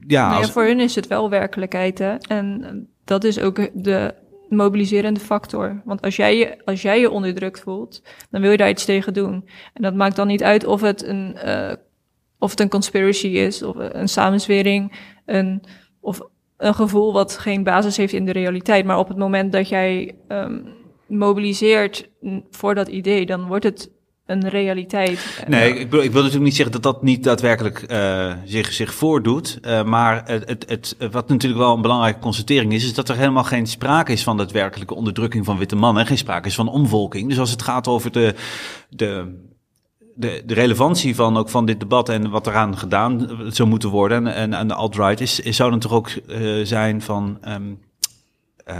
ja, 0.07 0.29
Nou 0.29 0.41
ja, 0.41 0.47
voor 0.47 0.63
hun 0.63 0.79
is 0.79 0.95
het 0.95 1.07
wel 1.07 1.29
werkelijkheid. 1.29 1.99
Hè? 1.99 2.15
En 2.15 2.63
eh, 2.63 2.71
dat 3.03 3.23
is 3.23 3.39
ook 3.39 3.69
de 3.83 4.13
mobiliserende 4.49 5.19
factor. 5.19 5.81
Want 5.85 6.01
als 6.01 6.15
jij, 6.15 6.37
je, 6.37 6.65
als 6.65 6.81
jij 6.81 6.99
je 6.99 7.11
onderdrukt 7.11 7.59
voelt, 7.59 8.03
dan 8.29 8.41
wil 8.41 8.51
je 8.51 8.57
daar 8.57 8.69
iets 8.69 8.85
tegen 8.85 9.13
doen. 9.13 9.49
En 9.73 9.81
dat 9.81 9.95
maakt 9.95 10.15
dan 10.15 10.27
niet 10.27 10.43
uit 10.43 10.65
of 10.65 10.81
het 10.81 11.03
een, 11.03 11.35
eh, 11.35 11.73
of 12.39 12.49
het 12.49 12.59
een 12.59 12.69
conspiracy 12.69 13.27
is, 13.27 13.63
of 13.63 13.75
een 13.77 14.09
samenzwering, 14.09 14.99
een, 15.25 15.63
of 15.99 16.21
een 16.57 16.75
gevoel 16.75 17.13
wat 17.13 17.37
geen 17.37 17.63
basis 17.63 17.97
heeft 17.97 18.13
in 18.13 18.25
de 18.25 18.31
realiteit. 18.31 18.85
Maar 18.85 18.99
op 18.99 19.07
het 19.07 19.17
moment 19.17 19.51
dat 19.51 19.69
jij 19.69 20.15
ehm, 20.27 20.59
mobiliseert 21.07 22.09
voor 22.49 22.75
dat 22.75 22.87
idee, 22.87 23.25
dan 23.25 23.47
wordt 23.47 23.63
het 23.63 23.91
een 24.27 24.49
realiteit. 24.49 25.43
Nee, 25.47 25.73
ik, 25.79 25.89
bedoel, 25.89 26.03
ik 26.05 26.11
wil 26.11 26.21
natuurlijk 26.21 26.45
niet 26.47 26.55
zeggen 26.55 26.81
dat 26.81 26.93
dat 26.93 27.03
niet 27.03 27.23
daadwerkelijk 27.23 27.81
eh, 27.81 28.33
zich, 28.45 28.73
zich 28.73 28.93
voordoet. 28.93 29.59
Eh, 29.61 29.83
maar 29.83 30.21
het, 30.25 30.49
het, 30.49 30.65
het, 30.69 30.95
wat 31.11 31.29
natuurlijk 31.29 31.61
wel 31.61 31.73
een 31.75 31.81
belangrijke 31.81 32.19
constatering 32.19 32.73
is, 32.73 32.83
is 32.83 32.93
dat 32.93 33.09
er 33.09 33.15
helemaal 33.17 33.43
geen 33.43 33.67
sprake 33.67 34.11
is 34.11 34.23
van 34.23 34.37
daadwerkelijke 34.37 34.95
onderdrukking 34.95 35.45
van 35.45 35.57
witte 35.57 35.75
mannen. 35.75 36.05
Geen 36.05 36.17
sprake 36.17 36.47
is 36.47 36.55
van 36.55 36.69
omvolking. 36.69 37.29
Dus 37.29 37.39
als 37.39 37.51
het 37.51 37.61
gaat 37.61 37.87
over 37.87 38.11
de, 38.11 38.35
de, 38.89 39.41
de, 40.15 40.43
relevantie 40.53 41.15
van, 41.15 41.37
ook 41.37 41.49
van 41.49 41.65
dit 41.65 41.79
debat 41.79 42.09
en 42.09 42.29
wat 42.29 42.47
eraan 42.47 42.77
gedaan 42.77 43.29
zou 43.47 43.69
moeten 43.69 43.89
worden, 43.89 44.27
en, 44.33 44.53
en, 44.53 44.67
de 44.67 44.73
alt-right, 44.73 45.21
is, 45.21 45.39
is, 45.39 45.55
zou 45.55 45.69
dan 45.69 45.79
toch 45.79 45.93
ook 45.93 46.07
eh, 46.09 46.65
zijn 46.65 47.01
van. 47.01 47.37
eh, 47.41 48.75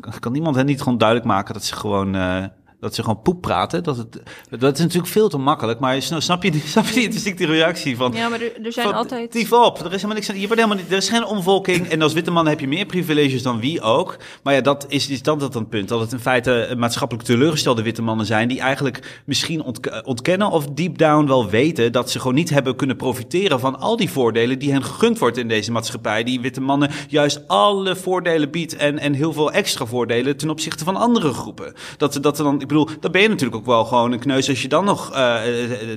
kan- 0.00 0.18
kan 0.20 0.34
iemand 0.34 0.56
hen 0.56 0.66
niet 0.66 0.82
gewoon 0.82 0.98
duidelijk 0.98 1.28
maken 1.28 1.54
dat 1.54 1.64
ze 1.64 1.74
gewoon. 1.74 2.14
eh, 2.14 2.44
dat 2.82 2.94
ze 2.94 3.02
gewoon 3.02 3.22
poep 3.22 3.40
praten. 3.40 3.82
Dat, 3.82 3.96
het, 3.96 4.22
dat 4.50 4.74
is 4.74 4.80
natuurlijk 4.80 5.12
veel 5.12 5.28
te 5.28 5.38
makkelijk. 5.38 5.80
Maar 5.80 6.02
snap 6.02 6.20
snap 6.20 6.42
je, 6.42 6.60
snap 6.64 6.86
je 6.86 6.94
die 6.94 7.04
instinctieve 7.12 7.52
reactie 7.52 7.96
van... 7.96 8.12
Ja, 8.12 8.28
maar 8.28 8.40
er, 8.40 8.64
er 8.64 8.72
zijn 8.72 8.86
van, 8.86 8.94
altijd... 8.94 9.32
Dief 9.32 9.52
op, 9.52 9.78
er 9.78 9.84
is 9.84 9.92
helemaal 9.92 10.14
niks 10.14 10.30
aan. 10.30 10.40
Je 10.40 10.46
wordt 10.46 10.62
helemaal 10.62 10.82
niet, 10.82 10.90
er 10.90 10.96
is 10.96 11.08
geen 11.08 11.24
omvolking. 11.24 11.88
En 11.88 12.02
als 12.02 12.12
witte 12.12 12.30
man 12.30 12.46
heb 12.46 12.60
je 12.60 12.68
meer 12.68 12.86
privileges 12.86 13.42
dan 13.42 13.60
wie 13.60 13.80
ook. 13.80 14.16
Maar 14.42 14.54
ja, 14.54 14.60
dat 14.60 14.84
is, 14.88 15.08
is 15.08 15.22
dan 15.22 15.38
dat 15.38 15.54
een 15.54 15.68
punt. 15.68 15.88
Dat 15.88 16.00
het 16.00 16.12
in 16.12 16.18
feite 16.18 16.74
maatschappelijk 16.76 17.26
teleurgestelde 17.26 17.82
witte 17.82 18.02
mannen 18.02 18.26
zijn. 18.26 18.48
die 18.48 18.60
eigenlijk 18.60 19.22
misschien 19.26 19.62
ontk- 19.62 20.02
ontkennen 20.04 20.50
of 20.50 20.66
deep 20.66 20.98
down 20.98 21.26
wel 21.26 21.50
weten. 21.50 21.92
dat 21.92 22.10
ze 22.10 22.18
gewoon 22.18 22.34
niet 22.34 22.50
hebben 22.50 22.76
kunnen 22.76 22.96
profiteren 22.96 23.60
van 23.60 23.78
al 23.78 23.96
die 23.96 24.10
voordelen. 24.10 24.58
die 24.58 24.72
hen 24.72 24.84
gegund 24.84 25.18
wordt 25.18 25.36
in 25.36 25.48
deze 25.48 25.72
maatschappij. 25.72 26.24
Die 26.24 26.40
witte 26.40 26.60
mannen 26.60 26.90
juist 27.08 27.48
alle 27.48 27.96
voordelen 27.96 28.50
biedt. 28.50 28.76
en, 28.76 28.98
en 28.98 29.12
heel 29.12 29.32
veel 29.32 29.52
extra 29.52 29.86
voordelen 29.86 30.36
ten 30.36 30.50
opzichte 30.50 30.84
van 30.84 30.96
andere 30.96 31.32
groepen. 31.32 31.72
Dat, 31.96 32.18
dat 32.20 32.38
er 32.38 32.44
dan, 32.44 32.62
bedoel, 32.72 32.88
dan 33.00 33.12
ben 33.12 33.22
je 33.22 33.28
natuurlijk 33.28 33.56
ook 33.56 33.66
wel 33.66 33.84
gewoon 33.84 34.12
een 34.12 34.18
kneus. 34.18 34.48
als 34.48 34.62
je 34.62 34.68
dan 34.68 34.84
nog 34.84 35.12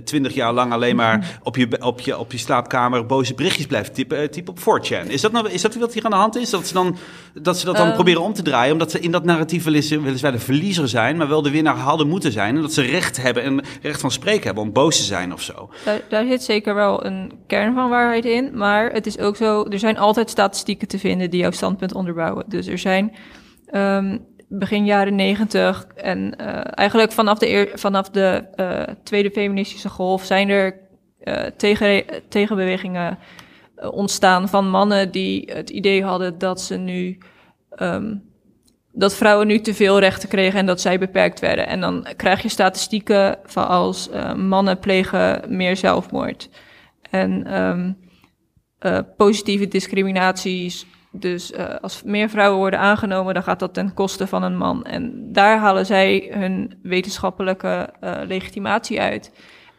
twintig 0.03 0.33
jaar 0.33 0.53
lang 0.53 0.71
alleen 0.71 0.95
maar 0.95 1.39
op 1.43 1.55
je, 1.55 1.67
op, 1.79 1.99
je, 1.99 2.17
op 2.17 2.31
je 2.31 2.37
slaapkamer 2.37 3.05
boze 3.05 3.33
berichtjes 3.33 3.65
blijft 3.65 3.93
typen, 3.93 4.17
eh, 4.17 4.27
typen 4.27 4.53
op 4.53 4.59
4chan. 4.59 5.07
Is 5.07 5.21
dat, 5.21 5.31
nou, 5.31 5.49
is 5.49 5.61
dat 5.61 5.75
wat 5.75 5.93
hier 5.93 6.03
aan 6.03 6.11
de 6.11 6.17
hand 6.17 6.35
is? 6.35 6.49
Dat 6.49 6.67
ze, 6.67 6.73
dan, 6.73 6.97
dat, 7.33 7.59
ze 7.59 7.65
dat 7.65 7.75
dan 7.75 7.85
Ehm. 7.85 7.93
proberen 7.93 8.21
om 8.21 8.33
te 8.33 8.41
draaien, 8.41 8.71
omdat 8.71 8.91
ze 8.91 8.99
in 8.99 9.11
dat 9.11 9.23
narratief 9.23 9.63
weliswaar 9.63 10.31
de 10.31 10.39
verliezer 10.39 10.87
zijn, 10.87 11.17
maar 11.17 11.27
wel 11.27 11.41
de 11.41 11.51
winnaar 11.51 11.77
hadden 11.77 12.07
moeten 12.07 12.31
zijn. 12.31 12.55
En 12.55 12.61
dat 12.61 12.73
ze 12.73 12.81
recht 12.81 13.21
hebben 13.21 13.43
en 13.43 13.61
recht 13.81 14.01
van 14.01 14.11
spreken 14.11 14.45
hebben 14.45 14.63
om 14.63 14.71
boos 14.71 14.97
te 14.97 15.03
zijn 15.03 15.33
of 15.33 15.41
zo. 15.41 15.69
Daar, 15.85 16.01
daar 16.09 16.25
zit 16.25 16.43
zeker 16.43 16.75
wel 16.75 17.05
een 17.05 17.31
kern 17.47 17.73
van 17.73 17.89
waarheid 17.89 18.25
in. 18.25 18.51
Maar 18.53 18.91
het 18.91 19.05
is 19.05 19.17
ook 19.17 19.35
zo, 19.35 19.63
er 19.63 19.79
zijn 19.79 19.97
altijd 19.97 20.29
statistieken 20.29 20.87
te 20.87 20.99
vinden 20.99 21.29
die 21.29 21.39
jouw 21.39 21.51
standpunt 21.51 21.93
onderbouwen. 21.93 22.45
Dus 22.47 22.67
er 22.67 22.79
zijn 22.79 23.15
ehm, 23.65 24.17
begin 24.47 24.85
jaren 24.85 25.15
negentig 25.15 25.87
en 25.95 26.35
eh, 26.37 26.61
eigenlijk 26.63 27.11
vanaf 27.11 27.37
de, 27.37 27.71
vanaf 27.75 28.09
de 28.09 28.43
eh, 28.55 28.81
tweede 29.03 29.31
feministische 29.31 29.89
golf 29.89 30.23
zijn 30.23 30.49
er 30.49 30.79
eh, 31.19 31.43
tegen, 31.57 32.03
tegenbewegingen 32.29 33.17
ontstaan 33.91 34.49
van 34.49 34.69
mannen 34.69 35.11
die 35.11 35.51
het 35.53 35.69
idee 35.69 36.03
hadden 36.03 36.37
dat 36.37 36.61
ze 36.61 36.75
nu 36.75 37.17
ehm, 37.69 38.15
dat 38.91 39.15
vrouwen 39.15 39.47
nu 39.47 39.59
te 39.59 39.73
veel 39.73 39.99
rechten 39.99 40.29
kregen 40.29 40.59
en 40.59 40.65
dat 40.65 40.81
zij 40.81 40.99
beperkt 40.99 41.39
werden. 41.39 41.67
En 41.67 41.79
dan 41.79 42.07
krijg 42.15 42.41
je 42.41 42.49
statistieken 42.49 43.37
van 43.43 43.67
als 43.67 44.09
mannen 44.35 44.79
plegen 44.79 45.41
meer 45.47 45.77
zelfmoord. 45.77 46.49
En 47.09 47.47
ehm, 47.47 47.91
eh, 48.85 48.99
positieve 49.17 49.67
discriminaties. 49.67 50.85
Dus 51.19 51.51
eh, 51.51 51.75
als 51.81 52.03
meer 52.03 52.29
vrouwen 52.29 52.59
worden 52.59 52.79
aangenomen, 52.79 53.33
dan 53.33 53.43
gaat 53.43 53.59
dat 53.59 53.73
ten 53.73 53.93
koste 53.93 54.27
van 54.27 54.43
een 54.43 54.57
man. 54.57 54.83
En 54.83 55.31
daar 55.31 55.57
halen 55.57 55.85
zij 55.85 56.31
hun 56.31 56.79
wetenschappelijke 56.81 57.89
eh, 57.99 58.17
legitimatie 58.27 59.01
uit. 59.01 59.31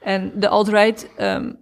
En 0.03 0.33
de 0.35 0.49
alt-right 0.49 1.11
ehm, 1.17 1.53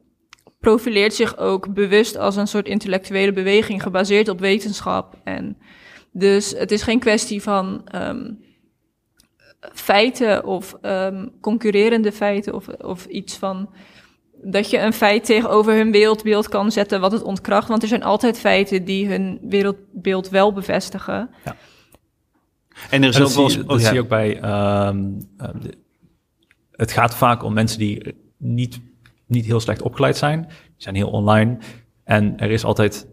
profileert 0.61 1.15
zich 1.15 1.39
ook 1.39 1.75
bewust 1.75 2.17
als 2.17 2.37
een 2.37 2.47
soort 2.47 2.69
intellectuele 2.69 3.33
beweging 3.33 3.83
gebaseerd 3.83 4.29
op 4.29 4.41
wetenschap. 4.41 5.17
En 5.25 5.59
dus 6.13 6.51
het 6.51 6.71
is 6.71 6.83
geen 6.83 6.99
kwestie 6.99 7.43
van 7.43 7.83
ehm, 7.85 8.33
feiten 9.73 10.45
of 10.45 10.77
ehm, 10.81 11.27
concurrerende 11.41 12.13
feiten 12.13 12.55
of, 12.55 12.69
of 12.69 13.07
iets 13.07 13.37
van 13.37 13.69
dat 14.47 14.71
je 14.71 14.79
een 14.79 14.93
feit 14.93 15.25
tegenover 15.25 15.75
hun 15.75 15.91
wereldbeeld 15.93 16.49
kan 16.49 16.73
zetten 16.73 17.01
wat 17.01 17.13
het 17.13 17.23
ontkracht. 17.23 17.69
Want 17.69 17.83
er 17.83 17.89
zijn 17.89 18.03
altijd 18.03 18.39
feiten 18.39 18.85
die 18.85 19.09
hun 19.09 19.39
wereldbeeld 19.43 20.29
wel 20.29 20.53
bevestigen. 20.53 21.31
En 22.91 23.03
er 23.03 23.09
is 23.09 23.17
En 23.17 23.23
ook 23.23 23.29
dat 23.29 23.37
wel 23.37 23.51
zie, 23.51 23.59
je- 23.59 23.65
dat 23.65 23.75
oh, 23.77 23.81
ja. 23.81 23.87
zie 23.87 23.95
je 23.95 24.01
ook 24.03 24.09
bij. 24.09 24.41
ehm, 24.41 25.11
ehm, 25.37 25.59
de- 25.61 25.79
het 26.71 26.93
gaat 26.93 27.15
vaak 27.17 27.43
om 27.43 27.53
mensen 27.55 27.79
die 27.79 28.15
niet, 28.39 28.81
niet 29.27 29.45
heel 29.45 29.61
slecht 29.61 29.83
opgeleid 29.83 30.17
zijn. 30.17 30.41
Die 30.43 30.51
zijn 30.77 30.95
heel 30.95 31.11
online. 31.11 31.59
En 32.05 32.39
er 32.39 32.51
is 32.51 32.65
altijd. 32.65 33.07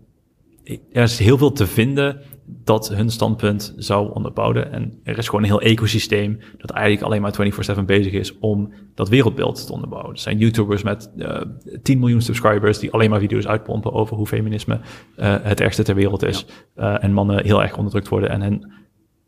Er 0.91 1.03
is 1.03 1.19
heel 1.19 1.37
veel 1.37 1.51
te 1.51 1.67
vinden 1.67 2.21
dat 2.63 2.89
hun 2.89 3.09
standpunt 3.09 3.73
zou 3.77 4.13
onderbouwen. 4.13 4.71
En 4.71 4.99
er 5.03 5.17
is 5.17 5.25
gewoon 5.25 5.41
een 5.41 5.49
heel 5.49 5.61
ecosysteem 5.61 6.39
dat 6.57 6.69
eigenlijk 6.69 7.05
alleen 7.05 7.21
maar 7.21 7.79
24-7 7.79 7.85
bezig 7.85 8.13
is 8.13 8.39
om 8.39 8.73
dat 8.95 9.09
wereldbeeld 9.09 9.65
te 9.65 9.73
onderbouwen. 9.73 10.11
Er 10.11 10.19
zijn 10.19 10.37
YouTubers 10.37 10.83
met 10.83 11.11
eh 11.17 11.41
10 11.83 11.99
miljoen 11.99 12.21
subscribers 12.21 12.79
die 12.79 12.91
alleen 12.91 13.09
maar 13.09 13.19
video's 13.19 13.47
uitpompen 13.47 13.93
over 13.93 14.15
hoe 14.15 14.27
feminisme 14.27 14.79
eh, 15.15 15.35
het 15.41 15.61
ergste 15.61 15.83
ter 15.83 15.95
wereld 15.95 16.23
is. 16.23 16.45
Eh, 16.75 17.03
en 17.03 17.13
mannen 17.13 17.43
heel 17.43 17.61
erg 17.61 17.77
onderdrukt 17.77 18.07
worden 18.07 18.29
en 18.29 18.41
hen 18.41 18.71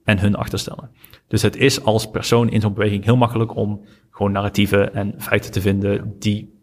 en 0.03 0.19
hun 0.19 0.35
achterstellen. 0.35 0.89
Dus 1.27 1.41
het 1.41 1.55
is 1.55 1.83
als 1.83 2.09
persoon 2.09 2.49
in 2.49 2.61
zo'n 2.61 2.73
beweging 2.73 3.03
heel 3.03 3.17
makkelijk 3.17 3.55
om 3.55 3.81
gewoon 4.11 4.31
narratieven 4.31 4.93
en 4.93 5.13
feiten 5.17 5.51
te 5.51 5.61
vinden 5.61 6.15
die 6.19 6.53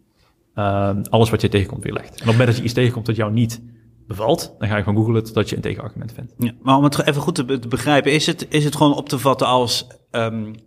ehm, 0.55 1.01
alles 1.09 1.29
wat 1.29 1.41
je 1.41 1.49
tegenkomt 1.49 1.83
weerlegt. 1.83 2.07
En 2.07 2.13
op 2.13 2.17
het 2.17 2.31
moment 2.31 2.47
dat 2.47 2.57
je 2.57 2.63
iets 2.63 2.73
tegenkomt 2.73 3.05
dat 3.05 3.15
jou 3.15 3.31
niet 3.31 3.61
bevalt, 4.07 4.55
dan 4.59 4.67
ga 4.67 4.77
je 4.77 4.83
gewoon 4.83 5.03
googlen 5.03 5.23
totdat 5.23 5.49
je 5.49 5.55
een 5.55 5.61
tegenargument 5.61 6.13
vindt. 6.13 6.33
Ja, 6.37 6.51
maar 6.61 6.77
om 6.77 6.83
het 6.83 7.07
even 7.07 7.21
goed 7.21 7.35
te, 7.35 7.45
be- 7.45 7.59
te 7.59 7.67
begrijpen, 7.67 8.11
is 8.11 8.25
het, 8.25 8.45
is 8.49 8.63
het 8.63 8.75
gewoon 8.75 8.95
op 8.95 9.09
te 9.09 9.19
vatten 9.19 9.47
als 9.47 9.87
een 10.11 10.59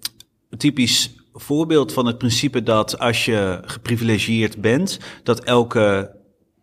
typisch 0.57 1.14
voorbeeld 1.32 1.93
van 1.93 2.07
het 2.07 2.18
principe 2.18 2.62
dat 2.62 2.99
als 2.99 3.24
je 3.24 3.61
geprivilegieerd 3.64 4.61
bent, 4.61 4.99
dat 5.22 5.45
elke 5.45 6.16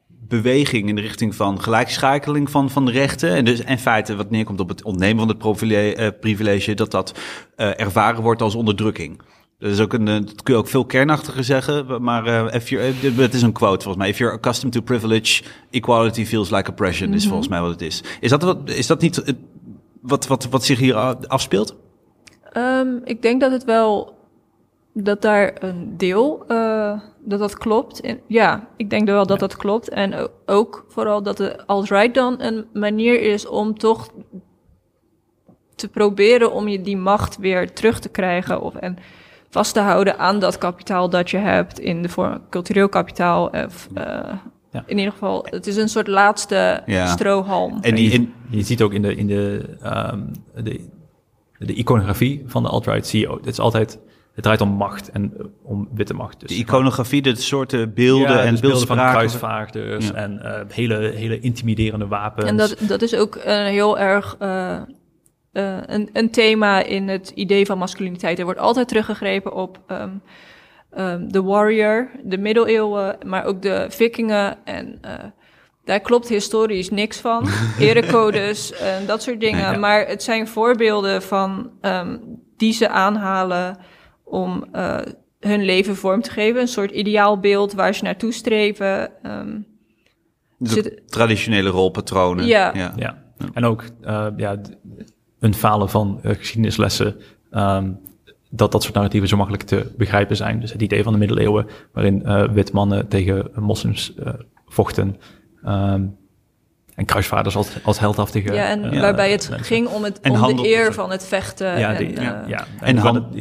beweging 0.07 0.89
in 0.89 0.95
de 0.95 1.01
richting 1.01 1.35
van 1.35 1.61
gelijkschakeling 1.61 2.49
van, 2.49 2.69
van 2.69 2.85
de 2.85 2.91
rechten, 2.91 3.35
en 3.35 3.45
dus 3.45 3.59
in 3.59 3.79
feite 3.79 4.15
wat 4.15 4.29
neerkomt 4.29 4.59
op 4.59 4.69
het 4.69 4.83
ontnemen 4.83 5.27
van 5.27 5.53
het 5.53 5.61
eh, 5.71 6.07
privilege, 6.19 6.73
dat 6.73 6.91
dat 6.91 7.19
eh, 7.55 7.79
ervaren 7.79 8.21
wordt 8.21 8.41
als 8.41 8.55
onderdrukking. 8.55 9.21
Dat, 9.61 9.71
is 9.71 9.79
ook 9.79 9.93
een, 9.93 10.07
eh, 10.07 10.13
dat 10.13 10.43
kun 10.43 10.53
je 10.53 10.59
ook 10.59 10.67
veel 10.67 10.85
kernachtiger 10.85 11.43
zeggen, 11.43 12.01
maar 12.03 12.25
eh, 12.25 12.55
if 12.55 12.69
you're, 12.69 12.87
eh, 12.87 13.17
het 13.17 13.33
is 13.33 13.41
een 13.41 13.51
quote 13.51 13.83
volgens 13.83 13.97
mij. 13.97 14.09
If 14.09 14.17
you're 14.17 14.35
accustomed 14.35 14.73
to 14.73 14.81
privilege, 14.81 15.43
equality 15.69 16.25
feels 16.25 16.49
like 16.49 16.69
oppression, 16.69 17.13
is 17.13 17.27
volgens 17.27 17.47
mij 17.47 17.61
wat 17.61 17.69
het 17.69 17.81
is. 17.81 18.03
Is 18.19 18.29
dat, 18.29 18.41
wat, 18.41 18.57
is 18.69 18.87
dat 18.87 19.01
niet 19.01 19.35
wat, 20.01 20.27
wat, 20.27 20.47
wat 20.49 20.63
zich 20.63 20.79
hier 20.79 20.95
afspeelt? 21.27 21.75
Ehm, 22.51 22.87
ik 23.03 23.21
denk 23.21 23.41
dat 23.41 23.51
het 23.51 23.63
wel 23.63 24.19
dat 24.93 25.21
daar 25.21 25.63
een 25.63 25.93
deel 25.97 26.43
eh, 26.47 26.99
dat 27.19 27.39
dat 27.39 27.57
klopt. 27.57 28.01
En, 28.01 28.19
ja, 28.27 28.67
ik 28.77 28.89
denk 28.89 29.07
wel 29.07 29.25
dat 29.25 29.39
dat 29.39 29.55
klopt. 29.55 29.89
En 29.89 30.29
ook 30.45 30.85
vooral 30.87 31.23
dat 31.23 31.37
de 31.37 31.65
alt-right 31.65 32.13
dan 32.13 32.41
een 32.41 32.65
manier 32.73 33.21
is 33.21 33.47
om 33.47 33.77
toch 33.77 34.09
te 35.75 35.87
proberen 35.87 36.51
om 36.51 36.67
je 36.67 36.81
die 36.81 36.97
macht 36.97 37.37
weer 37.37 37.73
terug 37.73 37.99
te 37.99 38.09
krijgen 38.09 38.61
of 38.61 38.75
en 38.75 38.97
vast 39.51 39.73
te 39.73 39.79
houden 39.79 40.19
aan 40.19 40.39
dat 40.39 40.57
kapitaal 40.57 41.09
dat 41.09 41.29
je 41.29 41.37
hebt 41.37 41.79
in 41.79 42.01
de 42.01 42.09
vorm 42.09 42.41
cultureel 42.49 42.89
kapitaal. 42.89 43.47
Of, 43.47 43.87
eh, 43.93 44.03
Ja. 44.71 44.83
In 44.85 44.97
ieder 44.97 45.13
geval, 45.13 45.45
het 45.49 45.67
is 45.67 45.75
een 45.77 45.89
soort 45.89 46.07
laatste 46.07 46.81
Ja. 46.85 47.05
strohalm. 47.07 47.77
En 47.81 47.95
die, 47.95 48.09
je, 48.09 48.13
in, 48.13 48.33
je 48.49 48.61
ziet 48.61 48.81
ook 48.81 48.93
in 48.93 49.01
de, 49.01 49.15
in 49.15 49.27
de, 49.27 49.69
ehm, 49.81 50.19
de, 50.63 50.87
de 51.57 51.73
iconografie 51.73 52.43
van 52.45 52.63
de 52.63 52.69
alt-right, 52.69 53.07
zie 53.07 53.19
je 53.19 53.29
ook, 53.29 53.37
het 53.37 53.47
is 53.47 53.59
altijd, 53.59 53.99
het 54.33 54.43
draait 54.43 54.61
om 54.61 54.69
macht 54.69 55.09
en 55.09 55.33
eh, 55.37 55.45
om 55.63 55.89
witte 55.93 56.13
macht. 56.13 56.39
Dus, 56.39 56.49
de 56.49 56.55
iconografie, 56.55 57.21
de 57.21 57.35
soorten 57.35 57.93
beelden 57.93 58.31
Ja, 58.31 58.43
en 58.43 58.51
dus 58.51 58.59
beelden 58.59 58.87
van 58.87 58.97
kruisvaarders 58.97 60.07
Ja. 60.07 60.13
en 60.13 60.39
eh, 60.43 60.61
hele, 60.75 60.95
hele 61.15 61.39
intimiderende 61.39 62.07
wapens. 62.07 62.45
En 62.49 62.57
dat, 62.57 62.75
dat 62.87 63.01
is 63.01 63.15
ook 63.15 63.39
een 63.43 63.65
heel 63.65 63.99
erg 63.99 64.35
eh, 64.39 64.77
eh, 65.51 65.77
een, 65.85 66.09
een 66.13 66.29
thema 66.31 66.83
in 66.83 67.07
het 67.07 67.31
idee 67.35 67.65
van 67.65 67.77
masculiniteit. 67.77 68.39
Er 68.39 68.45
wordt 68.45 68.59
altijd 68.59 68.87
teruggegrepen 68.87 69.53
op 69.53 69.79
ehm, 69.87 70.09
ehm, 70.91 71.27
de 71.27 71.41
warrior, 71.41 72.09
de 72.23 72.37
middeleeuwen, 72.37 73.17
maar 73.25 73.45
ook 73.45 73.61
de 73.61 73.85
vikingen. 73.89 74.65
En 74.65 74.97
eh, 75.01 75.13
daar 75.85 75.99
klopt 75.99 76.27
historisch 76.27 76.89
niks 76.89 77.19
van. 77.19 77.47
Erecodes 77.79 78.73
en 78.73 79.05
dat 79.05 79.21
soort 79.21 79.39
dingen. 79.39 79.61
Nee, 79.63 79.71
ja. 79.73 79.77
Maar 79.79 80.07
het 80.07 80.23
zijn 80.23 80.47
voorbeelden 80.47 81.21
van 81.21 81.71
ehm, 81.81 82.17
die 82.57 82.73
ze 82.73 82.89
aanhalen 82.89 83.77
om 84.23 84.65
eh, 84.71 84.97
hun 85.39 85.63
leven 85.63 85.95
vorm 85.95 86.21
te 86.21 86.31
geven. 86.31 86.61
Een 86.61 86.67
soort 86.67 86.91
ideaalbeeld 86.91 87.73
waar 87.73 87.95
ze 87.95 88.03
naartoe 88.03 88.31
streven. 88.33 89.23
Ehm, 89.23 89.59
de 90.57 90.69
zit- 90.69 91.01
traditionele 91.11 91.69
rolpatronen. 91.69 92.45
Ja. 92.45 92.71
Ja, 92.97 93.23
en 93.53 93.65
ook 93.65 93.83
eh, 94.01 94.27
ja, 94.37 94.57
een 95.41 95.53
falen 95.53 95.89
van 95.89 96.19
eh, 96.23 96.35
geschiedenislessen, 96.35 97.15
ehm, 97.51 97.91
dat 98.49 98.71
dat 98.71 98.81
soort 98.83 98.93
narratieven 98.95 99.29
zo 99.29 99.37
makkelijk 99.37 99.63
te 99.63 99.91
begrijpen 99.97 100.35
zijn. 100.35 100.59
Dus 100.59 100.71
het 100.71 100.81
idee 100.81 101.03
van 101.03 101.13
de 101.13 101.19
middeleeuwen, 101.19 101.67
waarin 101.93 102.25
eh 102.25 102.43
wit 102.51 102.71
mannen 102.71 103.07
tegen 103.07 103.49
moslims 103.55 104.13
eh, 104.15 104.33
vochten. 104.67 105.17
ehm, 105.63 106.03
en 106.95 107.05
kruisvaarders 107.05 107.55
als, 107.55 107.69
als 107.83 107.99
heldhaftige 107.99 108.53
Ja, 108.53 108.65
en 108.67 108.99
waarbij 109.01 109.31
het 109.31 109.47
mensen. 109.49 109.65
ging 109.67 109.87
om, 109.87 110.03
het, 110.03 110.19
En 110.19 110.31
om 110.31 110.37
handel- 110.37 110.63
de 110.63 110.69
eer 110.69 110.93
van 110.93 111.11
het 111.11 111.25
vechten. 111.27 111.79
Ja, 111.79 111.93
en, 111.93 112.05
die- 112.05 112.15
eh, 112.15 112.23
ja, 112.23 112.43
ja. 112.47 112.65
En 112.79 112.95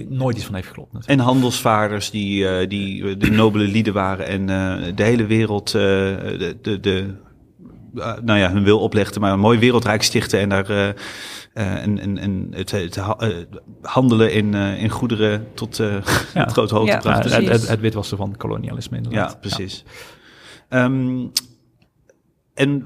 nooit 0.09 0.36
iets 0.36 0.44
van 0.46 0.55
heeft 0.55 0.66
geklopt. 0.66 0.92
natuurlijk. 0.92 1.20
En 1.20 1.26
handelsvaarders 1.26 2.11
die, 2.11 2.48
eh, 2.48 2.68
die 2.68 3.16
de 3.16 3.30
nobele 3.30 3.64
lieden 3.64 3.92
waren 3.92 4.26
en 4.26 4.40
eh, 4.51 4.92
de 4.94 5.03
hele 5.03 5.26
wereld 5.26 5.66
eh, 5.68 5.72
de, 5.82 6.57
de, 6.62 6.80
de, 6.80 7.14
nou 8.22 8.38
ja, 8.38 8.53
hun 8.53 8.64
wil 8.64 8.78
oplegden, 8.80 9.20
maar 9.20 9.32
een 9.32 9.40
mooi 9.40 9.59
wereldrijk 9.59 10.03
stichten 10.03 10.40
en 10.40 10.48
daar 10.48 10.94
en, 11.61 11.98
en, 11.98 12.18
en 12.18 12.48
het, 12.50 12.70
het 12.70 12.96
ha- 12.96 13.16
eh, 13.18 13.36
handelen 13.82 14.32
in, 14.32 14.54
eh, 14.54 14.82
in 14.82 14.88
goederen 14.90 15.46
tot 15.54 15.80
eh 15.80 15.94
Ja. 16.34 16.44
tot 16.44 16.52
grote 16.58 16.74
hoogte 16.74 16.90
Ja, 16.92 17.00
Ja, 17.02 17.16
het, 17.22 17.32
het, 17.34 17.48
het, 17.48 17.68
het 17.68 17.80
witwassen 17.80 18.16
van 18.16 18.36
kolonialisme 18.36 18.96
inderdaad. 18.96 19.32
Ja, 19.32 19.38
precies. 19.38 19.84
Ehm, 20.68 21.26
en 22.54 22.84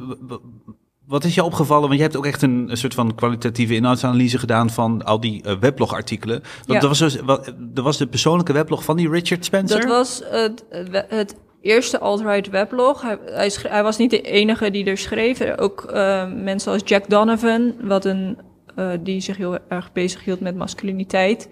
wat 1.06 1.24
is 1.24 1.34
je 1.34 1.44
opgevallen? 1.44 1.82
Want 1.86 1.94
je 1.94 2.02
hebt 2.02 2.16
ook 2.16 2.26
echt 2.26 2.42
een, 2.42 2.66
een 2.70 2.76
soort 2.76 2.94
van 2.94 3.14
kwalitatieve 3.14 3.74
inhoudsanalyse 3.74 4.38
gedaan 4.38 4.70
van 4.70 5.04
al 5.04 5.20
die 5.20 5.42
eh, 5.42 5.56
weblogartikelen. 5.60 6.40
Want 6.66 6.72
Ja. 6.72 6.80
er, 6.80 6.88
was 6.88 6.98
dus, 6.98 7.20
wat, 7.20 7.52
er 7.74 7.82
was 7.82 7.98
de 7.98 8.06
persoonlijke 8.06 8.52
weblog 8.52 8.84
van 8.84 8.96
die 8.96 9.08
Richard 9.10 9.44
Spencer. 9.44 9.80
Dat 9.80 9.88
was 9.88 10.22
het, 10.24 10.64
het 11.08 11.36
eerste 11.60 11.98
alt-right 11.98 12.48
weblog. 12.50 13.02
Hij, 13.02 13.18
hij, 13.62 13.82
was 13.82 13.96
niet 13.98 14.10
de 14.10 14.20
enige 14.20 14.70
die 14.70 14.84
er 14.84 14.98
schreef. 14.98 15.56
Ook 15.56 15.84
eh, 15.84 16.32
mensen 16.32 16.72
als 16.72 16.82
Jack 16.84 17.08
Donovan, 17.10 17.74
wat 17.82 18.04
een, 18.04 18.38
eh, 18.76 18.90
die 19.00 19.20
zich 19.20 19.36
heel 19.36 19.58
erg 19.68 19.92
bezighield 19.92 20.40
met 20.40 20.56
masculiniteit. 20.56 21.48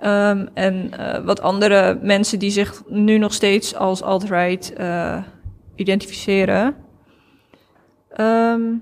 Ehm, 0.00 0.46
en 0.54 0.90
eh, 0.98 1.24
wat 1.24 1.40
andere 1.40 1.98
mensen 2.02 2.38
die 2.38 2.50
zich 2.50 2.82
nu 2.88 3.18
nog 3.18 3.32
steeds 3.32 3.74
als 3.74 4.02
alt-right 4.02 4.72
eh, 4.72 5.22
identificeren. 5.74 6.74
Ehm, 8.12 8.72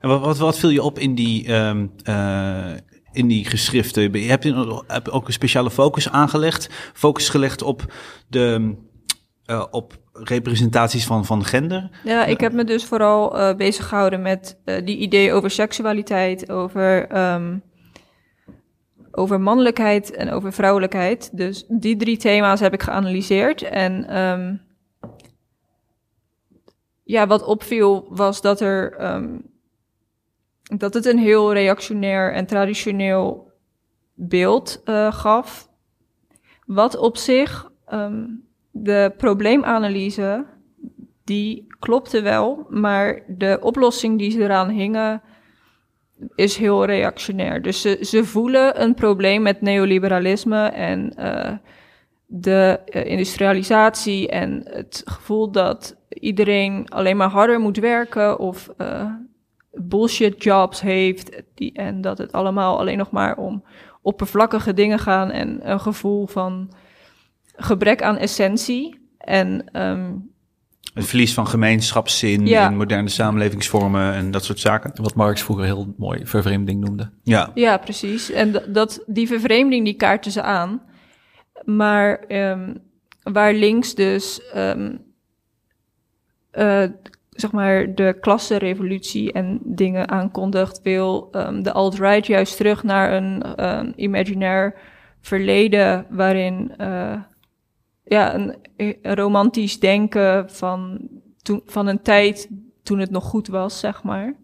En 0.00 0.08
wat, 0.10 0.20
wat, 0.20 0.38
wat 0.38 0.58
viel 0.58 0.70
je 0.70 0.82
op 0.82 0.98
in 0.98 1.14
die, 1.14 1.46
ehm, 1.46 1.86
eh, 2.02 2.72
in 3.12 3.26
die 3.26 3.44
geschriften? 3.44 4.12
Je 4.12 4.30
heb 4.30 4.42
je 4.42 4.82
ook 5.10 5.26
een 5.26 5.32
speciale 5.32 5.70
focus 5.70 6.10
aangelegd? 6.10 6.68
Focus 6.92 7.28
gelegd 7.28 7.62
op, 7.62 7.92
de, 8.28 8.74
eh, 9.44 9.64
op 9.70 9.92
representaties 10.12 11.06
van, 11.06 11.24
van 11.24 11.44
gender? 11.44 11.90
Ja, 12.04 12.24
ik 12.24 12.40
heb 12.40 12.52
me 12.52 12.64
dus 12.64 12.84
vooral 12.84 13.38
eh 13.38 13.56
bezig 13.56 13.88
gehouden 13.88 14.22
met 14.22 14.60
eh, 14.64 14.84
die 14.84 14.96
ideeën 14.96 15.32
over 15.32 15.50
seksualiteit, 15.50 16.50
over, 16.50 17.08
ehm, 17.08 17.58
over 19.10 19.40
mannelijkheid 19.40 20.10
en 20.10 20.30
over 20.30 20.52
vrouwelijkheid. 20.52 21.36
Dus 21.36 21.64
die 21.68 21.96
drie 21.96 22.16
thema's 22.16 22.60
heb 22.60 22.72
ik 22.72 22.82
geanalyseerd. 22.82 23.62
En 23.62 24.08
ehm, 24.08 24.56
ja, 27.02 27.26
wat 27.26 27.44
opviel 27.44 28.06
was 28.08 28.40
dat 28.40 28.60
er 28.60 28.92
ehm, 28.92 29.38
dat 30.76 30.94
het 30.94 31.06
een 31.06 31.18
heel 31.18 31.52
reactionair 31.52 32.32
en 32.32 32.46
traditioneel 32.46 33.52
beeld 34.14 34.82
gaf. 35.10 35.68
Wat 36.66 36.96
op 36.96 37.16
zich 37.16 37.72
de 38.76 39.12
probleemanalyse 39.16 40.44
die 41.24 41.66
klopte 41.78 42.22
wel, 42.22 42.66
maar 42.68 43.22
de 43.26 43.58
oplossing 43.60 44.18
die 44.18 44.30
ze 44.30 44.42
eraan 44.42 44.68
hingen 44.68 45.22
is 46.34 46.56
heel 46.56 46.84
reactionair. 46.84 47.62
Dus 47.62 47.80
ze, 47.80 47.98
ze 48.00 48.24
voelen 48.24 48.82
een 48.82 48.94
probleem 48.94 49.42
met 49.42 49.60
neoliberalisme 49.60 50.66
en 50.66 51.14
eh, 51.16 51.52
de 52.26 52.80
eh, 52.84 53.04
industrialisatie 53.04 54.28
en 54.28 54.62
het 54.64 55.02
gevoel 55.04 55.50
dat 55.50 55.96
iedereen 56.08 56.88
alleen 56.88 57.16
maar 57.16 57.28
harder 57.28 57.60
moet 57.60 57.78
werken 57.78 58.38
of 58.38 58.70
eh, 58.76 59.10
bullshit 59.70 60.42
jobs 60.42 60.80
heeft 60.80 61.42
die, 61.54 61.72
en 61.72 62.00
dat 62.00 62.18
het 62.18 62.32
allemaal 62.32 62.78
alleen 62.78 62.98
nog 62.98 63.10
maar 63.10 63.36
om 63.36 63.64
oppervlakkige 64.02 64.74
dingen 64.74 64.98
gaan 64.98 65.30
en 65.30 65.70
een 65.70 65.80
gevoel 65.80 66.26
van 66.26 66.72
gebrek 67.56 68.02
aan 68.02 68.16
essentie. 68.16 69.08
En 69.18 69.64
ehm, 69.72 70.12
Het 70.94 71.06
verlies 71.06 71.34
van 71.34 71.46
gemeenschapszin 71.46 72.46
Ja. 72.46 72.68
in 72.68 72.76
moderne 72.76 73.08
samenlevingsvormen 73.08 74.12
en 74.14 74.30
dat 74.30 74.44
soort 74.44 74.58
zaken. 74.60 74.90
Wat 75.02 75.14
Marx 75.14 75.42
vroeger 75.42 75.64
heel 75.64 75.94
mooi 75.96 76.26
vervreemding 76.26 76.80
noemde. 76.80 77.10
Ja, 77.22 77.50
Ja, 77.54 77.76
precies. 77.76 78.30
En 78.30 78.62
dat, 78.68 79.02
die 79.06 79.26
vervreemding, 79.26 79.84
die 79.84 79.94
kaarten 79.94 80.32
ze 80.32 80.42
aan. 80.42 80.82
Maar 81.64 82.18
ehm, 82.18 82.74
waar 83.22 83.52
links 83.54 83.94
dus, 83.94 84.40
ehm, 84.52 84.96
eh, 86.50 86.84
zeg 87.30 87.52
maar, 87.52 87.94
de 87.94 88.16
klassenrevolutie 88.20 89.32
en 89.32 89.58
dingen 89.62 90.08
aankondigt, 90.10 90.80
wil 90.82 91.28
ehm, 91.32 91.62
de 91.62 91.72
alt-right 91.72 92.26
juist 92.26 92.56
terug 92.56 92.82
naar 92.82 93.12
een 93.12 93.42
ehm, 93.42 93.92
imaginair 93.96 94.74
verleden 95.20 96.06
waarin 96.10 96.72
eh, 96.76 97.14
ja, 98.04 98.34
een, 98.34 98.56
een 98.76 99.14
romantisch 99.14 99.80
denken 99.80 100.50
van, 100.50 101.08
toen, 101.42 101.62
van 101.66 101.86
een 101.86 102.02
tijd 102.02 102.48
toen 102.82 102.98
het 102.98 103.10
nog 103.10 103.24
goed 103.24 103.48
was, 103.48 103.78
zeg 103.80 104.02
maar. 104.02 104.34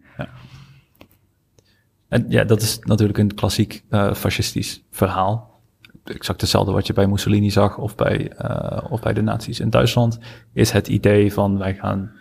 En 2.07 2.25
ja, 2.29 2.43
dat 2.43 2.61
is 2.61 2.79
natuurlijk 2.79 3.17
een 3.17 3.33
klassiek 3.33 3.83
eh, 3.89 4.13
fascistisch 4.13 4.83
verhaal. 4.91 5.61
exact 6.03 6.41
hetzelfde 6.41 6.71
wat 6.71 6.87
je 6.87 6.93
bij 6.93 7.07
Mussolini 7.07 7.51
zag 7.51 7.77
of 7.77 7.95
bij, 7.95 8.31
eh, 8.31 8.91
of 8.91 9.01
bij 9.01 9.13
de 9.13 9.21
nazi's 9.21 9.59
in 9.59 9.69
Duitsland, 9.69 10.19
is 10.53 10.71
het 10.71 10.87
idee 10.87 11.33
van 11.33 11.57
wij 11.57 11.73
gaan 11.75 12.11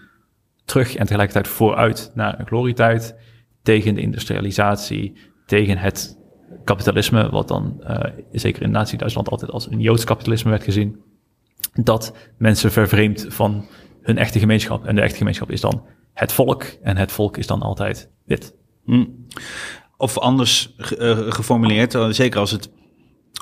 terug 0.65 0.95
en 0.95 1.07
tegelijkertijd 1.07 1.49
vooruit 1.49 2.11
naar 2.15 2.39
een 2.39 2.47
glorietijd 2.47 3.17
tegen 3.63 3.95
de 3.95 4.01
industrialisatie, 4.01 5.17
tegen 5.47 5.79
het 5.79 6.19
kapitalisme, 6.65 7.31
wat 7.31 7.49
dan 7.49 7.83
eh, 7.83 8.13
zeker 8.33 8.63
in 8.63 8.71
nazi-Duitsland 8.71 9.29
altijd 9.29 9.51
als 9.51 9.71
een 9.71 9.81
joods 9.81 10.05
kapitalisme 10.05 10.51
werd 10.51 10.63
gezien, 10.63 11.03
dat 11.73 12.13
mensen 12.39 12.73
vervreemd 12.73 13.27
van 13.29 13.67
hun 14.03 14.19
echte 14.19 14.39
gemeenschap. 14.39 14.85
En 14.85 14.95
de 14.95 15.01
echte 15.01 15.17
gemeenschap 15.17 15.51
is 15.51 15.61
dan 15.61 15.83
het 16.15 16.33
volk 16.33 16.65
en 16.83 16.97
het 16.97 17.13
volk 17.13 17.37
is 17.37 17.47
dan 17.47 17.63
altijd 17.63 18.11
wit. 18.25 18.55
Hm. 18.85 19.05
Of 19.97 20.19
anders 20.19 20.75
eh, 20.77 21.19
geformuleerd, 21.19 21.95
eh, 21.95 22.09
zeker 22.09 22.41
als 22.41 22.51
het 22.51 22.71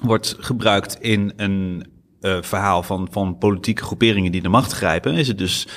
wordt 0.03 0.37
gebruikt 0.39 1.01
in 1.01 1.33
een 1.37 1.87
eh, 2.21 2.37
verhaal 2.41 2.83
van, 2.83 3.09
van 3.11 3.39
politieke 3.39 3.83
groeperingen 3.83 4.33
die 4.33 4.43
de 4.43 4.49
macht 4.49 4.73
grijpen, 4.73 5.15
is 5.15 5.29
het 5.29 5.39
dus, 5.39 5.69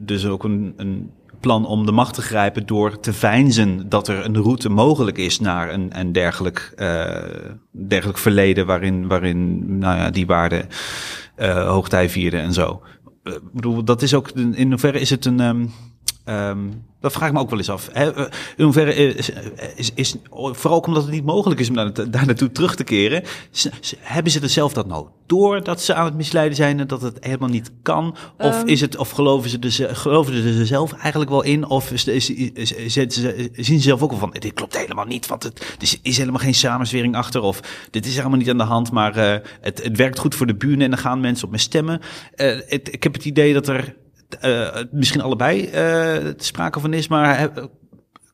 dus 0.00 0.26
ook 0.26 0.44
een, 0.44 0.72
een 0.76 1.10
plan 1.40 1.66
om 1.66 1.86
de 1.86 1.92
macht 1.92 2.14
te 2.14 2.22
grijpen 2.22 2.66
door 2.66 3.00
te 3.00 3.12
veinzen 3.12 3.88
dat 3.88 4.08
er 4.08 4.24
een 4.24 4.36
route 4.36 4.68
mogelijk 4.68 5.18
is 5.18 5.40
naar 5.40 5.72
een, 5.72 5.98
een 5.98 6.12
dergelijk, 6.12 6.74
dergelijk 7.70 8.18
verleden 8.18 8.66
waarin, 8.66 9.08
waarin 9.08 9.64
nou 9.78 9.96
ja, 9.96 10.10
die 10.10 10.26
waarden 10.26 10.68
hoogtij 11.66 12.08
vierden 12.08 12.40
en 12.40 12.52
zo. 12.52 12.82
Eh, 13.22 13.32
Ik 13.32 13.52
bedoel, 13.52 13.84
dat 13.84 14.02
is 14.02 14.14
ook, 14.14 14.30
in 14.30 14.70
hoeverre 14.70 15.00
is 15.00 15.10
het 15.10 15.24
een... 15.24 15.40
ehm, 15.40 15.66
ehm, 16.24 16.58
dat 17.00 17.12
vraag 17.12 17.28
ik 17.28 17.34
me 17.34 17.40
ook 17.40 17.50
wel 17.50 17.58
eens 17.58 17.70
af. 17.70 17.88
Hè? 17.92 18.14
Eh, 18.14 18.24
In 18.56 18.64
hoeverre 18.64 18.94
is, 18.94 19.30
is, 19.76 19.90
is, 19.94 20.16
vooral 20.30 20.76
ook 20.76 20.86
omdat 20.86 21.02
het 21.02 21.12
niet 21.12 21.24
mogelijk 21.24 21.60
is 21.60 21.68
om 21.68 21.74
daar, 21.74 22.10
daar 22.10 22.26
naartoe 22.26 22.52
terug 22.52 22.74
te 22.76 22.84
keren, 22.84 23.22
hebben 23.98 24.32
ze 24.32 24.40
er 24.40 24.48
zelf 24.48 24.72
dat 24.72 24.86
nou 24.86 25.06
door 25.26 25.64
dat 25.64 25.80
ze 25.82 25.94
aan 25.94 26.04
het 26.04 26.14
misleiden 26.14 26.56
zijn 26.56 26.80
en 26.80 26.86
dat 26.86 27.02
het 27.02 27.16
helemaal 27.20 27.48
niet 27.48 27.70
kan? 27.82 28.16
Of 28.38 28.54
Ehm. 28.54 28.66
is 28.66 28.80
het, 28.80 28.96
of 28.96 29.10
geloven 29.10 29.50
ze, 29.50 29.58
dus, 29.58 29.80
geloven 29.86 30.34
ze 30.42 30.58
er 30.58 30.66
zelf 30.66 30.92
eigenlijk 30.92 31.30
wel 31.30 31.42
in? 31.42 31.66
Of 31.68 31.92
is, 31.92 32.06
is, 32.06 32.26
zien 33.52 33.78
ze 33.78 33.78
zelf 33.78 34.02
ook 34.02 34.10
wel 34.10 34.18
van, 34.18 34.34
dit 34.38 34.52
klopt 34.52 34.78
helemaal 34.78 35.04
niet, 35.06 35.26
want 35.26 35.42
het, 35.42 35.76
er 35.80 35.98
is 36.02 36.18
helemaal 36.18 36.40
geen 36.40 36.54
samenzwering 36.54 37.16
achter. 37.16 37.40
Of 37.42 37.60
dit 37.90 38.06
is 38.06 38.16
helemaal 38.16 38.38
niet 38.38 38.50
aan 38.50 38.58
de 38.58 38.64
hand, 38.64 38.90
maar 38.92 39.16
eh, 39.16 39.48
het, 39.60 39.82
het 39.82 39.96
werkt 39.96 40.18
goed 40.18 40.34
voor 40.34 40.46
de 40.46 40.54
buren 40.54 40.80
en 40.80 40.90
dan 40.90 40.98
gaan 40.98 41.20
mensen 41.20 41.46
op 41.46 41.52
me 41.52 41.58
stemmen. 41.58 42.00
Eh, 42.34 42.58
het, 42.66 42.92
ik 42.92 43.02
heb 43.02 43.12
het 43.12 43.24
idee 43.24 43.52
dat 43.52 43.68
er 43.68 43.94
eh, 44.40 44.82
misschien 44.90 45.20
allebei 45.20 45.66
eh 45.66 46.32
sprake 46.36 46.80
van 46.80 46.92
is, 46.92 47.08
maar 47.08 47.38
heb, 47.38 47.68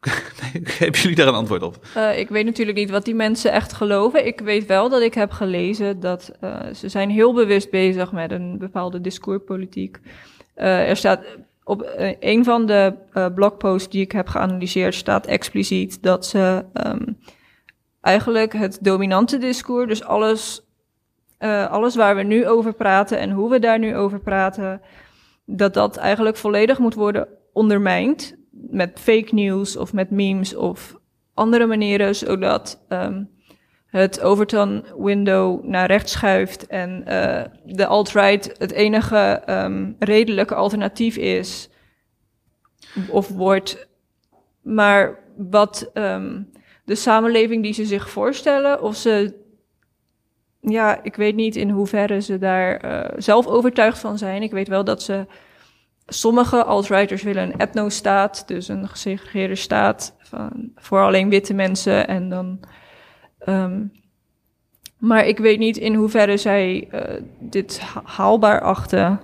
hebben 0.78 1.00
jullie 1.00 1.16
daar 1.16 1.26
een 1.26 1.34
antwoord 1.34 1.62
op? 1.62 1.86
Eh, 1.94 2.18
ik 2.18 2.28
weet 2.28 2.44
natuurlijk 2.44 2.78
niet 2.78 2.90
wat 2.90 3.04
die 3.04 3.14
mensen 3.14 3.52
echt 3.52 3.72
geloven. 3.72 4.26
Ik 4.26 4.40
weet 4.40 4.66
wel 4.66 4.88
dat 4.88 5.02
ik 5.02 5.14
heb 5.14 5.30
gelezen 5.30 6.00
dat 6.00 6.32
ze 6.74 6.88
zijn 6.88 7.10
heel 7.10 7.34
bewust 7.34 7.70
bezig 7.70 8.12
met 8.12 8.30
een 8.30 8.58
bepaalde 8.58 9.00
discourspolitiek. 9.00 10.00
Er 10.54 10.96
staat 10.96 11.20
op 11.64 11.92
een 12.20 12.44
van 12.44 12.66
de 12.66 12.94
blogposts 13.34 13.88
die 13.88 14.00
ik 14.00 14.12
heb 14.12 14.28
geanalyseerd 14.28 14.94
staat 14.94 15.26
expliciet 15.26 16.02
dat 16.02 16.26
ze 16.26 16.64
ehm, 16.72 17.12
eigenlijk 18.00 18.52
het 18.52 18.78
dominante 18.80 19.38
discours, 19.38 19.88
dus 19.88 20.04
alles, 20.04 20.62
alles 21.68 21.96
waar 21.96 22.16
we 22.16 22.22
nu 22.22 22.48
over 22.48 22.72
praten 22.72 23.18
en 23.18 23.30
hoe 23.30 23.50
we 23.50 23.58
daar 23.58 23.78
nu 23.78 23.96
over 23.96 24.20
praten, 24.20 24.80
dat 25.56 25.74
dat 25.74 25.96
eigenlijk 25.96 26.36
volledig 26.36 26.78
moet 26.78 26.94
worden 26.94 27.28
ondermijnd 27.52 28.36
met 28.50 29.00
fake 29.00 29.34
news 29.34 29.76
of 29.76 29.92
met 29.92 30.10
memes 30.10 30.54
of 30.54 30.98
andere 31.34 31.66
manieren, 31.66 32.14
zodat 32.14 32.84
ehm, 32.88 33.24
het 33.86 34.20
Overton 34.20 34.84
window 34.98 35.64
naar 35.64 35.86
rechts 35.86 36.12
schuift 36.12 36.66
en 36.66 37.06
eh, 37.06 37.44
de 37.64 37.86
alt-right 37.86 38.54
het 38.58 38.72
enige 38.72 39.42
ehm, 39.44 39.92
redelijke 39.98 40.54
alternatief 40.54 41.16
is 41.16 41.68
of 43.08 43.28
wordt. 43.28 43.88
Maar 44.62 45.18
wat 45.36 45.90
ehm, 45.92 46.42
de 46.84 46.94
samenleving 46.94 47.62
die 47.62 47.72
ze 47.72 47.84
zich 47.84 48.10
voorstellen, 48.10 48.82
of 48.82 48.96
ze. 48.96 49.38
Ja, 50.60 51.02
ik 51.02 51.16
weet 51.16 51.34
niet 51.34 51.56
in 51.56 51.70
hoeverre 51.70 52.20
ze 52.20 52.38
daar 52.38 52.76
eh, 52.76 53.18
zelf 53.18 53.46
overtuigd 53.46 53.98
van 53.98 54.18
zijn. 54.18 54.42
Ik 54.42 54.50
weet 54.50 54.68
wel 54.68 54.84
dat 54.84 55.02
ze 55.02 55.26
sommige 56.06 56.64
alt-righters 56.64 57.22
willen 57.22 57.42
een 57.42 57.58
etnostaat, 57.58 58.48
dus 58.48 58.68
een 58.68 58.88
gesegregeerde 58.88 59.54
staat 59.54 60.14
van, 60.18 60.70
voor 60.76 61.00
alleen 61.02 61.28
witte 61.28 61.54
mensen. 61.54 62.08
En 62.08 62.28
dan, 62.28 62.60
ehm, 63.38 63.82
maar 64.98 65.26
ik 65.26 65.38
weet 65.38 65.58
niet 65.58 65.76
in 65.76 65.94
hoeverre 65.94 66.36
zij 66.36 66.88
eh, 66.90 67.22
dit 67.38 67.80
ha- 67.80 68.02
haalbaar 68.04 68.60
achten. 68.60 69.20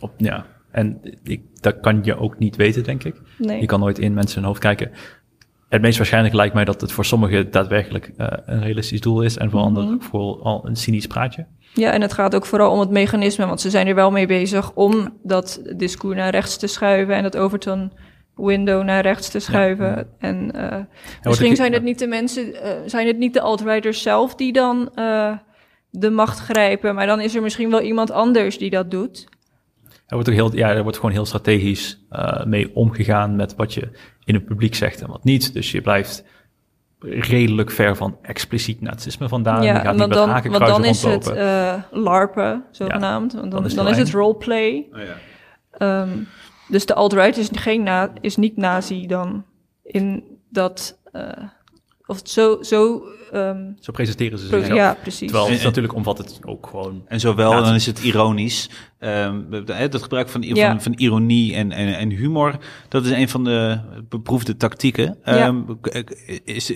Op, 0.00 0.12
ja, 0.16 0.46
en 0.70 1.00
ik, 1.22 1.42
dat 1.62 1.80
kan 1.80 2.00
je 2.04 2.16
ook 2.18 2.38
niet 2.38 2.56
weten, 2.56 2.84
denk 2.84 3.04
ik. 3.04 3.20
Nee. 3.38 3.60
Je 3.60 3.66
kan 3.66 3.80
nooit 3.80 3.98
in 3.98 4.14
mensen 4.14 4.38
hun 4.38 4.46
hoofd 4.48 4.60
kijken. 4.60 4.90
Het 5.68 5.82
meest 5.82 5.96
waarschijnlijk 5.96 6.34
lijkt 6.34 6.54
mij 6.54 6.64
dat 6.64 6.80
het 6.80 6.92
voor 6.92 7.04
sommigen 7.04 7.50
daadwerkelijk 7.50 8.10
eh, 8.16 8.26
een 8.46 8.62
realistisch 8.62 9.00
doel 9.00 9.22
is 9.22 9.36
en 9.36 9.50
voor 9.50 9.58
Mhm. 9.60 9.68
anderen 9.68 10.02
vooral 10.02 10.66
een 10.66 10.76
cynisch 10.76 11.06
praatje. 11.06 11.46
Ja, 11.74 11.92
en 11.92 12.00
het 12.02 12.12
gaat 12.12 12.34
ook 12.34 12.46
vooral 12.46 12.70
om 12.72 12.80
het 12.80 12.90
mechanisme, 12.90 13.46
want 13.46 13.60
ze 13.60 13.70
zijn 13.70 13.86
er 13.86 13.94
wel 13.94 14.10
mee 14.10 14.26
bezig 14.26 14.72
om 14.74 15.18
dat 15.22 15.62
discours 15.76 16.16
naar 16.16 16.30
rechts 16.30 16.56
te 16.56 16.66
schuiven 16.66 17.14
en 17.14 17.22
dat 17.22 17.36
Overton 17.36 17.92
window 18.34 18.82
naar 18.84 19.02
rechts 19.02 19.28
te 19.28 19.38
schuiven. 19.38 20.06
En 20.18 20.52
eh, 20.52 20.78
misschien 21.22 21.50
ik- 21.50 21.56
zijn 21.56 21.72
het 21.72 21.82
niet 21.82 21.98
de 21.98 22.06
mensen, 22.06 22.62
eh, 22.62 22.70
zijn 22.86 23.06
het 23.06 23.18
niet 23.18 23.34
de 23.34 23.40
alt-righters 23.40 24.02
zelf 24.02 24.34
die 24.34 24.52
dan 24.52 24.90
eh, 24.94 25.32
de 25.90 26.10
macht 26.10 26.38
grijpen, 26.38 26.94
maar 26.94 27.06
dan 27.06 27.20
is 27.20 27.34
er 27.34 27.42
misschien 27.42 27.70
wel 27.70 27.80
iemand 27.80 28.10
anders 28.10 28.58
die 28.58 28.70
dat 28.70 28.90
doet. 28.90 29.26
Er 30.08 30.14
wordt, 30.14 30.28
ook 30.28 30.34
heel, 30.34 30.56
ja, 30.56 30.70
er 30.70 30.82
wordt 30.82 30.96
gewoon 30.96 31.12
heel 31.12 31.26
strategisch 31.26 32.04
eh, 32.10 32.44
mee 32.44 32.74
omgegaan 32.74 33.36
met 33.36 33.56
wat 33.56 33.74
je 33.74 33.88
in 34.24 34.34
het 34.34 34.44
publiek 34.44 34.74
zegt 34.74 35.00
en 35.00 35.08
wat 35.08 35.24
niet. 35.24 35.52
Dus 35.52 35.70
je 35.70 35.80
blijft 35.80 36.24
redelijk 37.00 37.70
ver 37.70 37.96
van 37.96 38.18
expliciet 38.22 38.80
nazisme 38.80 39.28
vandaan. 39.28 39.62
je 39.62 39.74
gaat 39.74 39.96
niet 39.96 40.06
met 40.06 40.12
dan, 40.12 40.42
want 40.50 40.66
dan 40.66 40.84
is 40.84 41.02
het 41.02 41.28
eh 41.28 41.74
larpen, 41.90 42.64
zogenaamd. 42.70 43.32
want 43.32 43.50
dan, 43.50 43.60
dan 43.60 43.64
is 43.64 43.74
dan, 43.74 43.86
het 43.86 43.96
is 43.96 44.02
het 44.02 44.12
wel 44.12 44.22
roleplay. 44.22 44.86
Oh, 44.92 44.98
ja. 45.00 45.16
Ehm, 45.70 46.08
dus 46.68 46.86
de 46.86 46.94
alt-right 46.94 47.36
is, 47.36 47.48
geen 47.52 47.82
na, 47.82 48.12
is 48.20 48.36
niet 48.36 48.56
nazi 48.56 49.06
dan 49.06 49.44
in 49.82 50.24
dat... 50.48 50.98
eh, 51.12 51.22
of 52.08 52.16
het 52.16 52.30
zo... 52.30 52.62
zo 52.62 53.02
ehm, 53.32 53.70
Zo 53.80 53.92
presenteren 53.92 54.38
ze 54.38 54.46
zichzelf. 54.46 54.76
ja, 54.78 54.96
precies. 55.02 55.18
Terwijl 55.30 55.44
En- 55.46 55.50
het 55.52 55.60
en- 55.60 55.66
natuurlijk 55.66 55.94
omvat 55.94 56.18
het 56.18 56.38
ook 56.44 56.66
gewoon... 56.66 57.02
En 57.06 57.20
zowel, 57.20 57.50
dan 57.50 57.74
is 57.74 57.86
het 57.86 57.98
ironisch. 58.02 58.70
Ehm, 58.98 59.40
het 59.66 60.02
gebruik 60.02 60.28
van, 60.28 60.42
Ja. 60.42 60.68
van, 60.70 60.82
van 60.82 60.92
ironie 60.96 61.54
en, 61.54 61.72
en, 61.72 61.96
en 61.96 62.10
humor, 62.10 62.58
dat 62.88 63.04
is 63.04 63.10
een 63.10 63.28
van 63.28 63.44
de 63.44 63.78
beproefde 64.08 64.56
tactieken. 64.56 65.18
Ja. 65.24 65.32
Ehm, 65.46 65.60
is, 66.44 66.72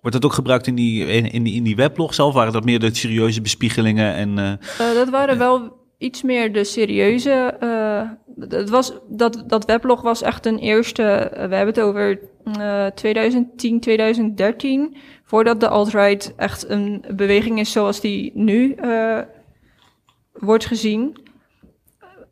wordt 0.00 0.22
dat 0.22 0.24
ook 0.24 0.32
gebruikt 0.32 0.66
in 0.66 0.74
die, 0.74 1.06
in, 1.06 1.30
in 1.32 1.42
die, 1.42 1.54
in 1.54 1.62
die 1.62 1.76
weblog 1.76 2.14
zelf? 2.14 2.34
Waren 2.34 2.52
dat 2.52 2.64
meer 2.64 2.78
de 2.80 2.94
serieuze 2.94 3.40
bespiegelingen? 3.40 4.14
En, 4.14 4.38
eh, 4.38 4.52
Eh, 4.90 4.94
dat 4.94 5.08
waren 5.10 5.38
wel 5.38 5.84
iets 5.98 6.22
meer 6.22 6.52
de 6.52 6.64
serieuze. 6.64 7.56
eh, 7.60 8.10
het 8.48 8.70
was, 8.70 8.92
dat, 9.08 9.44
dat 9.46 9.64
weblog 9.64 10.02
was 10.02 10.22
echt 10.22 10.46
een 10.46 10.58
eerste. 10.58 11.02
eh, 11.02 11.48
we 11.48 11.54
hebben 11.54 11.74
het 11.74 11.80
over 11.80 12.20
eh 12.58 12.86
2010, 12.86 13.80
2013. 13.80 14.96
Voordat 15.24 15.60
de 15.60 15.68
alt-right 15.68 16.34
echt 16.36 16.68
een 16.68 17.04
beweging 17.14 17.58
is 17.58 17.72
zoals 17.72 18.00
die 18.00 18.30
nu 18.34 18.72
eh, 18.72 19.20
wordt 20.32 20.66
gezien. 20.66 21.16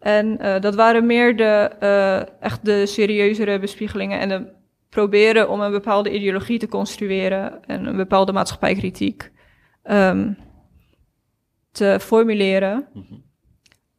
En 0.00 0.38
eh, 0.38 0.60
dat 0.60 0.74
waren 0.74 1.06
meer 1.06 1.36
de, 1.36 1.70
eh, 1.80 2.42
echt 2.42 2.64
de 2.64 2.86
serieuzere 2.86 3.58
bespiegelingen 3.58 4.20
en 4.20 4.52
proberen 4.88 5.48
om 5.48 5.60
een 5.60 5.70
bepaalde 5.70 6.10
ideologie 6.14 6.58
te 6.58 6.68
construeren 6.68 7.64
en 7.66 7.86
een 7.86 7.96
bepaalde 7.96 8.32
maatschappijkritiek 8.32 9.30
ehm, 9.82 10.32
te 11.72 11.98
formuleren. 12.00 12.88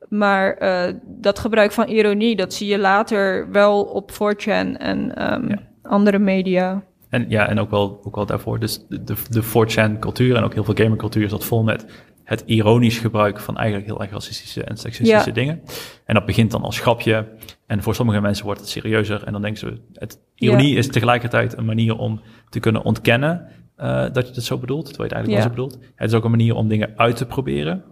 Maar 0.09 0.53
eh, 0.53 0.93
dat 1.05 1.39
gebruik 1.39 1.71
van 1.71 1.87
ironie, 1.87 2.35
dat 2.35 2.53
zie 2.53 2.67
je 2.67 2.79
later 2.79 3.51
wel 3.51 3.83
op 3.83 4.11
4chan 4.11 4.77
en 4.77 5.15
ehm, 5.15 5.49
Ja. 5.49 5.59
andere 5.81 6.19
media. 6.19 6.83
En 7.09 7.25
ja, 7.29 7.47
en 7.47 7.59
ook 7.59 7.69
wel, 7.69 7.99
ook 8.03 8.15
wel 8.15 8.25
daarvoor. 8.25 8.59
Dus 8.59 8.85
de, 8.89 9.03
de, 9.03 9.15
de 9.29 9.43
4chan 9.43 9.99
cultuur 9.99 10.35
en 10.35 10.43
ook 10.43 10.53
heel 10.53 10.63
veel 10.63 10.73
gamercultuur 10.73 11.29
zat 11.29 11.45
vol 11.45 11.63
met 11.63 11.85
het 12.23 12.43
ironisch 12.45 12.97
gebruik 12.99 13.39
van 13.39 13.57
eigenlijk 13.57 13.87
heel 13.87 14.01
erg 14.01 14.11
racistische 14.11 14.63
en 14.63 14.77
seksistische 14.77 15.27
Ja. 15.27 15.33
dingen. 15.33 15.61
En 16.05 16.13
dat 16.13 16.25
begint 16.25 16.51
dan 16.51 16.61
als 16.61 16.79
grapje. 16.79 17.27
En 17.67 17.83
voor 17.83 17.95
sommige 17.95 18.21
mensen 18.21 18.45
wordt 18.45 18.59
het 18.59 18.69
serieuzer. 18.69 19.23
En 19.23 19.31
dan 19.31 19.41
denken 19.41 19.59
ze, 19.59 19.81
het, 19.93 20.19
ironie 20.35 20.75
is 20.75 20.87
tegelijkertijd 20.87 21.57
een 21.57 21.65
manier 21.65 21.97
om 21.97 22.21
te 22.49 22.59
kunnen 22.59 22.83
ontkennen 22.83 23.47
eh, 23.75 24.05
dat 24.13 24.27
je 24.27 24.33
het 24.33 24.43
zo 24.43 24.57
bedoelt. 24.57 24.85
Terwijl 24.85 25.09
je 25.09 25.15
het 25.15 25.25
eigenlijk 25.25 25.43
Ja. 25.43 25.49
wel 25.55 25.65
zo 25.65 25.69
bedoelt. 25.69 25.91
Het 25.95 26.09
is 26.09 26.15
ook 26.17 26.23
een 26.23 26.31
manier 26.31 26.55
om 26.55 26.67
dingen 26.67 26.93
uit 26.95 27.15
te 27.15 27.25
proberen. 27.25 27.83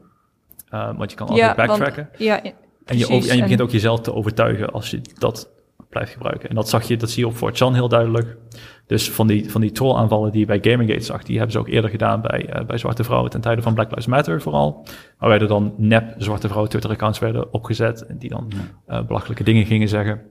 Eh, 0.73 0.89
want 0.97 1.11
je 1.11 1.17
kan 1.17 1.27
altijd 1.27 1.55
backtracken. 1.55 2.03
Want, 2.11 2.23
ja, 2.23 2.41
En 2.85 2.97
je, 2.97 3.05
over- 3.09 3.29
en 3.29 3.35
je 3.35 3.41
begint 3.41 3.61
ook 3.61 3.69
jezelf 3.71 3.99
te 4.01 4.13
overtuigen 4.13 4.71
als 4.71 4.89
je 4.91 5.01
dat 5.17 5.49
blijft 5.89 6.11
gebruiken. 6.11 6.49
En 6.49 6.55
dat 6.55 6.69
zag 6.69 6.83
je, 6.87 6.97
dat 6.97 7.09
zie 7.09 7.25
je 7.25 7.27
op 7.27 7.35
4chan 7.35 7.73
heel 7.73 7.87
duidelijk. 7.87 8.37
Dus 8.87 9.11
van 9.11 9.27
die, 9.27 9.51
van 9.51 9.61
die 9.61 9.71
trollaanvallen 9.71 10.31
die 10.31 10.39
je 10.39 10.45
bij 10.45 10.59
Gamergate 10.61 11.03
zag, 11.03 11.23
die 11.23 11.35
hebben 11.35 11.53
ze 11.53 11.59
ook 11.59 11.67
eerder 11.67 11.89
gedaan 11.89 12.21
bij, 12.21 12.45
eh, 12.49 12.65
bij 12.65 12.77
zwarte 12.77 13.03
vrouwen 13.03 13.29
ten 13.31 13.41
tijde 13.41 13.61
van 13.61 13.73
Black 13.73 13.89
Lives 13.89 14.05
Matter 14.05 14.41
vooral. 14.41 14.85
Waarbij 15.17 15.39
er 15.39 15.47
dan 15.47 15.73
nep 15.77 16.15
zwarte 16.17 16.45
vrouwen 16.47 16.69
Twitter-accounts 16.69 17.19
werden 17.19 17.53
opgezet 17.53 18.05
en 18.05 18.17
die 18.17 18.29
dan 18.29 18.51
eh, 18.85 19.01
belachelijke 19.05 19.43
dingen 19.43 19.65
gingen 19.65 19.87
zeggen. 19.87 20.21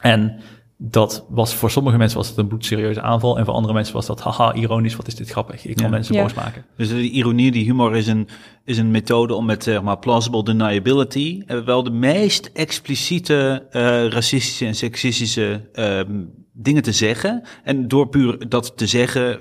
En 0.00 0.40
dat 0.80 1.26
was 1.28 1.54
voor 1.54 1.70
sommige 1.70 1.96
mensen 1.96 2.18
was 2.18 2.28
het 2.28 2.36
een 2.36 2.46
bloedserieuze 2.46 3.00
aanval 3.02 3.38
en 3.38 3.44
voor 3.44 3.54
andere 3.54 3.74
mensen 3.74 3.94
was 3.94 4.06
dat 4.06 4.20
haha 4.20 4.54
ironisch, 4.54 4.96
wat 4.96 5.06
is 5.06 5.14
dit 5.14 5.30
grappig, 5.30 5.64
ik 5.64 5.76
kan 5.76 5.84
Ja. 5.84 5.90
mensen 5.90 6.14
Ja. 6.14 6.22
boos 6.22 6.34
maken. 6.34 6.64
Dus 6.76 6.88
die 6.88 7.10
ironie, 7.10 7.50
die 7.50 7.64
humor 7.64 7.96
is 7.96 8.06
een, 8.06 8.28
is 8.64 8.78
een 8.78 8.90
methode 8.90 9.34
om 9.34 9.44
met 9.46 9.62
zeg 9.62 9.82
maar, 9.82 9.98
plausible 9.98 10.44
deniability 10.44 11.42
eh, 11.46 11.64
wel 11.64 11.82
de 11.82 11.90
meest 11.90 12.50
expliciete 12.54 13.66
eh, 13.70 14.06
racistische 14.06 14.66
en 14.66 14.74
seksistische 14.74 15.68
ehm, 15.72 16.24
dingen 16.52 16.82
te 16.82 16.92
zeggen. 16.92 17.42
En 17.64 17.88
door 17.88 18.08
puur 18.08 18.48
dat 18.48 18.76
te 18.76 18.86
zeggen, 18.86 19.40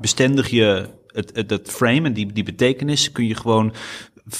bestendig 0.00 0.48
je 0.48 0.88
het, 1.06 1.30
het, 1.34 1.50
het 1.50 1.70
frame 1.70 2.06
en 2.06 2.12
die, 2.12 2.32
die 2.32 2.44
betekenis 2.44 3.12
kun 3.12 3.26
je 3.26 3.34
gewoon 3.34 3.72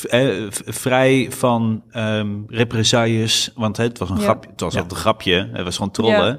eh, 0.08 0.28
vrij 0.50 1.26
van 1.30 1.82
ehm 1.90 2.28
represailles, 2.46 3.50
want 3.54 3.76
hè, 3.76 3.84
het 3.84 3.98
was 3.98 4.10
een 4.10 4.16
Ja. 4.16 4.22
grapje, 4.22 4.50
het 4.50 4.60
was 4.60 4.74
Ja. 4.74 4.80
wel 4.80 4.90
een 4.90 4.96
grapje, 4.96 5.48
het 5.52 5.64
was 5.64 5.76
gewoon 5.76 5.90
trollen 5.92 6.38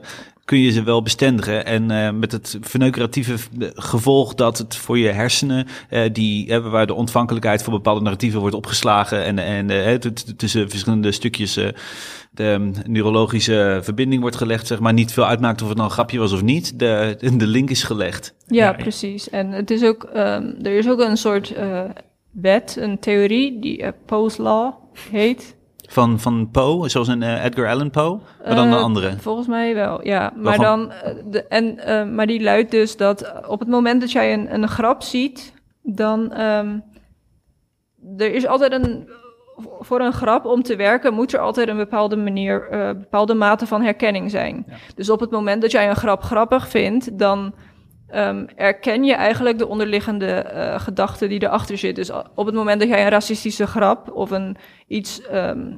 kun 0.51 0.59
je 0.59 0.71
ze 0.71 0.83
wel 0.83 1.01
bestendigen. 1.01 1.65
En 1.65 1.91
eh, 1.91 2.11
met 2.11 2.31
het 2.31 2.57
verneukeratieve 2.61 3.35
gevolg 3.73 4.33
dat 4.33 4.57
het 4.57 4.75
voor 4.75 4.97
je 4.97 5.09
hersenen, 5.09 5.67
eh, 5.89 6.13
die, 6.13 6.49
eh, 6.49 6.71
waar 6.71 6.87
de 6.87 6.93
ontvankelijkheid 6.93 7.63
voor 7.63 7.73
bepaalde 7.73 8.01
narratieven 8.01 8.39
wordt 8.39 8.55
opgeslagen 8.55 9.23
en, 9.23 9.39
en 9.39 9.99
tussen 10.37 10.69
verschillende 10.69 11.11
stukjes 11.11 11.53
de 12.31 12.43
um, 12.43 12.73
neurologische 12.87 13.79
verbinding 13.83 14.21
wordt 14.21 14.35
gelegd, 14.35 14.67
zeg 14.67 14.79
maar, 14.79 14.93
niet 14.93 15.13
veel 15.13 15.25
uitmaakt 15.25 15.61
of 15.61 15.67
het 15.67 15.77
nou 15.77 15.89
een 15.89 15.95
grapje 15.95 16.19
was 16.19 16.31
of 16.31 16.41
niet. 16.41 16.79
De, 16.79 17.15
de 17.37 17.47
link 17.47 17.69
is 17.69 17.83
gelegd. 17.83 18.33
Ja, 18.47 18.73
precies. 18.73 19.29
En 19.29 19.51
het 19.51 19.71
is 19.71 19.83
ook, 19.83 20.03
ehm, 20.03 20.53
er 20.61 20.77
is 20.77 20.89
ook 20.89 20.99
een 20.99 21.17
soort 21.17 21.53
eh, 21.53 21.81
wet, 22.31 22.75
een 22.79 22.99
theorie, 22.99 23.59
die 23.59 23.81
eh, 23.81 23.91
Poe's 24.05 24.37
Law 24.37 24.73
heet. 25.11 25.55
Van, 25.87 26.19
van 26.19 26.49
Poe, 26.51 26.89
zoals 26.89 27.07
een 27.07 27.23
eh, 27.23 27.45
Edgar 27.45 27.67
Allan 27.67 27.89
Poe, 27.89 28.19
maar 28.45 28.55
dan 28.55 28.67
een 28.67 28.73
Eh, 28.73 28.81
andere. 28.81 29.19
Volgens 29.19 29.47
mij 29.47 29.75
wel, 29.75 30.05
ja. 30.05 30.33
Maar, 30.35 30.57
dan, 30.59 30.91
de, 31.25 31.43
en, 31.47 32.15
maar 32.15 32.27
die 32.27 32.41
luidt 32.41 32.71
dus 32.71 32.97
dat 32.97 33.47
op 33.47 33.59
het 33.59 33.69
moment 33.69 34.01
dat 34.01 34.11
jij 34.11 34.33
een, 34.33 34.53
een 34.53 34.67
grap 34.67 35.01
ziet, 35.01 35.53
dan 35.83 36.33
ehm, 36.33 36.79
er 38.17 38.33
is 38.33 38.47
altijd 38.47 38.71
een 38.71 39.09
voor 39.79 39.99
een 39.99 40.13
grap 40.13 40.45
om 40.45 40.63
te 40.63 40.75
werken 40.75 41.13
moet 41.13 41.33
er 41.33 41.39
altijd 41.39 41.67
een 41.67 41.77
bepaalde 41.77 42.15
manier, 42.15 42.67
bepaalde 42.99 43.33
mate 43.33 43.67
van 43.67 43.81
herkenning 43.81 44.31
zijn. 44.31 44.63
Ja. 44.67 44.75
Dus 44.95 45.09
op 45.09 45.19
het 45.19 45.31
moment 45.31 45.61
dat 45.61 45.71
jij 45.71 45.89
een 45.89 45.95
grap 45.95 46.23
grappig 46.23 46.67
vindt, 46.67 47.17
dan 47.17 47.53
ehm, 48.11 48.45
erken 48.55 49.03
je 49.03 49.13
eigenlijk 49.13 49.57
de 49.57 49.67
onderliggende 49.67 50.25
eh 50.31 50.79
gedachte 50.79 51.27
die 51.27 51.43
erachter 51.43 51.77
zit. 51.77 51.95
Dus 51.95 52.11
a- 52.11 52.31
op 52.35 52.45
het 52.45 52.55
moment 52.55 52.79
dat 52.79 52.89
jij 52.89 53.03
een 53.03 53.09
racistische 53.09 53.67
grap 53.67 54.11
of 54.13 54.31
een 54.31 54.57
iets 54.87 55.21
ehm, 55.21 55.71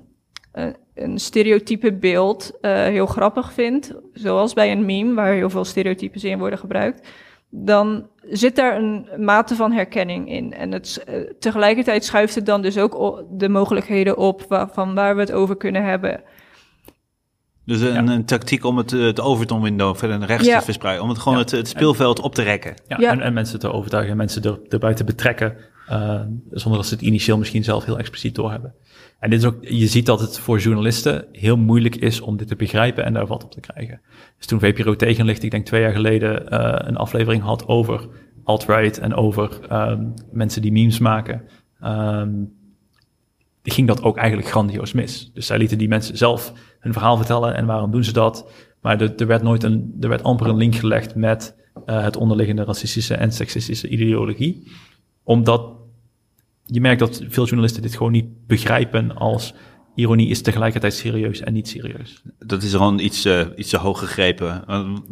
een, 0.52 0.76
een 0.96 1.18
stereotype 1.20 1.94
beeld 1.94 2.58
eh, 2.62 2.72
heel 2.72 3.06
grappig 3.06 3.54
vindt, 3.54 3.94
zoals 4.14 4.54
bij 4.54 4.72
een 4.72 4.86
meme 4.86 5.14
waar 5.14 5.34
heel 5.34 5.50
veel 5.50 5.66
stereotypes 5.66 6.24
in 6.24 6.40
worden 6.40 6.60
gebruikt, 6.60 7.08
dan 7.50 8.08
zit 8.30 8.56
daar 8.56 8.78
een 8.78 9.08
mate 9.18 9.56
van 9.56 9.72
herkenning 9.72 10.30
in. 10.30 10.54
En 10.54 10.72
het, 10.72 11.04
eh, 11.08 11.16
tegelijkertijd 11.40 12.04
schuift 12.06 12.36
het 12.36 12.46
dan 12.46 12.62
dus 12.62 12.78
ook 12.78 13.24
de 13.30 13.50
mogelijkheden 13.50 14.18
op 14.18 14.46
wa- 14.48 14.68
van 14.68 14.96
waar 14.96 15.16
we 15.16 15.22
het 15.22 15.32
over 15.32 15.58
kunnen 15.58 15.84
hebben. 15.84 16.22
Dus 17.66 17.82
een, 17.82 18.07
een 18.07 18.26
tactiek 18.26 18.66
om 18.66 18.78
het, 18.78 18.93
eh, 18.93 19.01
het 19.01 19.20
Overton 19.22 19.61
window 19.61 19.95
verder 19.95 20.18
naar 20.20 20.28
rechts 20.28 20.47
Ja. 20.47 20.57
te 20.59 20.66
verspreiden. 20.66 21.03
Om 21.03 21.09
het 21.09 21.20
gewoon 21.20 21.38
Ja. 21.38 21.43
het, 21.43 21.51
het 21.51 21.68
speelveld 21.68 22.20
op 22.20 22.36
te 22.36 22.41
rekken. 22.41 22.74
Ja, 22.88 22.97
Ja. 22.99 23.11
En, 23.11 23.22
en 23.22 23.34
mensen 23.34 23.59
te 23.59 23.72
overtuigen, 23.72 24.18
mensen 24.18 24.43
er, 24.43 24.59
erbij 24.70 24.93
te 24.93 25.03
betrekken, 25.03 25.55
eh, 25.88 26.22
zonder 26.51 26.80
dat 26.80 26.88
ze 26.89 26.93
het 26.93 27.03
initieel 27.03 27.38
misschien 27.38 27.64
zelf 27.64 27.86
heel 27.86 27.97
expliciet 27.97 28.36
doorhebben. 28.36 28.74
En 29.20 29.30
dit 29.30 29.39
is 29.39 29.45
ook, 29.45 29.57
je 29.61 29.88
ziet 29.88 30.05
dat 30.05 30.20
het 30.20 30.39
voor 30.39 30.59
journalisten 30.59 31.26
heel 31.32 31.57
moeilijk 31.57 31.95
is 31.95 32.22
om 32.22 32.38
dit 32.38 32.47
te 32.47 32.55
begrijpen 32.55 33.05
en 33.05 33.14
daar 33.14 33.28
wat 33.28 33.43
op 33.43 33.51
te 33.51 33.59
krijgen. 33.59 34.01
Dus 34.38 34.45
toen 34.45 34.59
VPRO 34.59 34.95
tegenlicht, 34.95 35.43
ik 35.43 35.51
denk 35.51 35.66
twee 35.66 35.82
jaar 35.82 35.93
geleden, 35.93 36.49
eh, 36.49 36.88
een 36.88 36.97
aflevering 36.97 37.43
had 37.43 37.68
over 37.68 38.07
alt-right 38.43 38.99
en 38.99 39.14
over 39.14 39.59
ehm, 39.70 40.03
mensen 40.32 40.61
die 40.61 40.72
memes 40.72 40.99
maken, 40.99 41.41
ehm, 41.82 42.32
ging 43.64 43.88
dat 43.88 44.03
ook 44.03 44.18
eigenlijk 44.18 44.47
grandioos 44.47 44.91
mis. 44.93 45.32
Dus 45.34 45.45
zij 45.45 45.57
lieten 45.57 45.78
die 45.78 45.88
mensen 45.88 46.18
zelf 46.18 46.53
hun 46.84 46.94
verhaal 46.94 47.18
vertellen 47.18 47.56
en 47.56 47.66
waarom 47.66 47.92
doen 47.92 48.04
ze 48.04 48.14
dat. 48.14 48.50
Maar 48.82 49.02
er, 49.02 49.16
er 49.16 49.28
werd 49.28 49.44
nooit 49.44 49.64
een, 49.64 49.98
er 50.02 50.10
werd 50.10 50.24
amper 50.24 50.48
een 50.48 50.58
link 50.58 50.76
gelegd 50.76 51.16
met 51.16 51.56
eh, 51.86 52.04
het 52.04 52.16
onderliggende 52.16 52.64
racistische 52.64 53.16
en 53.16 53.32
seksistische 53.32 53.88
ideologie. 53.88 54.72
Omdat 55.24 55.72
je 56.66 56.82
merkt 56.82 57.00
dat 57.00 57.24
veel 57.28 57.46
journalisten 57.46 57.82
dit 57.82 57.96
gewoon 57.96 58.12
niet 58.12 58.48
begrijpen 58.48 59.16
als 59.16 59.54
ironie 59.96 60.28
is 60.30 60.41
tegelijkertijd 60.41 60.94
serieus 60.94 61.39
en 61.39 61.54
niet 61.54 61.68
serieus. 61.68 62.22
Dat 62.39 62.64
is 62.64 62.72
gewoon 62.72 63.00
iets, 63.00 63.26
eh, 63.26 63.41
iets 63.56 63.70
te 63.70 63.78
hoog 63.78 64.00
gegrepen. 64.00 64.64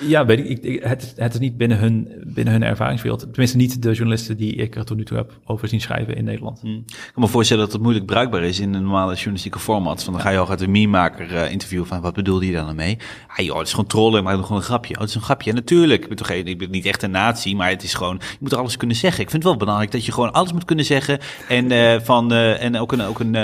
Ja, 0.00 0.26
weet 0.26 0.38
ik, 0.38 0.46
ik, 0.48 0.62
ik- 0.62 0.82
het, 0.82 1.12
het 1.16 1.34
is 1.34 1.40
niet 1.40 1.56
binnen 1.56 1.78
hun, 1.78 2.08
binnen 2.26 2.52
hun 2.52 2.62
ervaringswereld. 2.62 3.20
Tenminste, 3.20 3.56
niet 3.56 3.82
de 3.82 3.92
journalisten 3.92 4.36
die 4.36 4.54
ik 4.54 4.76
er 4.76 4.84
tot 4.84 4.96
nu 4.96 5.04
toe 5.04 5.16
heb 5.16 5.38
over 5.44 5.68
zien 5.68 5.80
schrijven 5.80 6.16
in 6.16 6.24
Nederland. 6.24 6.60
Hm. 6.60 6.66
Ik 6.68 7.10
kan 7.12 7.22
me 7.22 7.28
voorstellen 7.28 7.62
dat 7.64 7.72
het 7.72 7.82
moeilijk 7.82 8.06
bruikbaar 8.06 8.42
is 8.42 8.60
in 8.60 8.74
een 8.74 8.82
normale 8.82 9.14
journalistieke 9.14 9.58
format. 9.58 10.04
Van 10.04 10.12
dan 10.12 10.22
ga 10.22 10.30
je 10.30 10.38
al 10.38 10.48
uit 10.50 10.60
een 10.60 10.70
meme-maker 10.70 11.36
eh, 11.36 11.50
interviewen 11.52 11.86
van 11.86 12.00
wat 12.00 12.14
bedoelde 12.14 12.46
je 12.46 12.52
dan 12.52 12.64
nou 12.64 12.76
mee? 12.76 12.96
Ah 13.36 13.44
joh, 13.44 13.56
het 13.58 13.66
is 13.66 13.72
gewoon 13.72 13.86
trollen, 13.88 14.24
maar 14.24 14.36
gewoon 14.36 14.56
een 14.58 14.62
grapje. 14.62 14.94
Oh, 14.94 15.00
het 15.00 15.08
is 15.08 15.14
een 15.14 15.20
grapje. 15.22 15.50
Ja, 15.50 15.54
natuurlijk. 15.56 16.02
Ik 16.02 16.08
ben 16.08 16.16
toch 16.16 16.26
geen, 16.26 16.46
ik 16.46 16.58
ben 16.58 16.70
niet 16.70 16.86
echt 16.86 17.02
een 17.02 17.10
nazi, 17.10 17.54
maar 17.54 17.70
het 17.70 17.82
is 17.82 17.94
gewoon, 17.94 18.16
je 18.30 18.36
moet 18.40 18.54
alles 18.54 18.76
kunnen 18.76 18.96
zeggen. 18.96 19.22
Ik 19.22 19.30
vind 19.30 19.42
het 19.42 19.50
wel 19.52 19.60
belangrijk 19.60 19.90
dat 19.90 20.04
je 20.06 20.12
gewoon 20.12 20.32
alles 20.32 20.52
moet 20.52 20.64
kunnen 20.64 20.84
zeggen. 20.84 21.18
En, 21.48 21.70
eh, 21.70 22.00
van, 22.00 22.32
en 22.32 22.76
ook 22.78 22.92
een, 22.92 23.02
ook 23.02 23.20
een 23.20 23.34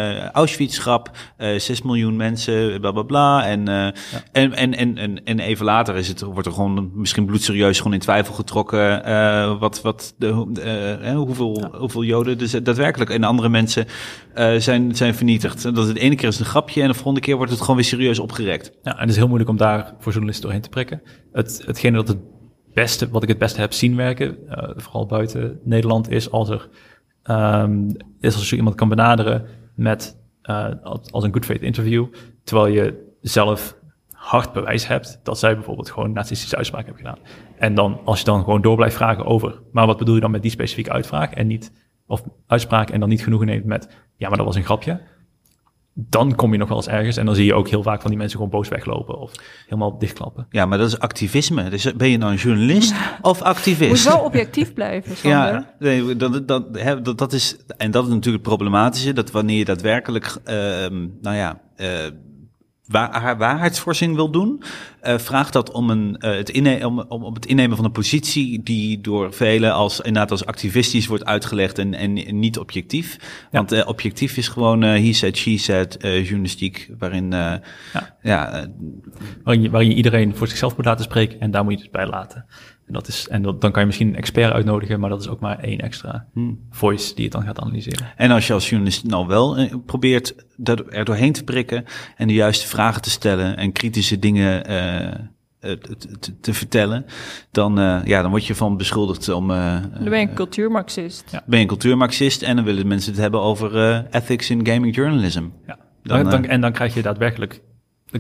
Auschwitz-grap, 0.45 1.11
eh 1.37 1.59
6 1.59 1.83
miljoen 1.83 2.17
mensen, 2.17 2.81
bla 2.81 2.93
bla 2.93 3.03
bla. 3.03 3.47
En, 3.47 3.69
eh, 3.69 3.87
en, 4.33 4.53
en, 4.53 4.75
en, 4.75 4.99
en, 4.99 5.25
en 5.25 5.39
even 5.39 5.65
later 5.65 5.97
is 5.97 6.09
het, 6.09 6.21
wordt 6.21 6.47
er 6.47 6.53
gewoon 6.53 6.91
misschien 6.95 7.27
bloedserieus 7.27 7.77
gewoon 7.79 7.93
in 7.93 7.99
twijfel 7.99 8.35
getrokken. 8.35 9.05
eh, 9.05 9.59
wat, 9.59 9.83
wat 9.83 10.15
de, 10.19 10.47
eh, 10.63 11.11
eh, 11.11 11.17
hoeveel, 11.17 11.65
hoeveel 11.79 12.05
Joden 12.05 12.39
dus 12.39 12.51
daadwerkelijk 12.51 13.11
en 13.11 13.25
andere 13.25 13.49
mensen 13.49 13.87
eh, 14.35 14.55
zijn, 14.57 14.97
zijn 14.97 15.15
vernietigd. 15.15 15.63
Dat 15.63 15.87
het 15.87 15.95
de 15.95 16.01
ene 16.01 16.15
keer 16.15 16.29
is 16.29 16.39
een 16.39 16.45
grapje 16.45 16.83
en 16.83 16.89
de 16.89 16.95
volgende 16.95 17.21
keer 17.21 17.37
wordt 17.37 17.51
het 17.51 17.61
gewoon 17.61 17.77
weer 17.77 17.85
serieus 17.85 18.19
opgerekt. 18.19 18.73
Ja, 18.83 18.93
en 18.93 19.01
het 19.01 19.11
is 19.11 19.17
heel 19.17 19.27
moeilijk 19.27 19.51
om 19.51 19.57
daar 19.57 19.95
voor 19.99 20.13
journalisten 20.13 20.45
doorheen 20.45 20.63
te 20.63 20.69
prikken. 20.69 21.03
Het, 21.33 21.63
hetgene 21.67 21.97
dat 21.97 22.09
het 22.09 22.19
beste, 22.75 23.09
wat 23.09 23.23
ik 23.23 23.29
het 23.29 23.39
beste 23.39 23.61
heb 23.61 23.73
zien 23.73 23.97
werken, 23.97 24.37
eh, 24.49 24.71
vooral 24.77 25.07
buiten 25.07 25.61
Nederland, 25.65 26.11
is 26.11 26.31
als 26.31 26.49
er 26.49 26.69
ehm, 27.23 27.91
is 28.21 28.35
als 28.35 28.51
je 28.51 28.57
iemand 28.57 28.75
kan 28.75 28.89
benaderen 28.89 29.47
met 29.75 30.17
eh, 30.45 30.71
als, 30.83 31.25
een 31.25 31.33
good 31.33 31.45
faith 31.45 31.63
interview, 31.63 32.07
terwijl 32.43 32.75
je 32.75 33.13
zelf 33.21 33.77
hard 34.11 34.53
bewijs 34.53 34.87
hebt 34.87 35.21
dat 35.23 35.39
zij 35.39 35.55
bijvoorbeeld 35.55 35.91
gewoon 35.91 36.13
nazistische 36.13 36.57
uitspraak 36.57 36.85
hebben 36.85 37.05
gedaan. 37.05 37.19
En 37.59 37.75
dan 37.75 38.01
als 38.05 38.19
je 38.19 38.25
dan 38.25 38.45
gewoon 38.45 38.63
door 38.63 38.77
blijft 38.77 38.97
vragen 38.97 39.25
over, 39.25 39.61
maar 39.73 39.87
wat 39.87 39.99
bedoel 39.99 40.15
je 40.15 40.21
dan 40.21 40.31
met 40.31 40.43
die 40.43 40.51
specifieke 40.51 40.93
uitvraag 40.93 41.33
en 41.33 41.47
niet 41.47 41.73
of 42.07 42.23
uitspraak 42.47 42.91
en 42.91 43.01
dan 43.01 43.09
niet 43.09 43.23
genoegen 43.23 43.47
neemt 43.47 43.65
met 43.65 43.89
ja, 44.17 44.29
maar 44.29 44.37
dat 44.37 44.47
was 44.47 44.57
een 44.57 44.65
grapje 44.65 45.01
dan 45.97 46.35
kom 46.35 46.53
je 46.53 46.59
nog 46.59 46.69
wel 46.69 46.77
eens 46.77 46.89
ergens 46.89 47.17
en 47.17 47.27
dan 47.27 47.35
zie 47.35 47.45
je 47.45 47.55
ook 47.55 47.69
heel 47.69 47.83
vaak 47.83 48.01
van 48.01 48.11
die 48.11 48.19
mensen 48.19 48.37
gewoon 48.37 48.53
boos 48.53 48.69
weglopen 48.69 49.19
of 49.19 49.33
helemaal 49.65 49.99
dichtklappen. 49.99 50.47
Ja, 50.51 50.67
maar 50.67 50.79
dat 50.79 50.87
is 50.87 50.99
activisme. 50.99 51.71
Dus 51.71 51.93
ben 51.97 52.09
je 52.09 52.17
nou 52.17 52.33
een 52.33 52.39
journalist 52.39 52.95
of 53.21 53.39
Moet 53.39 53.47
activist? 53.47 54.05
wel 54.05 54.19
objectief 54.19 54.73
blijven, 54.73 55.17
Sander. 55.17 55.53
Ja, 55.53 55.75
nee, 55.79 56.17
dat, 56.17 56.49
dat, 56.49 56.67
hè, 56.73 57.03
dat, 57.03 57.19
dat 57.19 57.33
is, 57.33 57.57
en 57.77 57.91
dat 57.91 58.05
is 58.05 58.09
natuurlijk 58.09 58.45
het 58.45 58.57
problematische, 58.57 59.13
dat 59.13 59.31
wanneer 59.31 59.59
je 59.59 59.65
daadwerkelijk, 59.65 60.37
ehm, 60.45 61.07
nou 61.21 61.37
ja, 61.37 61.61
eh, 61.77 61.89
waar, 62.87 63.20
haar 63.20 63.39
wil 64.14 64.30
doen, 64.30 64.62
eh, 65.01 65.18
vraagt 65.18 65.53
dat 65.53 65.70
om, 65.70 65.91
een, 65.91 66.16
eh, 66.18 66.37
het 66.37 66.51
inne 66.51 66.87
om, 66.87 66.99
om, 67.01 67.24
om 67.24 67.35
het 67.35 67.47
innemen 67.47 67.76
van 67.76 67.85
een 67.85 67.93
positie 67.93 68.62
die 68.62 69.01
door 69.01 69.32
velen 69.32 69.72
als, 69.72 70.01
inderdaad 70.01 70.30
als 70.30 70.47
activistisch 70.47 71.07
wordt 71.07 71.24
uitgelegd 71.24 71.78
en, 71.78 71.95
en 71.95 72.39
niet 72.39 72.59
objectief. 72.59 73.18
Want 73.51 73.72
eh, 73.72 73.89
objectief 73.89 74.37
is 74.37 74.49
gewoon 74.49 74.82
eh 74.82 75.05
he 75.05 75.12
said, 75.12 75.37
she 75.37 75.59
said, 75.59 75.97
eh, 75.97 76.22
journalistiek, 76.24 76.91
waarin, 76.99 77.32
eh, 77.32 77.55
Ja. 77.93 78.16
ja, 78.22 78.66
Waarin 79.45 79.62
je, 79.62 79.70
waarin 79.70 79.89
je 79.91 79.97
iedereen 79.97 80.37
voor 80.37 80.49
zichzelf 80.49 80.76
moet 80.76 80.85
laten 80.85 81.05
spreken 81.05 81.41
en 81.41 81.51
daar 81.51 81.64
moet 81.64 81.76
je 81.76 81.82
het 81.82 81.91
bij 81.93 82.07
laten. 82.07 82.47
En, 82.87 82.93
dat 82.93 83.09
is, 83.09 83.28
en 83.28 83.43
dat, 83.43 83.61
dan 83.61 83.70
kan 83.70 83.80
je 83.80 83.87
misschien 83.87 84.09
een 84.09 84.16
expert 84.16 84.53
uitnodigen, 84.53 85.01
maar 85.01 85.11
dat 85.11 85.20
is 85.20 85.28
ook 85.28 85.41
maar 85.41 85.59
één 85.59 85.78
extra 85.78 86.26
voice 86.70 87.14
die 87.14 87.24
het 87.24 87.32
dan 87.32 87.43
gaat 87.43 87.61
analyseren. 87.61 88.07
En 88.16 88.30
als 88.30 88.47
je 88.47 88.53
als 88.53 88.68
journalist 88.68 89.05
nou 89.05 89.26
wel 89.26 89.57
eh, 89.57 89.74
probeert 89.87 90.35
er 90.64 90.89
er 90.89 91.05
doorheen 91.05 91.32
te 91.32 91.45
prikken 91.45 91.85
en 92.16 92.28
de 92.28 92.35
juiste 92.35 92.66
vragen 92.66 93.03
te 93.03 93.11
stellen 93.11 93.57
en 93.57 93.72
kritische 93.72 94.18
dingen 94.18 94.64
eh, 94.66 95.05
eh, 95.07 95.14
te, 95.61 95.97
te- 96.18 96.41
te 96.41 96.55
vertellen, 96.55 97.05
dan, 97.51 97.78
eh, 97.78 98.01
ja, 98.05 98.22
dan 98.22 98.30
word 98.30 98.47
je 98.47 98.55
van 98.55 98.76
beschuldigd 98.76 99.28
om. 99.28 99.51
eh, 99.51 99.76
Dan 99.95 100.05
ben 100.05 100.20
je 100.20 100.26
een 100.28 100.35
cultuurmarxist. 100.35 101.24
Ja. 101.30 101.43
ben 101.47 101.57
je 101.57 101.62
een 101.62 101.68
cultuurmarxist 101.70 102.43
en 102.43 102.57
dan 102.57 102.64
willen 102.64 102.87
mensen 102.87 103.12
het 103.12 103.20
hebben 103.20 103.41
over 103.41 104.05
ethics 104.11 104.51
in 104.51 104.66
gaming 104.66 104.95
journalism. 104.95 105.45
Ja. 105.66 105.78
Dan, 106.03 106.22
Dan, 106.22 106.30
dan- 106.30 106.45
en 106.45 106.61
dan 106.61 106.72
krijg 106.72 106.95
je 106.95 107.03
daadwerkelijk 107.03 107.61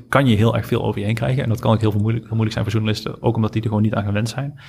kan 0.08 0.26
je 0.26 0.36
heel 0.36 0.56
erg 0.56 0.66
veel 0.66 0.84
over 0.84 1.00
je 1.00 1.06
heen 1.06 1.14
krijgen. 1.14 1.42
En 1.42 1.48
dat 1.48 1.60
kan 1.60 1.72
ook 1.72 1.80
heel, 1.80 1.90
veel 1.90 2.00
moeilijk, 2.00 2.28
moeilijk 2.28 2.52
zijn 2.52 2.64
voor 2.64 2.72
journalisten, 2.72 3.22
ook 3.22 3.36
omdat 3.36 3.52
die 3.52 3.62
er 3.62 3.68
gewoon 3.68 3.82
niet 3.82 3.94
aan 3.94 4.04
gewend 4.04 4.28
zijn. 4.28 4.60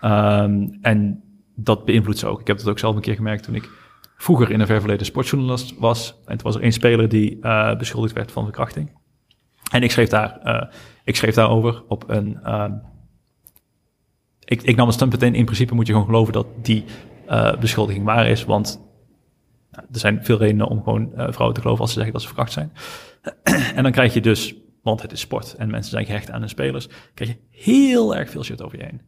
Ehm, 0.00 0.68
en 0.80 1.22
dat 1.54 1.84
beïnvloedt 1.84 2.18
ze 2.18 2.26
ook. 2.26 2.40
Ik 2.40 2.46
heb 2.46 2.58
dat 2.58 2.68
ook 2.68 2.78
zelf 2.78 2.94
een 2.96 3.00
keer 3.00 3.14
gemerkt 3.14 3.42
toen 3.42 3.54
ik 3.54 3.68
vroeger 4.16 4.50
in 4.50 4.60
een 4.60 4.66
ver 4.66 4.80
verleden 4.80 5.06
sportjournalist 5.06 5.78
was. 5.78 6.20
En 6.24 6.36
toen 6.36 6.46
was 6.46 6.54
er 6.54 6.62
één 6.62 6.72
speler 6.72 7.08
die 7.08 7.40
eh, 7.40 7.76
beschuldigd 7.76 8.14
werd 8.14 8.32
van 8.32 8.44
verkrachting. 8.44 8.98
En 9.70 9.82
ik 9.82 9.90
schreef, 9.90 10.08
daar, 10.08 10.38
eh, 10.38 10.74
ik 11.04 11.16
schreef 11.16 11.34
daarover 11.34 11.82
op 11.88 12.04
een. 12.08 12.38
ehm, 12.42 12.72
ik, 14.44 14.62
ik 14.62 14.76
nam 14.76 14.86
een 14.86 14.92
standpunt 14.92 15.22
in. 15.22 15.34
In 15.34 15.44
principe 15.44 15.74
moet 15.74 15.86
je 15.86 15.92
gewoon 15.92 16.08
geloven 16.08 16.32
dat 16.32 16.46
die 16.62 16.84
eh, 17.26 17.56
beschuldiging 17.56 18.04
waar 18.04 18.26
is. 18.26 18.44
Want 18.44 18.89
nou, 19.70 19.86
er 19.92 19.98
zijn 19.98 20.24
veel 20.24 20.38
redenen 20.38 20.68
om 20.68 20.82
gewoon 20.82 21.14
eh, 21.14 21.26
vrouwen 21.30 21.54
te 21.54 21.60
geloven 21.60 21.80
als 21.80 21.92
ze 21.92 21.94
zeggen 21.94 22.12
dat 22.12 22.22
ze 22.22 22.28
verkracht 22.28 22.52
zijn. 22.52 22.72
en 23.76 23.82
dan 23.82 23.92
krijg 23.92 24.14
je 24.14 24.20
dus, 24.20 24.54
want 24.82 25.02
het 25.02 25.12
is 25.12 25.20
sport 25.20 25.54
en 25.54 25.70
mensen 25.70 25.90
zijn 25.90 26.06
gehecht 26.06 26.30
aan 26.30 26.40
hun 26.40 26.48
spelers, 26.48 26.88
krijg 27.14 27.30
je 27.30 27.38
heel 27.50 28.16
erg 28.16 28.30
veel 28.30 28.44
shit 28.44 28.62
over 28.62 28.78
je 28.78 28.84
heen. 28.84 29.00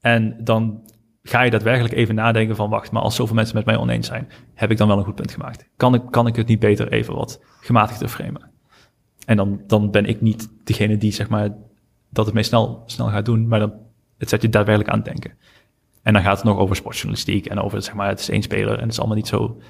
En 0.00 0.36
dan 0.44 0.90
ga 1.22 1.42
je 1.42 1.50
daadwerkelijk 1.50 1.94
even 1.94 2.14
nadenken 2.14 2.56
van, 2.56 2.70
wacht, 2.70 2.90
maar 2.90 3.02
als 3.02 3.14
zoveel 3.14 3.34
mensen 3.34 3.56
met 3.56 3.64
mij 3.64 3.76
oneens 3.76 4.06
zijn, 4.06 4.28
heb 4.54 4.70
ik 4.70 4.76
dan 4.76 4.88
wel 4.88 4.98
een 4.98 5.04
goed 5.04 5.14
punt 5.14 5.32
gemaakt? 5.32 5.68
Kan 5.76 5.94
ik, 5.94 6.02
kan 6.10 6.26
ik 6.26 6.36
het 6.36 6.46
niet 6.46 6.58
beter 6.58 6.92
even 6.92 7.14
wat 7.14 7.40
gematigder 7.60 8.08
framen? 8.08 8.50
En 9.26 9.36
dan, 9.36 9.60
dan 9.66 9.90
ben 9.90 10.04
ik 10.04 10.20
niet 10.20 10.48
degene 10.64 10.96
die, 10.96 11.12
zeg 11.12 11.28
maar, 11.28 11.54
dat 12.10 12.24
het 12.24 12.34
mee 12.34 12.42
snel, 12.42 12.82
snel 12.86 13.08
gaat 13.08 13.24
doen, 13.24 13.48
maar 13.48 13.58
dan, 13.58 13.72
het 14.18 14.28
zet 14.28 14.42
je 14.42 14.48
daadwerkelijk 14.48 14.92
aan 14.92 15.02
het 15.02 15.06
denken. 15.06 15.32
En 16.02 16.12
dan 16.12 16.22
gaat 16.22 16.36
het 16.36 16.44
nog 16.44 16.58
over 16.58 16.76
sportjournalistiek 16.76 17.46
en 17.46 17.58
over, 17.58 17.82
zeg 17.82 17.94
maar, 17.94 18.08
het 18.08 18.20
is 18.20 18.28
één 18.28 18.42
speler 18.42 18.74
en 18.74 18.82
het 18.82 18.92
is 18.92 18.98
allemaal 18.98 19.16
niet 19.16 19.28
zo, 19.28 19.60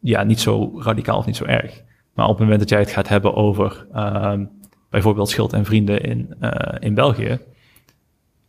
ja, 0.00 0.22
niet 0.22 0.40
zo 0.40 0.80
radicaal 0.80 1.18
of 1.18 1.26
niet 1.26 1.36
zo 1.36 1.44
erg. 1.44 1.82
Maar 2.14 2.24
op 2.24 2.30
het 2.30 2.40
moment 2.40 2.60
dat 2.60 2.68
jij 2.68 2.78
het 2.78 2.90
gaat 2.90 3.08
hebben 3.08 3.34
over 3.34 3.86
ehm, 3.92 4.44
bijvoorbeeld 4.90 5.28
Schild 5.28 5.52
en 5.52 5.64
Vrienden 5.64 6.00
in, 6.00 6.34
eh, 6.40 6.76
in 6.78 6.94
België, 6.94 7.40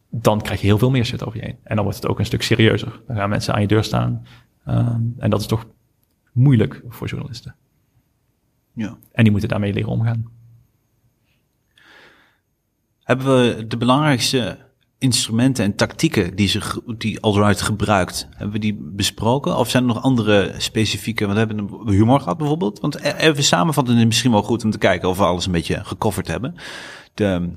dan 0.09 0.41
krijg 0.41 0.61
je 0.61 0.67
heel 0.67 0.77
veel 0.77 0.89
meer 0.91 1.05
shit 1.05 1.25
over 1.25 1.39
je 1.39 1.45
heen. 1.45 1.57
En 1.63 1.75
dan 1.75 1.83
wordt 1.83 1.99
het 2.01 2.09
ook 2.09 2.19
een 2.19 2.25
stuk 2.25 2.41
serieuzer. 2.41 3.01
Dan 3.07 3.15
gaan 3.15 3.29
mensen 3.29 3.53
aan 3.53 3.61
je 3.61 3.67
deur 3.67 3.83
staan. 3.83 4.25
ehm, 4.65 5.01
en 5.17 5.29
dat 5.29 5.39
is 5.39 5.45
toch 5.45 5.65
moeilijk 6.31 6.83
voor 6.87 7.07
journalisten. 7.07 7.55
Ja. 8.73 8.97
En 9.11 9.23
die 9.23 9.31
moeten 9.31 9.49
daarmee 9.49 9.73
leren 9.73 9.89
omgaan. 9.89 10.31
Hebben 13.03 13.25
we 13.25 13.67
de 13.67 13.77
belangrijkste 13.77 14.57
instrumenten 15.01 15.65
en 15.65 15.75
tactieken 15.75 16.35
die, 16.35 16.47
ze, 16.47 16.61
die 16.97 17.19
Alt-Right 17.19 17.61
gebruikt, 17.61 18.27
hebben 18.29 18.51
we 18.51 18.59
die 18.59 18.77
besproken? 18.81 19.57
Of 19.57 19.69
zijn 19.69 19.83
er 19.83 19.93
nog 19.93 20.03
andere 20.03 20.53
specifieke, 20.57 21.25
want 21.25 21.39
we 21.39 21.45
hebben 21.45 21.79
een 21.85 21.93
humor 21.93 22.19
gehad 22.19 22.37
bijvoorbeeld. 22.37 22.79
Want 22.79 22.95
e- 22.95 23.13
even 23.17 23.43
samenvatten 23.43 23.97
is 23.97 24.05
misschien 24.05 24.31
wel 24.31 24.43
goed 24.43 24.63
om 24.63 24.71
te 24.71 24.77
kijken 24.77 25.09
of 25.09 25.17
we 25.17 25.23
alles 25.23 25.45
een 25.45 25.51
beetje 25.51 25.83
gecoverd 25.83 26.27
hebben. 26.27 26.55
De, 27.13 27.51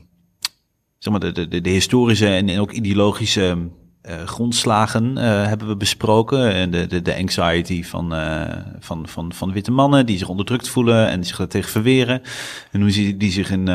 zeg 0.99 1.13
maar, 1.13 1.21
de, 1.21 1.49
de, 1.49 1.61
de, 1.61 1.71
historische 1.71 2.27
en, 2.27 2.61
ook 2.61 2.73
ideologische 2.73 3.71
eh, 4.01 4.25
grondslagen 4.25 5.19
eh, 5.19 5.47
hebben 5.47 5.69
we 5.69 5.77
besproken. 5.77 6.55
En 6.55 6.71
de, 6.71 6.87
de, 6.87 7.03
de 7.03 7.17
anxiety 7.17 7.83
van, 7.83 8.15
eh, 8.15 8.57
van, 8.79 9.09
van, 9.09 9.33
van 9.33 9.53
witte 9.53 9.71
mannen 9.71 10.07
die 10.07 10.19
zich 10.19 10.29
onderdrukt 10.29 10.69
voelen 10.69 11.09
en 11.09 11.17
die 11.17 11.29
zich 11.29 11.37
daartegen 11.37 11.71
verweren. 11.71 12.23
En 12.71 12.81
hoe 12.81 12.91
ze 12.91 13.17
die 13.17 13.33
zich 13.33 13.51
in... 13.51 13.69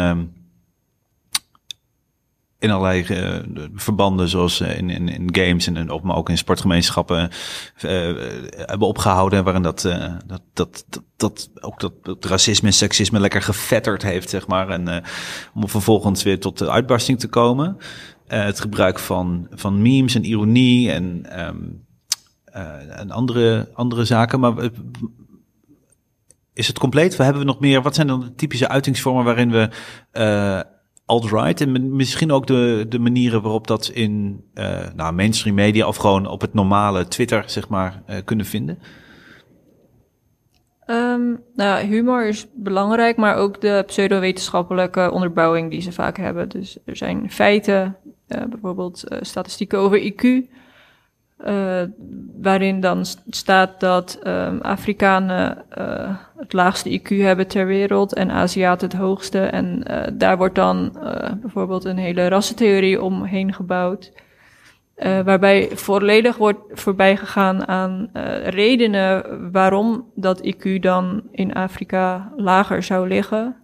in 2.60 2.72
allerlei 2.72 3.02
eh, 3.02 3.08
de 3.48 3.70
verbanden, 3.74 4.28
zoals 4.28 4.60
eh, 4.60 4.78
in, 4.78 4.90
in, 4.90 5.10
in 5.10 5.36
games 5.36 5.68
en 5.68 5.92
ook, 5.92 6.04
maar 6.04 6.16
ook 6.16 6.30
in 6.30 6.38
sportgemeenschappen, 6.38 7.30
eh, 7.76 7.90
hebben 8.52 8.88
opgehouden. 8.88 9.44
Waarin 9.44 9.62
dat, 9.62 9.82
dat, 10.26 10.42
dat, 10.54 10.86
dat, 11.18 11.50
ook 11.62 11.80
dat, 11.80 12.26
racisme 12.26 12.68
en 12.68 12.74
seksisme 12.74 13.20
lekker 13.20 13.42
gevetterd 13.42 14.02
heeft, 14.02 14.30
zeg 14.30 14.48
maar. 14.48 14.70
En 14.70 15.04
om 15.54 15.70
vervolgens 15.70 16.24
weer 16.24 16.40
tot 16.40 16.58
de 16.58 16.70
uitbarsting 16.70 17.20
te 17.20 17.28
komen. 17.28 17.78
Het 18.28 18.60
gebruik 18.60 19.00
van, 19.00 19.48
van 19.52 19.82
memes 19.82 20.16
en 20.16 20.26
ironie 20.26 20.92
en, 20.92 21.26
ehm, 21.30 21.58
eh, 22.52 23.00
en 23.00 23.12
andere, 23.12 23.70
andere 23.74 24.06
zaken. 24.06 24.40
Maar 24.40 24.70
is 26.54 26.68
het 26.68 26.80
compleet? 26.80 27.16
We 27.16 27.24
hebben 27.24 27.42
we 27.42 27.48
nog 27.48 27.60
meer? 27.60 27.82
Wat 27.82 27.96
zijn 27.96 28.08
dan 28.08 28.20
de 28.20 28.36
typische 28.36 28.68
uitingsvormen 28.68 29.24
waarin 29.24 29.52
we 29.52 29.70
alt-right 31.10 31.62
en 31.62 31.72
mi- 31.72 31.80
misschien 31.80 32.32
ook 32.32 32.48
de, 32.48 32.86
de 32.90 33.00
manieren 33.00 33.42
waarop 33.42 33.68
dat 33.68 33.88
in 33.94 34.44
eh, 34.54 34.88
nou, 34.96 35.14
mainstream 35.14 35.56
media 35.56 35.88
of 35.88 35.96
gewoon 35.98 36.28
op 36.28 36.42
het 36.42 36.54
normale 36.54 37.08
Twitter 37.08 37.44
zeg 37.46 37.68
maar 37.70 38.02
eh, 38.06 38.18
kunnen 38.26 38.46
vinden? 38.46 38.80
Ehm, 40.86 41.36
nou, 41.56 41.86
humor 41.86 42.28
is 42.28 42.48
belangrijk, 42.56 43.18
maar 43.18 43.36
ook 43.36 43.62
de 43.62 43.84
pseudowetenschappelijke 43.88 45.12
onderbouwing 45.12 45.72
die 45.72 45.82
ze 45.82 45.92
vaak 45.92 46.18
hebben. 46.18 46.50
Dus 46.50 46.78
er 46.86 46.96
zijn 46.96 47.32
feiten, 47.32 47.96
eh, 48.28 48.44
bijvoorbeeld 48.50 49.04
statistieken 49.22 49.80
over 49.80 50.00
IQ, 50.02 50.50
eh, 51.40 51.82
waarin 52.42 52.80
dan 52.80 53.06
st- 53.06 53.22
staat 53.30 53.80
dat 53.80 54.20
ehm, 54.24 54.58
Afrikanen 54.58 55.64
eh, 55.70 56.16
het 56.38 56.54
laagste 56.54 57.00
IQ 57.00 57.08
hebben 57.08 57.48
ter 57.48 57.66
wereld 57.66 58.14
en 58.14 58.32
Aziaten 58.32 58.88
het 58.90 58.98
hoogste. 58.98 59.40
En 59.40 59.84
eh, 59.84 60.12
daar 60.14 60.38
wordt 60.38 60.56
dan 60.56 60.98
bijvoorbeeld 61.42 61.86
een 61.86 61.98
hele 61.98 62.28
rassentheorie 62.28 63.02
omheen 63.02 63.54
gebouwd. 63.54 64.12
Waarbij 65.24 65.70
volledig 65.74 66.38
wordt 66.38 66.60
voorbij 66.72 67.18
gegaan 67.18 67.68
aan 67.68 68.10
redenen 68.44 69.52
waarom 69.52 70.12
dat 70.16 70.54
IQ 70.54 70.80
dan 70.80 71.22
in 71.32 71.54
Afrika 71.54 72.34
lager 72.36 72.84
zou 72.84 73.08
liggen. 73.08 73.56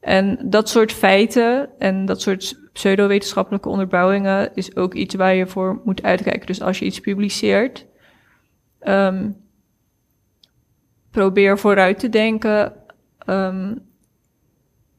En 0.00 0.38
dat 0.42 0.68
soort 0.68 0.92
feiten 0.92 1.68
en 1.78 2.04
dat 2.04 2.20
soort 2.20 2.61
pseudowetenschappelijke 2.72 3.68
onderbouwingen 3.68 4.50
is 4.54 4.76
ook 4.76 4.94
iets 4.94 5.14
waar 5.14 5.34
je 5.34 5.46
voor 5.46 5.80
moet 5.84 6.02
uitkijken. 6.02 6.46
Dus 6.46 6.62
als 6.62 6.78
je 6.78 6.84
iets 6.84 7.00
publiceert, 7.00 7.86
ehm, 8.78 9.30
probeer 11.10 11.58
vooruit 11.58 11.98
te 11.98 12.08
denken 12.08 12.72
ehm, 13.18 13.74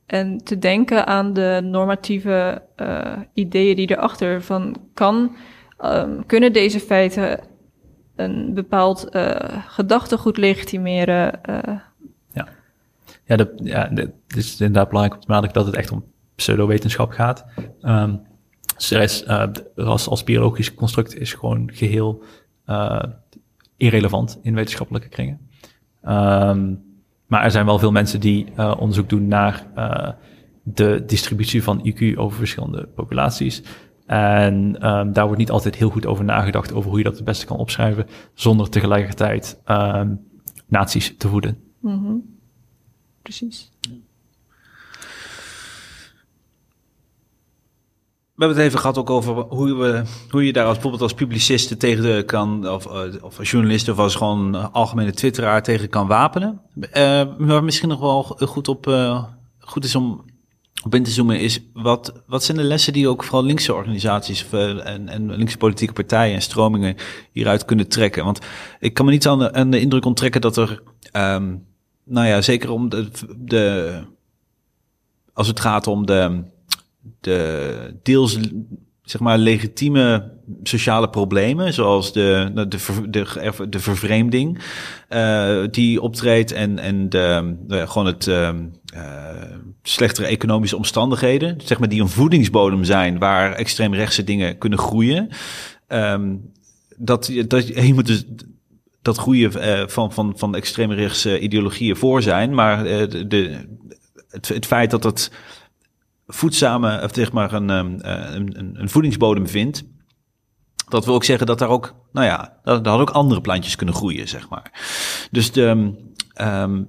en 0.06 0.38
te 0.38 0.58
denken 0.60 1.08
aan 1.08 1.34
de 1.34 1.60
normatieve 1.64 2.62
eh, 2.76 3.18
ideeën 3.34 3.76
die 3.76 3.92
erachter 3.92 4.42
van 4.42 4.76
kan, 4.94 5.36
ehm, 5.78 6.22
kunnen 6.26 6.54
deze 6.54 6.80
feiten 6.80 7.40
een 8.16 8.54
bepaald 8.54 9.10
eh, 9.10 9.64
gedachtegoed 9.68 10.38
legitimeren. 10.38 11.44
eh, 11.44 11.78
Ja, 13.26 13.38
ja 13.64 13.88
de- 13.88 14.12
het 14.28 14.38
is 14.38 14.52
inderdaad 14.60 14.88
belangrijk 14.88 15.14
om 15.16 15.22
te 15.22 15.28
benadrukken 15.28 15.64
dat 15.64 15.72
het 15.72 15.80
echt 15.82 15.92
om 15.92 16.12
pseudowetenschap 16.36 17.12
gaat. 17.12 17.46
Ehm 17.82 18.16
dus 18.90 18.92
is, 18.92 19.24
de 19.26 19.72
ras 19.76 20.08
als 20.08 20.24
biologisch 20.24 20.74
construct 20.74 21.20
is 21.20 21.34
gewoon 21.34 21.70
geheel 21.74 22.24
eh, 22.66 23.04
irrelevant 23.78 24.40
in 24.42 24.56
wetenschappelijke 24.56 25.10
kringen. 25.10 25.40
Ehm, 26.02 26.74
maar 27.28 27.44
er 27.44 27.52
zijn 27.52 27.66
wel 27.66 27.80
veel 27.80 27.92
mensen 27.92 28.20
die 28.20 28.52
eh, 28.56 28.76
onderzoek 28.80 29.10
doen 29.10 29.28
naar 29.28 29.68
eh, 29.76 30.10
de 30.64 31.04
distributie 31.06 31.64
van 31.64 31.92
IQ 31.92 32.18
over 32.18 32.38
verschillende 32.38 32.88
populaties. 32.88 33.64
En 34.06 34.80
ehm, 34.80 35.12
daar 35.12 35.26
wordt 35.26 35.40
niet 35.40 35.52
altijd 35.52 35.76
heel 35.76 35.90
goed 35.90 36.06
over 36.06 36.24
nagedacht 36.24 36.74
over 36.74 36.90
hoe 36.90 36.98
je 36.98 37.04
dat 37.04 37.16
het 37.16 37.26
beste 37.26 37.46
kan 37.46 37.58
opschrijven, 37.58 38.06
zonder 38.34 38.70
tegelijkertijd 38.70 39.62
ehm 39.66 40.16
naties 40.68 41.18
te 41.18 41.28
voeden. 41.28 41.58
mhm. 41.80 42.16
Precies. 43.22 43.72
We 48.36 48.40
hebben 48.44 48.58
het 48.58 48.68
even 48.68 48.80
gehad 48.80 48.98
ook 48.98 49.10
over 49.10 49.34
hoe, 49.34 49.76
we, 49.76 50.04
hoe 50.30 50.46
je 50.46 50.54
daar 50.54 50.64
als, 50.64 50.74
bijvoorbeeld 50.74 51.04
als 51.04 51.14
publicist 51.14 51.80
tegen 51.80 52.04
de 52.04 52.24
kan, 52.26 52.70
of, 52.70 52.86
eh, 52.86 53.24
of 53.24 53.40
als 53.40 53.52
journalist 53.52 53.90
of 53.90 53.98
als 53.98 54.16
gewoon 54.16 54.72
algemene 54.72 55.14
twitteraar 55.14 55.64
tegen 55.64 55.90
kan 55.90 56.08
wapenen. 56.08 56.62
Eh 56.92 57.24
maar 57.38 57.64
misschien 57.64 57.90
nog 57.90 58.00
wel 58.00 58.24
goed, 58.24 58.68
op, 58.68 58.88
eh, 58.88 59.24
goed 59.60 59.84
is 59.84 59.96
om 59.96 60.26
op 60.84 60.96
in 60.96 61.04
te 61.04 61.12
zoomen 61.12 61.40
is, 61.40 61.60
wat, 61.74 62.24
wat 62.28 62.44
zijn 62.44 62.58
de 62.58 62.64
lessen 62.64 62.94
die 62.94 63.08
ook 63.08 63.24
vooral 63.24 63.44
linkse 63.44 63.74
organisaties 63.74 64.46
en, 64.52 65.10
en 65.10 65.36
linkse 65.36 65.58
politieke 65.58 65.94
partijen 65.94 66.36
en 66.36 66.42
stromingen 66.42 66.96
hieruit 67.32 67.66
kunnen 67.66 67.88
trekken? 67.88 68.24
Want 68.26 68.40
ik 68.80 68.94
kan 68.94 69.06
me 69.06 69.12
niet 69.12 69.28
aan 69.28 69.72
de, 69.72 69.80
indruk 69.80 70.06
onttrekken 70.06 70.42
dat 70.42 70.58
er, 70.58 70.84
ehm, 71.12 71.56
nou 72.04 72.28
ja, 72.28 72.42
zeker 72.42 72.72
om 72.72 72.90
de 73.38 74.02
als 75.34 75.48
het 75.48 75.60
gaat 75.60 75.88
om 75.88 76.06
de, 76.06 76.44
de 77.20 78.00
deels 78.04 78.38
zeg 79.04 79.22
maar 79.22 79.38
legitieme 79.38 80.32
sociale 80.64 81.10
problemen, 81.10 81.74
zoals 81.74 82.14
de, 82.14 82.52
de, 82.68 82.80
ver- 82.80 83.12
de, 83.12 83.52
de 83.70 83.80
vervreemding 83.80 84.60
eh, 85.10 85.64
die 85.72 86.02
optreedt 86.02 86.52
en, 86.52 86.80
en 86.80 87.10
de, 87.10 87.56
de- 87.68 87.88
gewoon 87.88 88.08
het 88.08 88.28
ehm, 88.28 88.66
eh, 88.94 89.30
slechtere 89.84 90.28
economische 90.28 90.78
omstandigheden, 90.78 91.58
zeg 91.64 91.80
maar 91.80 91.90
die 91.90 92.02
een 92.02 92.10
voedingsbodem 92.10 92.84
zijn 92.84 93.20
waar 93.20 93.54
extreemrechtse 93.54 94.24
dingen 94.24 94.58
kunnen 94.58 94.80
groeien. 94.80 95.30
Ehm, 95.88 96.36
dat, 96.98 97.32
dat 97.48 97.68
je 97.68 97.94
moet 97.94 98.06
dus 98.08 98.26
dat 99.02 99.18
goede 99.18 99.60
eh, 99.60 99.88
van, 99.88 100.14
van, 100.14 100.34
van 100.36 100.56
extreemrechtse 100.56 101.40
ideologieën 101.40 101.96
voor 101.96 102.22
zijn. 102.22 102.54
Maar 102.54 102.84
de, 102.84 103.28
de, 103.28 103.56
het, 104.30 104.48
het 104.48 104.66
feit 104.66 104.92
dat 104.92 105.04
het 105.04 105.32
voedzame, 106.28 107.04
of 107.04 107.12
zeg 107.14 107.32
maar 107.32 107.54
een, 107.54 107.70
ehm, 107.70 108.00
eh, 108.00 108.34
een, 108.34 108.60
een, 108.60 108.76
een 108.80 108.90
voedingsbodem 108.90 109.48
vindt. 109.48 109.84
Dat 110.90 111.06
wil 111.06 111.14
ook 111.14 111.24
zeggen 111.24 111.48
dat 111.48 111.60
daar 111.60 111.70
ook, 111.70 111.96
nou 112.12 112.26
ja, 112.28 112.60
daar, 112.64 112.84
daar 112.84 113.00
ook 113.00 113.10
andere 113.10 113.42
plantjes 113.42 113.76
kunnen 113.76 113.96
groeien, 113.96 114.28
zeg 114.28 114.50
maar. 114.50 114.72
Dus 115.32 115.52
de, 115.52 115.94
ehm, 116.34 116.82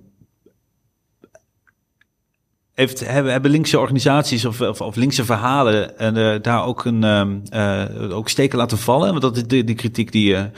heeft, 2.74 3.06
hebben, 3.06 3.32
hebben 3.32 3.50
linkse 3.50 3.78
organisaties 3.78 4.44
of, 4.44 4.60
of, 4.60 4.80
of 4.80 4.96
linkse 4.96 5.24
verhalen 5.24 5.98
en 5.98 6.16
eh, 6.16 6.42
daar 6.42 6.64
ook 6.64 6.84
een 6.84 7.04
ehm, 7.04 7.38
eh, 7.50 8.16
ook 8.16 8.28
steken 8.28 8.58
laten 8.58 8.78
vallen? 8.78 9.08
Want 9.08 9.22
dat 9.22 9.36
is 9.36 9.46
de, 9.46 9.64
die 9.64 9.74
kritiek 9.74 10.12
die 10.12 10.28
je, 10.28 10.50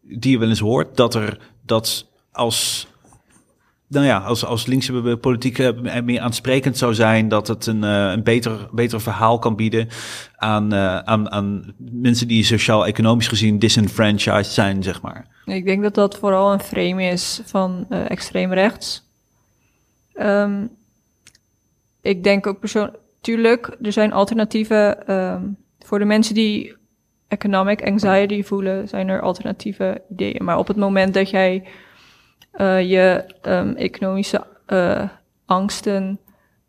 die 0.00 0.30
je 0.30 0.38
wel 0.38 0.48
eens 0.48 0.58
hoort, 0.58 0.96
dat 0.96 1.14
er 1.14 1.38
dat 1.62 2.06
als 2.32 2.86
nou 3.94 4.06
ja, 4.06 4.18
als, 4.18 4.44
als 4.44 4.66
linkse 4.66 5.16
politiek 5.20 5.58
eh, 5.58 6.02
meer 6.02 6.20
aansprekend 6.20 6.78
zou 6.78 6.94
zijn, 6.94 7.28
dat 7.28 7.48
het 7.48 7.66
een, 7.66 7.84
eh, 7.84 8.10
een 8.10 8.22
beter, 8.22 8.68
beter 8.72 9.00
verhaal 9.00 9.38
kan 9.38 9.56
bieden 9.56 9.88
aan, 10.36 10.72
eh, 10.72 10.98
aan, 10.98 11.30
aan 11.30 11.74
mensen 11.78 12.28
die 12.28 12.44
sociaal-economisch 12.44 13.28
gezien 13.28 13.58
disenfranchised 13.58 14.52
zijn, 14.52 14.82
zeg 14.82 15.02
maar. 15.02 15.26
Ik 15.44 15.64
denk 15.64 15.82
dat 15.82 15.94
dat 15.94 16.18
vooral 16.18 16.52
een 16.52 16.60
frame 16.60 17.04
is 17.04 17.40
van 17.44 17.86
eh 17.88 18.10
extreem 18.10 18.52
rechts. 18.52 19.02
Ehm, 20.14 20.66
ik 22.00 22.24
denk 22.24 22.46
ook 22.46 22.60
persoonlijk, 22.60 22.96
tuurlijk, 23.20 23.76
er 23.82 23.92
zijn 23.92 24.12
alternatieven. 24.12 25.06
ehm, 25.06 25.42
voor 25.78 25.98
de 25.98 26.04
mensen 26.04 26.34
die 26.34 26.76
economic 27.28 27.86
anxiety 27.86 28.42
voelen, 28.42 28.88
zijn 28.88 29.08
er 29.08 29.20
alternatieve 29.20 30.02
ideeën. 30.10 30.44
Maar 30.44 30.58
op 30.58 30.66
het 30.66 30.76
moment 30.76 31.14
dat 31.14 31.30
jij 31.30 31.64
eh, 32.56 32.90
je 32.90 33.24
ehm, 33.42 33.68
economische 33.68 34.46
eh, 34.66 35.08
angsten 35.46 36.18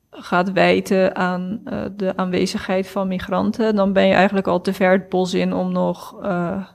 gaat 0.10 0.52
wijten 0.52 1.16
aan 1.16 1.62
eh, 1.66 1.82
de 1.96 2.18
aanwezigheid 2.18 2.88
van 2.88 3.08
migranten, 3.08 3.76
dan 3.76 3.94
ben 3.94 4.08
je 4.08 4.14
eigenlijk 4.14 4.48
al 4.48 4.62
te 4.62 4.74
ver 4.74 4.92
het 4.92 5.10
bos 5.10 5.34
in 5.34 5.54
om 5.54 5.72
nog 5.72 6.24
eh, 6.24 6.66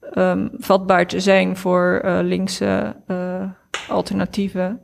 ehm, 0.00 0.48
vatbaar 0.52 1.06
te 1.06 1.20
zijn 1.20 1.56
voor 1.56 2.02
linkse 2.22 2.96
alternatieven. 3.88 4.80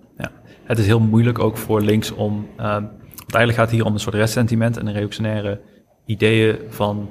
Het 0.65 0.79
is 0.79 0.87
heel 0.87 1.01
moeilijk 1.01 1.39
ook 1.39 1.57
voor 1.57 1.81
links 1.81 2.11
om. 2.11 2.49
ehm, 2.57 2.83
want 3.17 3.35
eigenlijk 3.35 3.55
gaat 3.55 3.67
het 3.67 3.75
hier 3.75 3.85
om 3.85 3.93
een 3.93 4.01
soort 4.01 4.15
restsentiment 4.15 4.77
en 4.77 4.87
een 4.87 4.93
reactionaire 4.93 5.61
ideeën 6.05 6.59
van. 6.69 7.11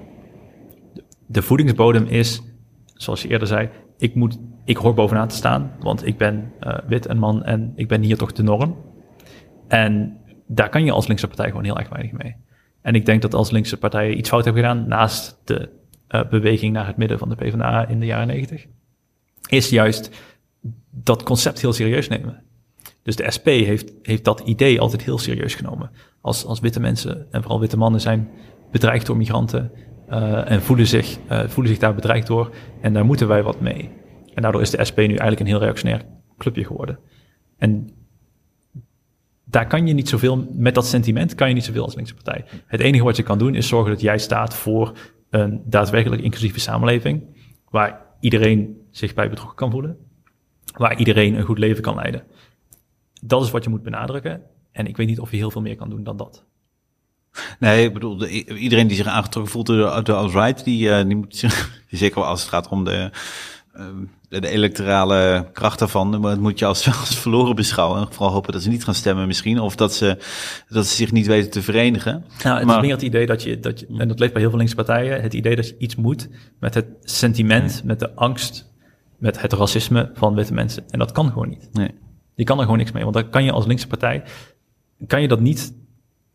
De 1.28 1.42
voedingsbodem 1.42 2.06
is, 2.06 2.42
zoals 2.94 3.22
je 3.22 3.28
eerder 3.28 3.48
zei, 3.48 3.70
ik, 3.98 4.16
moet, 4.16 4.38
ik 4.66 4.78
hoor 4.78 4.94
bovenaan 4.94 5.28
te 5.28 5.36
staan, 5.36 5.72
want 5.80 6.06
ik 6.06 6.18
ben 6.18 6.52
eh, 6.60 6.78
wit 6.88 7.06
en 7.06 7.18
man 7.18 7.44
en 7.44 7.72
ik 7.76 7.88
ben 7.88 8.02
hier 8.02 8.18
toch 8.18 8.32
de 8.32 8.44
norm. 8.44 8.76
En 9.68 10.18
daar 10.48 10.70
kan 10.70 10.86
je 10.86 10.92
als 10.92 11.08
linkse 11.08 11.28
partij 11.28 11.48
gewoon 11.48 11.64
heel 11.64 11.78
erg 11.78 11.90
weinig 11.90 12.12
mee. 12.12 12.36
En 12.82 12.96
ik 12.96 13.06
denk 13.06 13.22
dat 13.22 13.34
als 13.34 13.52
linkse 13.52 13.78
partijen 13.78 14.18
iets 14.18 14.30
fout 14.30 14.46
hebben 14.46 14.64
gedaan, 14.64 14.88
naast 14.88 15.42
de 15.44 15.70
eh, 16.08 16.30
beweging 16.30 16.74
naar 16.74 16.88
het 16.88 16.98
midden 16.98 17.20
van 17.20 17.30
de 17.30 17.36
PvdA 17.36 17.88
in 17.88 18.00
de 18.00 18.06
jaren 18.06 18.28
negentig, 18.28 18.66
is 19.48 19.70
juist 19.70 20.10
dat 20.90 21.24
concept 21.24 21.62
heel 21.62 21.74
serieus 21.74 22.08
nemen. 22.08 22.44
Dus 23.04 23.16
de 23.16 23.32
SP 23.36 23.48
heeft, 23.48 23.92
heeft 24.02 24.24
dat 24.24 24.40
idee 24.40 24.80
altijd 24.80 25.04
heel 25.04 25.18
serieus 25.18 25.56
genomen. 25.56 25.92
Als, 26.22 26.46
als 26.46 26.60
witte 26.60 26.80
mensen 26.80 27.28
en 27.32 27.42
vooral 27.42 27.60
witte 27.60 27.78
mannen 27.78 28.02
zijn 28.02 28.30
bedreigd 28.72 29.06
door 29.06 29.18
migranten 29.18 29.72
eh, 30.08 30.52
en 30.52 30.62
voelen 30.62 30.88
zich, 30.88 31.18
eh, 31.28 31.48
voelen 31.48 31.72
zich 31.72 31.82
daar 31.82 31.96
bedreigd 31.96 32.28
door 32.28 32.52
en 32.82 32.94
daar 32.94 33.06
moeten 33.06 33.28
wij 33.28 33.44
wat 33.44 33.62
mee. 33.62 33.90
En 34.34 34.42
daardoor 34.42 34.62
is 34.62 34.70
de 34.70 34.86
SP 34.90 34.98
nu 34.98 35.06
eigenlijk 35.06 35.40
een 35.40 35.46
heel 35.46 35.60
reactionair 35.60 36.06
clubje 36.38 36.66
geworden. 36.66 37.00
En 37.58 37.90
daar 39.46 39.68
kan 39.68 39.88
je 39.88 39.94
niet 39.94 40.10
zoveel, 40.10 40.48
met 40.52 40.76
dat 40.76 40.86
sentiment 40.86 41.36
kan 41.36 41.48
je 41.48 41.54
niet 41.54 41.66
zoveel 41.66 41.84
als 41.84 41.96
linkse 41.96 42.14
partij. 42.14 42.46
Het 42.66 42.80
enige 42.80 43.04
wat 43.04 43.16
je 43.16 43.24
kan 43.24 43.38
doen 43.38 43.56
is 43.56 43.68
zorgen 43.68 43.92
dat 43.92 44.02
jij 44.02 44.18
staat 44.18 44.56
voor 44.56 44.92
een 45.30 45.62
daadwerkelijk 45.66 46.22
inclusieve 46.22 46.60
samenleving, 46.60 47.24
waar 47.70 48.02
iedereen 48.20 48.78
zich 48.92 49.14
bij 49.14 49.30
betrokken 49.30 49.56
kan 49.56 49.72
voelen, 49.72 49.98
waar 50.78 50.98
iedereen 50.98 51.36
een 51.36 51.46
goed 51.46 51.58
leven 51.58 51.82
kan 51.82 51.96
leiden. 51.96 52.24
Dat 53.22 53.44
is 53.44 53.52
wat 53.52 53.64
je 53.64 53.70
moet 53.70 53.84
benadrukken. 53.84 54.42
En 54.72 54.88
ik 54.88 54.98
weet 54.98 55.08
niet 55.08 55.20
of 55.20 55.32
je 55.32 55.38
heel 55.38 55.52
veel 55.52 55.62
meer 55.62 55.76
kan 55.76 55.90
doen 55.90 56.04
dan 56.04 56.18
dat. 56.18 56.46
Nee, 57.60 57.86
ik 57.86 57.94
bedoel, 57.94 58.26
iedereen 58.26 58.88
die 58.88 58.98
zich 58.98 59.06
aangetrokken 59.06 59.52
voelt 59.52 59.66
door 59.66 60.04
de, 60.04 60.14
alt-right, 60.14 60.64
die, 60.64 60.92
eh, 60.92 61.06
die 61.06 61.16
moet 61.16 61.36
zich, 61.36 61.82
zeker 61.90 62.24
als 62.24 62.42
het 62.42 62.50
gaat 62.50 62.68
om 62.68 62.84
de, 62.84 63.10
de, 64.30 64.40
de 64.40 64.50
electorale 64.50 65.50
kracht 65.54 65.80
daarvan, 65.80 66.10
maar 66.10 66.32
dat 66.32 66.40
moet 66.40 66.60
je 66.60 66.66
als, 66.66 66.88
als 67.00 67.20
verloren 67.20 67.56
beschouwen. 67.56 68.02
En 68.02 68.14
vooral 68.14 68.34
hopen 68.34 68.54
dat 68.54 68.62
ze 68.62 68.70
niet 68.70 68.84
gaan 68.84 68.96
stemmen 68.96 69.28
misschien, 69.28 69.60
of 69.60 69.76
dat 69.76 69.94
ze, 69.94 70.18
dat 70.70 70.86
ze 70.88 70.96
zich 70.96 71.12
niet 71.12 71.28
weten 71.28 71.52
te 71.52 71.62
verenigen. 71.62 72.26
Nou, 72.44 72.58
het 72.58 72.66
Maar- 72.68 72.76
is 72.76 72.82
meer 72.82 72.92
het 72.94 73.02
idee 73.02 73.26
dat 73.26 73.44
je, 73.44 73.60
dat 73.60 73.80
je, 73.80 73.88
en 73.98 74.08
dat 74.08 74.20
leeft 74.20 74.32
bij 74.32 74.42
heel 74.42 74.50
veel 74.50 74.60
linkse 74.60 74.76
partijen, 74.76 75.22
het 75.22 75.34
idee 75.34 75.56
dat 75.56 75.68
je 75.68 75.76
iets 75.78 75.96
moet 75.96 76.30
met 76.60 76.74
het 76.74 76.86
sentiment, 77.02 77.82
met 77.86 78.00
de 78.00 78.16
angst, 78.16 78.70
met 79.18 79.42
het 79.42 79.54
racisme 79.54 80.12
van 80.14 80.36
witte 80.36 80.54
mensen. 80.54 80.84
En 80.90 81.00
dat 81.00 81.12
kan 81.12 81.28
gewoon 81.28 81.50
niet. 81.50 81.70
Nee. 81.72 81.92
Je 82.36 82.44
kan 82.44 82.58
er 82.58 82.64
gewoon 82.64 82.78
niks 82.78 82.92
mee, 82.92 83.04
want 83.04 83.16
dan 83.16 83.30
kan 83.30 83.44
je 83.44 83.52
als 83.52 83.66
linkse 83.66 83.88
partij, 83.88 84.24
kan 85.08 85.22
je 85.22 85.28
dat 85.28 85.40
niet 85.40 85.74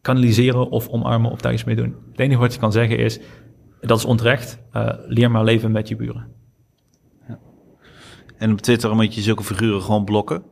kanaliseren 0.01 0.70
of 0.70 0.89
omarmen 0.89 1.30
of 1.30 1.41
daar 1.41 1.53
iets 1.53 1.64
mee 1.64 1.76
doen. 1.76 1.95
Het 2.11 2.20
enige 2.20 2.41
wat 2.41 2.53
je 2.55 2.61
kan 2.61 2.72
zeggen 2.72 2.99
is, 2.99 3.18
dat 3.80 3.99
is 3.99 4.05
onterecht, 4.05 4.59
eh, 4.72 4.89
leer 5.07 5.30
maar 5.30 5.45
leven 5.45 5.72
met 5.72 5.89
je 5.89 5.97
buren. 5.97 6.26
En 8.39 8.53
op 8.53 8.61
Twitter 8.61 8.95
moet 8.95 9.14
je 9.14 9.20
zulke 9.20 9.45
figuren 9.45 9.82
gewoon 9.82 10.05
blokken. 10.05 10.43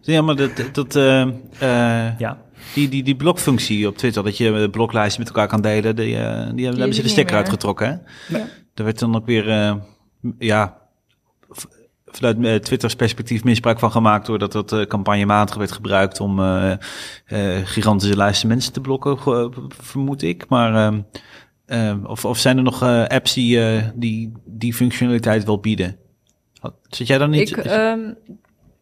Ja, 0.00 0.22
maar 0.22 0.36
dat, 0.36 0.50
dat, 0.72 0.96
eh, 0.96 1.22
eh, 1.22 2.18
Ja, 2.18 2.38
die, 2.74 2.88
die, 2.88 3.02
die 3.02 3.16
blokfunctie 3.16 3.88
op 3.88 3.96
Twitter, 3.96 4.22
dat 4.22 4.36
je 4.36 4.68
bloklijsten 4.70 5.20
met 5.20 5.28
elkaar 5.28 5.48
kan 5.48 5.60
delen, 5.60 5.96
die, 5.96 6.16
eh, 6.16 6.50
die, 6.54 6.64
hebben, 6.64 6.80
daar 6.80 6.92
ze 6.92 7.02
de 7.02 7.08
stekker 7.08 7.36
uitgetrokken. 7.36 7.86
Hè? 7.86 7.92
Ja. 8.38 8.46
Er 8.74 8.84
werd 8.84 8.98
dan 8.98 9.16
ook 9.16 9.26
weer, 9.26 9.48
eh, 9.48 9.74
ja, 10.38 10.80
vanuit 12.06 12.64
Twitters 12.64 12.94
perspectief 12.94 13.44
misbruik 13.44 13.78
van 13.78 13.90
gemaakt, 13.90 14.26
doordat 14.26 14.52
dat 14.52 14.72
eh 14.72 14.86
campagnematig 14.86 15.56
werd 15.56 15.72
gebruikt 15.72 16.20
om 16.20 16.40
eh, 16.40 16.72
eh, 17.26 17.66
gigantische 17.66 18.16
lijsten 18.16 18.48
mensen 18.48 18.72
te 18.72 18.80
blokken, 18.80 19.18
vermoed 19.68 20.22
ik. 20.22 20.48
Maar, 20.48 20.74
ehm, 20.74 21.00
eh, 21.66 21.96
of, 22.04 22.24
of 22.24 22.38
zijn 22.38 22.56
er 22.56 22.62
nog 22.62 22.82
eh, 22.82 23.04
apps 23.04 23.32
die, 23.32 23.82
die 23.94 24.32
die 24.44 24.74
functionaliteit 24.74 25.44
wel 25.44 25.60
bieden? 25.60 25.96
Zit 26.88 27.06
jij 27.06 27.18
dan 27.18 27.30
niet? 27.30 27.50
Ik 27.50 27.56
ehm, 27.56 28.12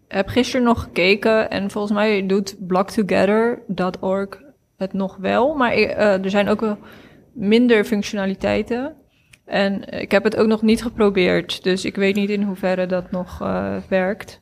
heb 0.08 0.28
gisteren 0.28 0.66
nog 0.66 0.82
gekeken 0.82 1.50
en 1.50 1.70
volgens 1.70 1.92
mij 1.92 2.26
doet 2.26 2.56
blocktogether.org 2.66 4.46
het 4.76 4.92
nog 4.92 5.16
wel. 5.16 5.54
Maar 5.54 5.72
eh, 5.72 6.24
er 6.24 6.30
zijn 6.30 6.48
ook 6.48 6.60
wel 6.60 6.78
minder 7.32 7.84
functionaliteiten. 7.84 8.94
En 9.44 10.00
ik 10.00 10.10
heb 10.10 10.24
het 10.24 10.36
ook 10.36 10.46
nog 10.46 10.62
niet 10.62 10.82
geprobeerd, 10.82 11.62
dus 11.62 11.84
ik 11.84 11.96
weet 11.96 12.14
niet 12.14 12.30
in 12.30 12.42
hoeverre 12.42 12.86
dat 12.86 13.10
nog 13.10 13.40
eh, 13.40 13.76
werkt. 13.88 14.40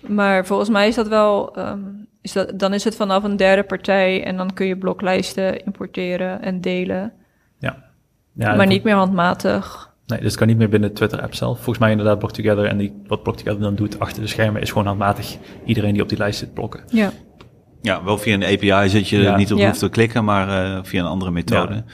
Maar 0.00 0.46
volgens 0.46 0.68
mij 0.68 0.88
is 0.88 0.94
dat 0.94 1.08
wel, 1.08 1.56
ehm, 1.56 1.82
is 2.20 2.32
dat, 2.32 2.58
dan 2.58 2.74
is 2.74 2.84
het 2.84 2.96
vanaf 2.96 3.24
een 3.24 3.36
derde 3.36 3.62
partij 3.62 4.24
en 4.24 4.36
dan 4.36 4.52
kun 4.52 4.66
je 4.66 4.76
bloklijsten 4.76 5.64
importeren 5.64 6.42
en 6.42 6.60
delen. 6.60 7.12
ja. 7.58 7.84
ja 8.32 8.54
maar 8.54 8.66
niet 8.66 8.82
meer 8.82 8.94
handmatig. 8.94 9.94
Nee, 10.06 10.18
dus 10.18 10.28
het 10.28 10.36
kan 10.36 10.46
niet 10.46 10.56
meer 10.56 10.68
binnen 10.68 10.88
de 10.88 10.94
Twitter-app 10.94 11.34
zelf. 11.34 11.56
Volgens 11.56 11.78
mij 11.78 11.90
inderdaad 11.90 12.18
Block 12.18 12.32
Together. 12.32 12.64
En 12.64 12.78
die, 12.78 13.02
wat 13.06 13.22
Block 13.22 13.36
Together 13.36 13.60
dan 13.60 13.74
doet 13.74 13.98
achter 13.98 14.22
de 14.22 14.28
schermen 14.28 14.62
is 14.62 14.68
gewoon 14.68 14.86
handmatig 14.86 15.36
iedereen 15.64 15.92
die 15.92 16.02
op 16.02 16.08
die 16.08 16.18
lijst 16.18 16.38
zit 16.38 16.54
blokken. 16.54 16.80
Ja. 16.90 17.12
Ja, 17.82 18.04
wel 18.04 18.18
via 18.18 18.34
een 18.34 18.44
API 18.44 18.88
zit 18.88 19.08
je 19.08 19.18
Ja. 19.20 19.30
er 19.32 19.36
niet 19.38 19.52
op 19.52 19.58
Ja. 19.58 19.66
hoeft 19.66 19.78
te 19.78 19.88
klikken, 19.88 20.24
maar 20.24 20.48
eh, 20.76 20.84
via 20.84 21.00
een 21.00 21.06
andere 21.10 21.30
methode. 21.30 21.74
Ja. 21.74 21.84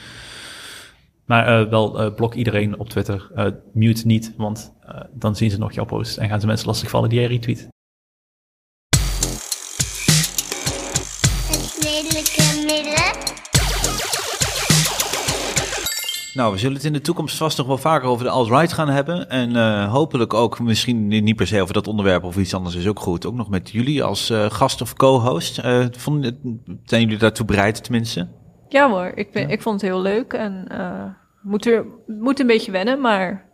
Maar 1.25 1.61
eh, 1.61 1.69
wel 1.69 1.99
eh, 2.01 2.13
blok 2.13 2.33
iedereen 2.33 2.79
op 2.79 2.89
Twitter. 2.89 3.31
Eh, 3.35 3.45
mute 3.73 4.05
niet, 4.07 4.33
want 4.37 4.73
eh, 4.87 5.01
dan 5.13 5.35
zien 5.35 5.51
ze 5.51 5.57
nog 5.59 5.71
jouw 5.73 5.85
post 5.85 6.17
en 6.17 6.29
gaan 6.29 6.39
ze 6.41 6.47
mensen 6.47 6.67
lastigvallen 6.67 7.09
die 7.09 7.19
jij 7.19 7.27
retweet. 7.27 7.67
Nou, 16.33 16.53
we 16.53 16.59
zullen 16.59 16.75
het 16.75 16.85
in 16.85 16.93
de 16.93 17.01
toekomst 17.01 17.37
vast 17.37 17.57
nog 17.57 17.67
wel 17.67 17.77
vaker 17.77 18.07
over 18.07 18.25
de 18.25 18.31
alt-right 18.31 18.73
gaan 18.73 18.89
hebben. 18.89 19.29
En 19.29 19.55
eh, 19.55 19.91
hopelijk 19.91 20.33
ook 20.33 20.59
misschien 20.59 21.07
niet 21.07 21.35
per 21.35 21.47
se 21.47 21.61
over 21.61 21.73
dat 21.73 21.87
onderwerp 21.87 22.23
of 22.23 22.37
iets 22.37 22.53
anders 22.53 22.75
is 22.75 22.87
ook 22.87 22.99
goed. 22.99 23.25
Ook 23.25 23.33
nog 23.33 23.49
met 23.49 23.69
jullie 23.69 24.03
als 24.03 24.29
eh, 24.29 24.45
gast 24.49 24.81
of 24.81 24.93
co-host. 24.93 25.57
Eh, 25.57 25.85
vonden- 25.91 26.61
zijn 26.85 27.01
jullie 27.01 27.17
daartoe 27.17 27.45
bereid 27.45 27.83
tenminste? 27.83 28.27
Ja 28.69 28.89
hoor, 28.89 29.11
ik, 29.15 29.31
ben, 29.31 29.49
ik 29.49 29.61
vond 29.61 29.81
het 29.81 29.89
heel 29.89 30.01
leuk 30.01 30.33
en 30.33 30.67
moet, 31.41 31.65
er, 31.65 31.85
moet 32.07 32.39
een 32.39 32.47
beetje 32.47 32.71
wennen, 32.71 33.01
maar... 33.01 33.51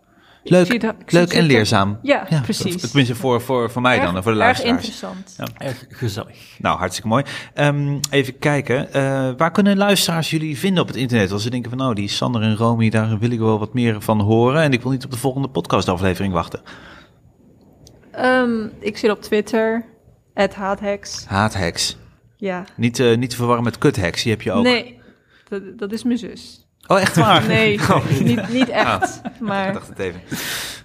Leuk, 0.50 0.66
zie 0.66 0.80
het- 0.80 1.12
het 1.12 1.34
en 1.34 1.44
leerzaam. 1.44 2.00
Ja, 2.02 2.28
precies. 2.44 2.76
Tenminste 2.82 3.16
voor, 3.16 3.42
voor, 3.42 3.72
voor 3.72 3.82
mij 3.82 4.00
dan 4.00 4.16
en 4.16 4.24
voor 4.24 4.34
de 4.34 4.40
Erg 4.40 4.64
luisteraars. 4.64 4.88
interessant. 4.88 5.36
Erg 5.58 5.86
gezellig. 5.90 6.38
Nou, 6.58 6.78
hartstikke 6.78 7.08
mooi. 7.10 7.24
Ehm, 7.54 7.98
even 8.10 8.40
kijken. 8.40 8.94
eh, 8.94 9.30
waar 9.38 9.52
kunnen 9.52 9.78
luisteraars 9.78 10.30
jullie 10.30 10.58
vinden 10.58 10.82
op 10.82 10.88
het 10.88 10.98
internet? 10.98 11.32
Als 11.32 11.44
ze 11.44 11.50
denken 11.50 11.70
van 11.70 11.80
nou, 11.80 11.94
die 11.94 12.08
Sander 12.08 12.42
en 12.42 12.56
Romy, 12.56 12.90
daar 12.90 13.20
wil 13.20 13.32
ik 13.32 13.40
wel 13.40 13.60
wat 13.60 13.74
meer 13.74 14.02
van 14.02 14.20
horen. 14.22 14.62
En 14.62 14.74
ik 14.74 14.82
wil 14.82 14.92
niet 14.92 15.06
op 15.06 15.12
de 15.12 15.18
volgende 15.18 15.48
podcastaflevering 15.50 16.34
wachten. 16.34 16.62
Ehm, 18.12 18.68
ik 18.80 18.98
zit 18.98 19.12
op 19.12 19.22
Twitter, 19.22 19.86
at 20.34 20.54
haatheks. 20.56 21.26
Haatheks. 21.26 21.98
Ja. 22.38 22.64
Niet, 22.76 23.00
eh, 23.00 23.18
niet 23.18 23.30
te 23.30 23.36
verwarren 23.36 23.64
met 23.64 23.78
kutheks, 23.78 24.24
die 24.24 24.32
heb 24.32 24.42
je 24.42 24.52
ook. 24.52 24.64
Nee, 24.64 25.00
dat, 25.50 25.62
dat 25.78 25.92
is 25.92 26.04
mijn 26.04 26.18
zus. 26.18 26.68
Oh, 26.92 27.02
echt 27.02 27.16
waar? 27.16 27.48
Nee, 27.48 27.80
Oh. 27.90 28.10
niet, 28.22 28.54
niet 28.54 28.70
echt. 28.70 29.22
Ik 29.24 29.40
Maar 29.40 29.74
dacht 29.74 29.88
het 29.88 30.00
even. 30.00 30.22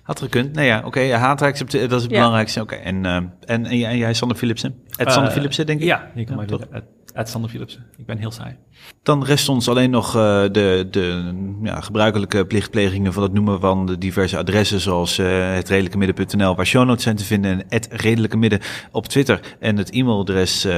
Had 0.03 0.19
gekund. 0.21 0.53
Nee, 0.55 0.67
ja, 0.67 0.83
oké. 0.85 1.01
ja, 1.01 1.19
haatheks, 1.19 1.61
op 1.63 1.71
de- 1.71 1.79
dat 1.87 1.97
is 1.97 2.03
het 2.03 2.11
Ja. 2.11 2.17
belangrijkste. 2.17 2.61
Oké, 2.61 2.75
en, 2.75 3.07
eh, 3.07 3.15
en, 3.15 3.31
en, 3.67 3.79
jij- 3.79 3.91
en 3.91 3.97
jij, 3.99 4.15
Sander 4.15 4.37
Philipsen? 4.37 4.75
Het 4.97 5.13
Sander 5.13 5.31
Eh, 5.31 5.37
Philipsen, 5.37 5.67
denk 5.67 5.81
ik? 5.81 5.87
Ja, 5.87 6.11
je 6.15 6.25
kan 6.25 6.33
Ja, 6.33 6.41
mij 6.41 6.47
toch? 6.47 6.69
doen. 6.71 6.83
Ed 7.15 7.29
Sander 7.29 7.51
Philipsen. 7.51 7.85
Ik 7.97 8.07
ben 8.07 8.19
heel 8.19 8.31
saai. 8.31 8.57
Dan 9.03 9.25
rest 9.25 9.49
ons 9.49 9.69
alleen 9.69 9.91
nog 9.91 10.07
eh, 10.17 10.43
de, 10.53 10.89
de 10.91 11.33
ja, 11.63 11.81
gebruikelijke 11.81 12.47
plichtplegingen 12.47 13.13
van 13.13 13.23
het 13.23 13.33
noemen 13.33 13.61
van 13.61 13.87
de 13.87 13.99
diverse 13.99 14.37
adressen, 14.39 14.81
zoals 14.81 15.19
eh 15.19 15.55
het 15.55 15.69
redelijke 15.69 15.99
midden.nl, 15.99 16.55
waar 16.57 16.67
show 16.67 16.85
notes 16.87 17.03
zijn 17.03 17.17
te 17.17 17.25
vinden, 17.25 17.51
en 17.51 17.65
het 17.69 17.89
redelijke 17.91 18.37
midden 18.37 18.61
op 18.93 19.07
Twitter. 19.07 19.41
En 19.61 19.77
het 19.77 19.91
e-mailadres 19.91 20.65
eh 20.65 20.75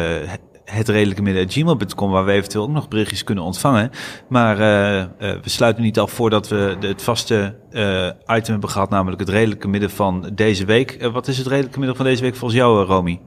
het 0.67 0.89
redelijke 0.89 1.23
midden 1.23 1.51
gmail.com, 1.51 2.11
waar 2.11 2.25
we 2.25 2.33
eventueel 2.33 2.65
ook 2.65 2.71
nog 2.71 2.89
berichtjes 2.89 3.25
kunnen 3.25 3.45
ontvangen. 3.45 3.91
Maar 4.29 4.61
eh, 4.61 5.01
eh, 5.01 5.09
we 5.19 5.51
sluiten 5.51 5.83
niet 5.83 5.99
af 5.99 6.11
voordat 6.11 6.49
we 6.49 6.77
de, 6.81 6.87
het 6.87 7.03
vaste 7.03 7.59
eh, 7.71 8.37
item 8.37 8.53
hebben 8.53 8.71
gehad, 8.71 8.91
namelijk 8.91 9.21
het 9.21 9.29
redelijke 9.29 9.69
midden 9.69 9.91
van 9.91 10.31
deze 10.35 10.65
week. 10.65 11.09
Wat 11.13 11.29
is 11.29 11.39
het 11.39 11.47
redelijke 11.47 11.79
midden 11.79 11.97
van 11.97 12.05
deze 12.05 12.23
week 12.23 12.37
volgens 12.37 12.61
jou, 12.61 12.85
Romy? 12.85 13.21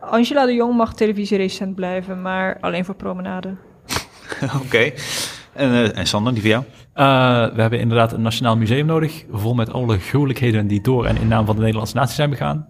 Angela 0.00 0.46
de 0.46 0.54
Jong 0.54 0.76
mag 0.76 0.94
televisierecent 0.94 1.74
blijven, 1.74 2.22
maar 2.22 2.58
alleen 2.60 2.84
voor 2.84 2.94
promenade. 2.94 3.54
Oké. 4.64 4.92
En, 5.56 5.70
eh, 5.70 5.98
en 5.98 6.06
Sander, 6.06 6.32
die 6.32 6.42
voor 6.42 6.50
jou? 6.50 6.64
Uh, 6.64 7.54
we 7.54 7.60
hebben 7.60 7.78
inderdaad 7.78 8.12
een 8.12 8.22
nationaal 8.22 8.56
museum 8.56 8.86
nodig, 8.86 9.24
vol 9.30 9.54
met 9.54 9.72
alle 9.72 9.98
gruwelijkheden 9.98 10.66
die 10.66 10.80
door 10.80 11.06
en 11.06 11.16
in 11.16 11.28
naam 11.28 11.46
van 11.46 11.54
de 11.54 11.60
Nederlandse 11.60 11.96
natie 11.96 12.14
zijn 12.14 12.30
begaan. 12.30 12.68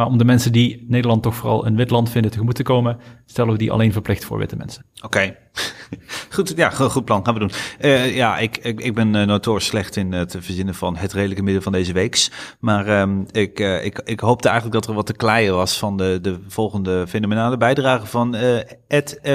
Maar 0.00 0.08
om 0.08 0.18
de 0.18 0.24
mensen 0.24 0.52
die 0.52 0.84
Nederland 0.88 1.22
toch 1.22 1.34
vooral 1.34 1.66
een 1.66 1.76
wit 1.76 1.90
land 1.90 2.10
vinden 2.10 2.30
tegemoet 2.30 2.54
te 2.54 2.62
komen, 2.62 2.98
stellen 3.26 3.52
we 3.52 3.58
die 3.58 3.72
alleen 3.72 3.92
verplicht 3.92 4.24
voor 4.24 4.38
witte 4.38 4.56
mensen. 4.56 4.84
Oké. 5.02 5.36
Goed, 6.34 6.52
ja, 6.56 6.70
goed, 6.70 7.04
plan. 7.04 7.24
Gaan 7.24 7.34
we 7.34 7.40
doen. 7.40 7.50
Eh, 7.78 8.16
ja, 8.16 8.38
ik, 8.38 8.56
ik, 8.56 8.80
ik 8.80 8.94
ben 8.94 9.14
uh, 9.14 9.26
notorisch 9.26 9.66
slecht 9.66 9.96
in 9.96 10.12
het 10.12 10.36
verzinnen 10.38 10.74
van 10.74 10.96
het 10.96 11.12
redelijke 11.12 11.42
midden 11.42 11.62
van 11.62 11.72
deze 11.72 11.92
weeks. 11.92 12.30
Maar 12.60 13.00
um, 13.00 13.26
ik, 13.30 13.60
uh, 13.60 13.84
ik, 13.84 14.00
ik 14.04 14.20
hoopte 14.20 14.48
eigenlijk 14.48 14.80
dat 14.80 14.88
er 14.88 14.96
wat 14.96 15.06
te 15.06 15.16
kleien 15.16 15.54
was 15.54 15.78
van 15.78 15.96
de, 15.96 16.18
de 16.22 16.38
volgende 16.48 17.06
fenomenale 17.08 17.56
bijdrage 17.56 18.06
van 18.06 18.36
uh, 18.36 18.58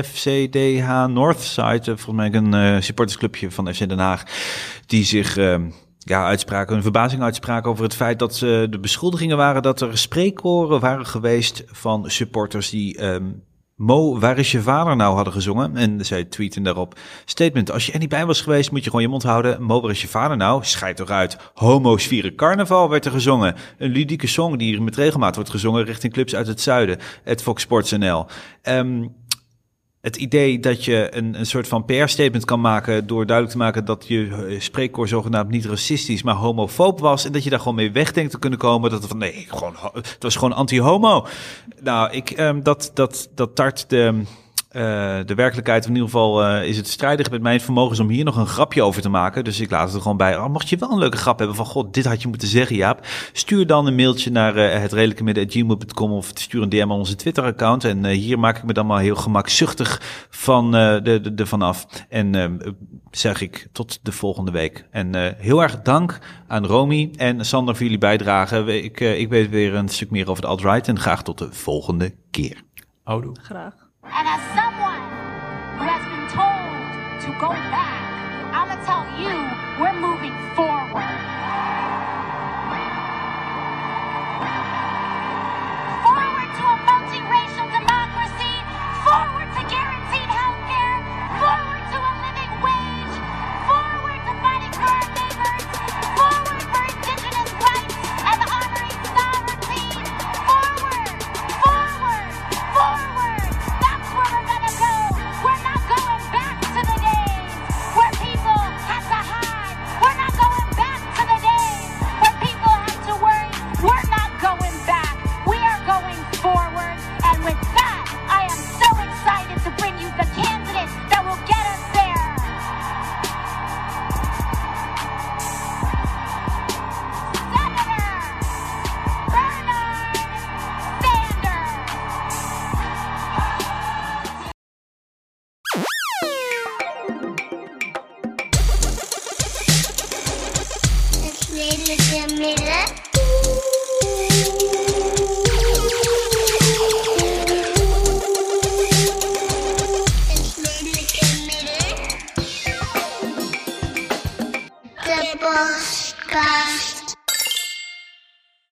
FCDH 0.03 1.05
Northside. 1.07 1.97
volgens 1.97 2.15
mij 2.15 2.33
een 2.33 2.83
supportersclubje 2.83 3.51
van 3.51 3.73
FC 3.73 3.89
Den 3.89 3.99
Haag. 3.99 4.23
Die 4.85 5.03
zich 5.03 5.37
ja, 6.05 6.25
uitspraken, 6.25 6.73
hun 6.73 6.81
verbazing 6.81 7.21
uitspraken 7.21 7.71
over 7.71 7.83
het 7.83 7.95
feit 7.95 8.19
dat 8.19 8.35
ze 8.35 8.67
de 8.69 8.79
beschuldigingen 8.79 9.37
waren 9.37 9.61
dat 9.61 9.81
er 9.81 9.97
spreekkoren 9.97 10.79
waren 10.79 11.05
geweest 11.05 11.63
van 11.67 12.09
supporters 12.09 12.69
die 12.69 13.03
um, 13.03 13.43
Mo, 13.75 14.19
waar 14.19 14.37
is 14.37 14.51
je 14.51 14.61
vader 14.61 14.95
nou 14.95 15.15
hadden 15.15 15.33
gezongen. 15.33 15.77
En 15.77 16.05
zij 16.05 16.23
tweeten 16.23 16.63
daarop, 16.63 16.99
statement, 17.25 17.71
als 17.71 17.85
je 17.85 17.91
er 17.91 17.99
niet 17.99 18.09
bij 18.09 18.25
was 18.25 18.41
geweest 18.41 18.71
moet 18.71 18.83
je 18.83 18.89
gewoon 18.89 19.01
je 19.01 19.07
mond 19.07 19.23
houden. 19.23 19.63
Mo, 19.63 19.81
waar 19.81 19.91
is 19.91 20.01
je 20.01 20.07
vader 20.07 20.37
nou? 20.37 20.63
Schijt 20.63 20.99
eruit. 20.99 21.37
Homo's 21.53 22.07
vieren 22.07 22.35
carnaval 22.35 22.89
werd 22.89 23.05
er 23.05 23.11
gezongen. 23.11 23.55
Een 23.77 23.91
ludieke 23.91 24.27
song 24.27 24.57
die 24.57 24.67
hier 24.67 24.83
met 24.83 24.95
regelmaat 24.95 25.35
wordt 25.35 25.49
gezongen 25.49 25.83
richting 25.83 26.13
clubs 26.13 26.35
uit 26.35 26.47
het 26.47 26.61
zuiden. 26.61 26.97
Het 27.23 27.41
Fox 27.41 27.61
Sports 27.61 27.91
NL. 27.91 28.25
Um, 28.63 29.15
het 30.05 30.15
idee 30.15 30.59
dat 30.59 30.85
je 30.85 31.15
een, 31.15 31.39
een 31.39 31.45
soort 31.45 31.67
van 31.67 31.85
PR-statement 31.85 32.45
kan 32.45 32.61
maken 32.61 33.07
door 33.07 33.25
duidelijk 33.25 33.57
te 33.57 33.63
maken 33.63 33.85
dat 33.85 34.07
je 34.07 34.55
spreekkoor 34.59 35.07
zogenaamd 35.07 35.49
niet 35.49 35.65
racistisch, 35.65 36.23
maar 36.23 36.35
homofoob 36.35 36.99
was. 36.99 37.25
En 37.25 37.31
dat 37.31 37.43
je 37.43 37.49
daar 37.49 37.59
gewoon 37.59 37.75
mee 37.75 37.91
weg 37.91 38.11
denkt 38.11 38.31
te 38.31 38.39
kunnen 38.39 38.59
komen. 38.59 38.89
Dat 38.89 38.99
het 38.99 39.09
van 39.09 39.17
nee, 39.17 39.45
gewoon, 39.49 39.75
het 39.93 40.17
was 40.19 40.35
gewoon 40.35 40.53
anti-homo. 40.53 41.27
Nou, 41.81 42.11
ik, 42.11 42.39
um, 42.39 42.63
dat, 42.63 42.91
dat, 42.93 43.29
dat 43.35 43.55
tart 43.55 43.89
de, 43.89 44.21
uh, 44.75 44.81
de 45.25 45.35
werkelijkheid. 45.35 45.85
In 45.85 45.91
ieder 45.91 46.05
geval 46.05 46.45
uh, 46.45 46.67
is 46.67 46.77
het 46.77 46.87
strijdig 46.87 47.29
met 47.29 47.41
mijn 47.41 47.61
vermogens 47.61 47.99
om 47.99 48.09
hier 48.09 48.23
nog 48.23 48.35
een 48.35 48.47
grapje 48.47 48.83
over 48.83 49.01
te 49.01 49.09
maken. 49.09 49.43
Dus 49.43 49.59
ik 49.59 49.71
laat 49.71 49.85
het 49.85 49.95
er 49.95 50.01
gewoon 50.01 50.17
bij. 50.17 50.37
Oh, 50.37 50.47
mocht 50.47 50.69
je 50.69 50.77
wel 50.77 50.91
een 50.91 50.97
leuke 50.97 51.17
grap 51.17 51.37
hebben 51.37 51.55
van, 51.55 51.65
god, 51.65 51.93
dit 51.93 52.05
had 52.05 52.21
je 52.21 52.27
moeten 52.27 52.47
zeggen, 52.47 52.75
Jaap. 52.75 53.07
Stuur 53.33 53.67
dan 53.67 53.87
een 53.87 53.95
mailtje 53.95 54.31
naar 54.31 54.57
uh, 54.57 54.81
het 54.81 54.93
redelijke 54.93 55.23
midden.gmail.com 55.23 56.11
of 56.11 56.31
stuur 56.33 56.61
een 56.61 56.69
DM 56.69 56.81
aan 56.81 56.91
onze 56.91 57.15
Twitter-account. 57.15 57.83
En 57.83 58.03
uh, 58.03 58.11
hier 58.11 58.39
maak 58.39 58.57
ik 58.57 58.63
me 58.63 58.73
dan 58.73 58.85
maar 58.85 59.01
heel 59.01 59.15
gemakzuchtig 59.15 60.01
van 60.29 60.65
uh, 60.65 60.93
de, 61.03 61.19
de, 61.21 61.33
de 61.33 61.45
vanaf. 61.45 61.85
En 62.09 62.33
uh, 62.35 62.45
zeg 63.11 63.41
ik 63.41 63.67
tot 63.71 63.99
de 64.01 64.11
volgende 64.11 64.51
week. 64.51 64.85
En 64.91 65.15
uh, 65.15 65.27
heel 65.37 65.61
erg 65.61 65.81
dank 65.81 66.19
aan 66.47 66.65
Romy 66.65 67.11
en 67.15 67.45
Sander 67.45 67.75
voor 67.75 67.83
jullie 67.83 67.99
bijdrage. 67.99 68.83
Ik, 68.83 68.99
uh, 68.99 69.19
ik 69.19 69.29
weet 69.29 69.49
weer 69.49 69.73
een 69.73 69.89
stuk 69.89 70.09
meer 70.09 70.29
over 70.29 70.41
de 70.41 70.47
alt-right 70.47 70.87
en 70.87 70.99
graag 70.99 71.23
tot 71.23 71.37
de 71.37 71.51
volgende 71.51 72.13
keer. 72.31 72.63
Houdoe. 73.03 73.35
Graag. 73.41 73.84
And 74.13 74.27
as 74.27 74.41
someone 74.53 75.01
who 75.77 75.85
has 75.87 76.03
been 76.11 76.27
told 76.29 76.69
to 77.25 77.29
go 77.39 77.49
back, 77.73 78.05
I'm 78.53 78.67
gonna 78.69 78.85
tell 78.85 79.05
you, 79.17 79.33
we're 79.81 79.99
moving. 79.99 80.33
Forward 80.55 81.03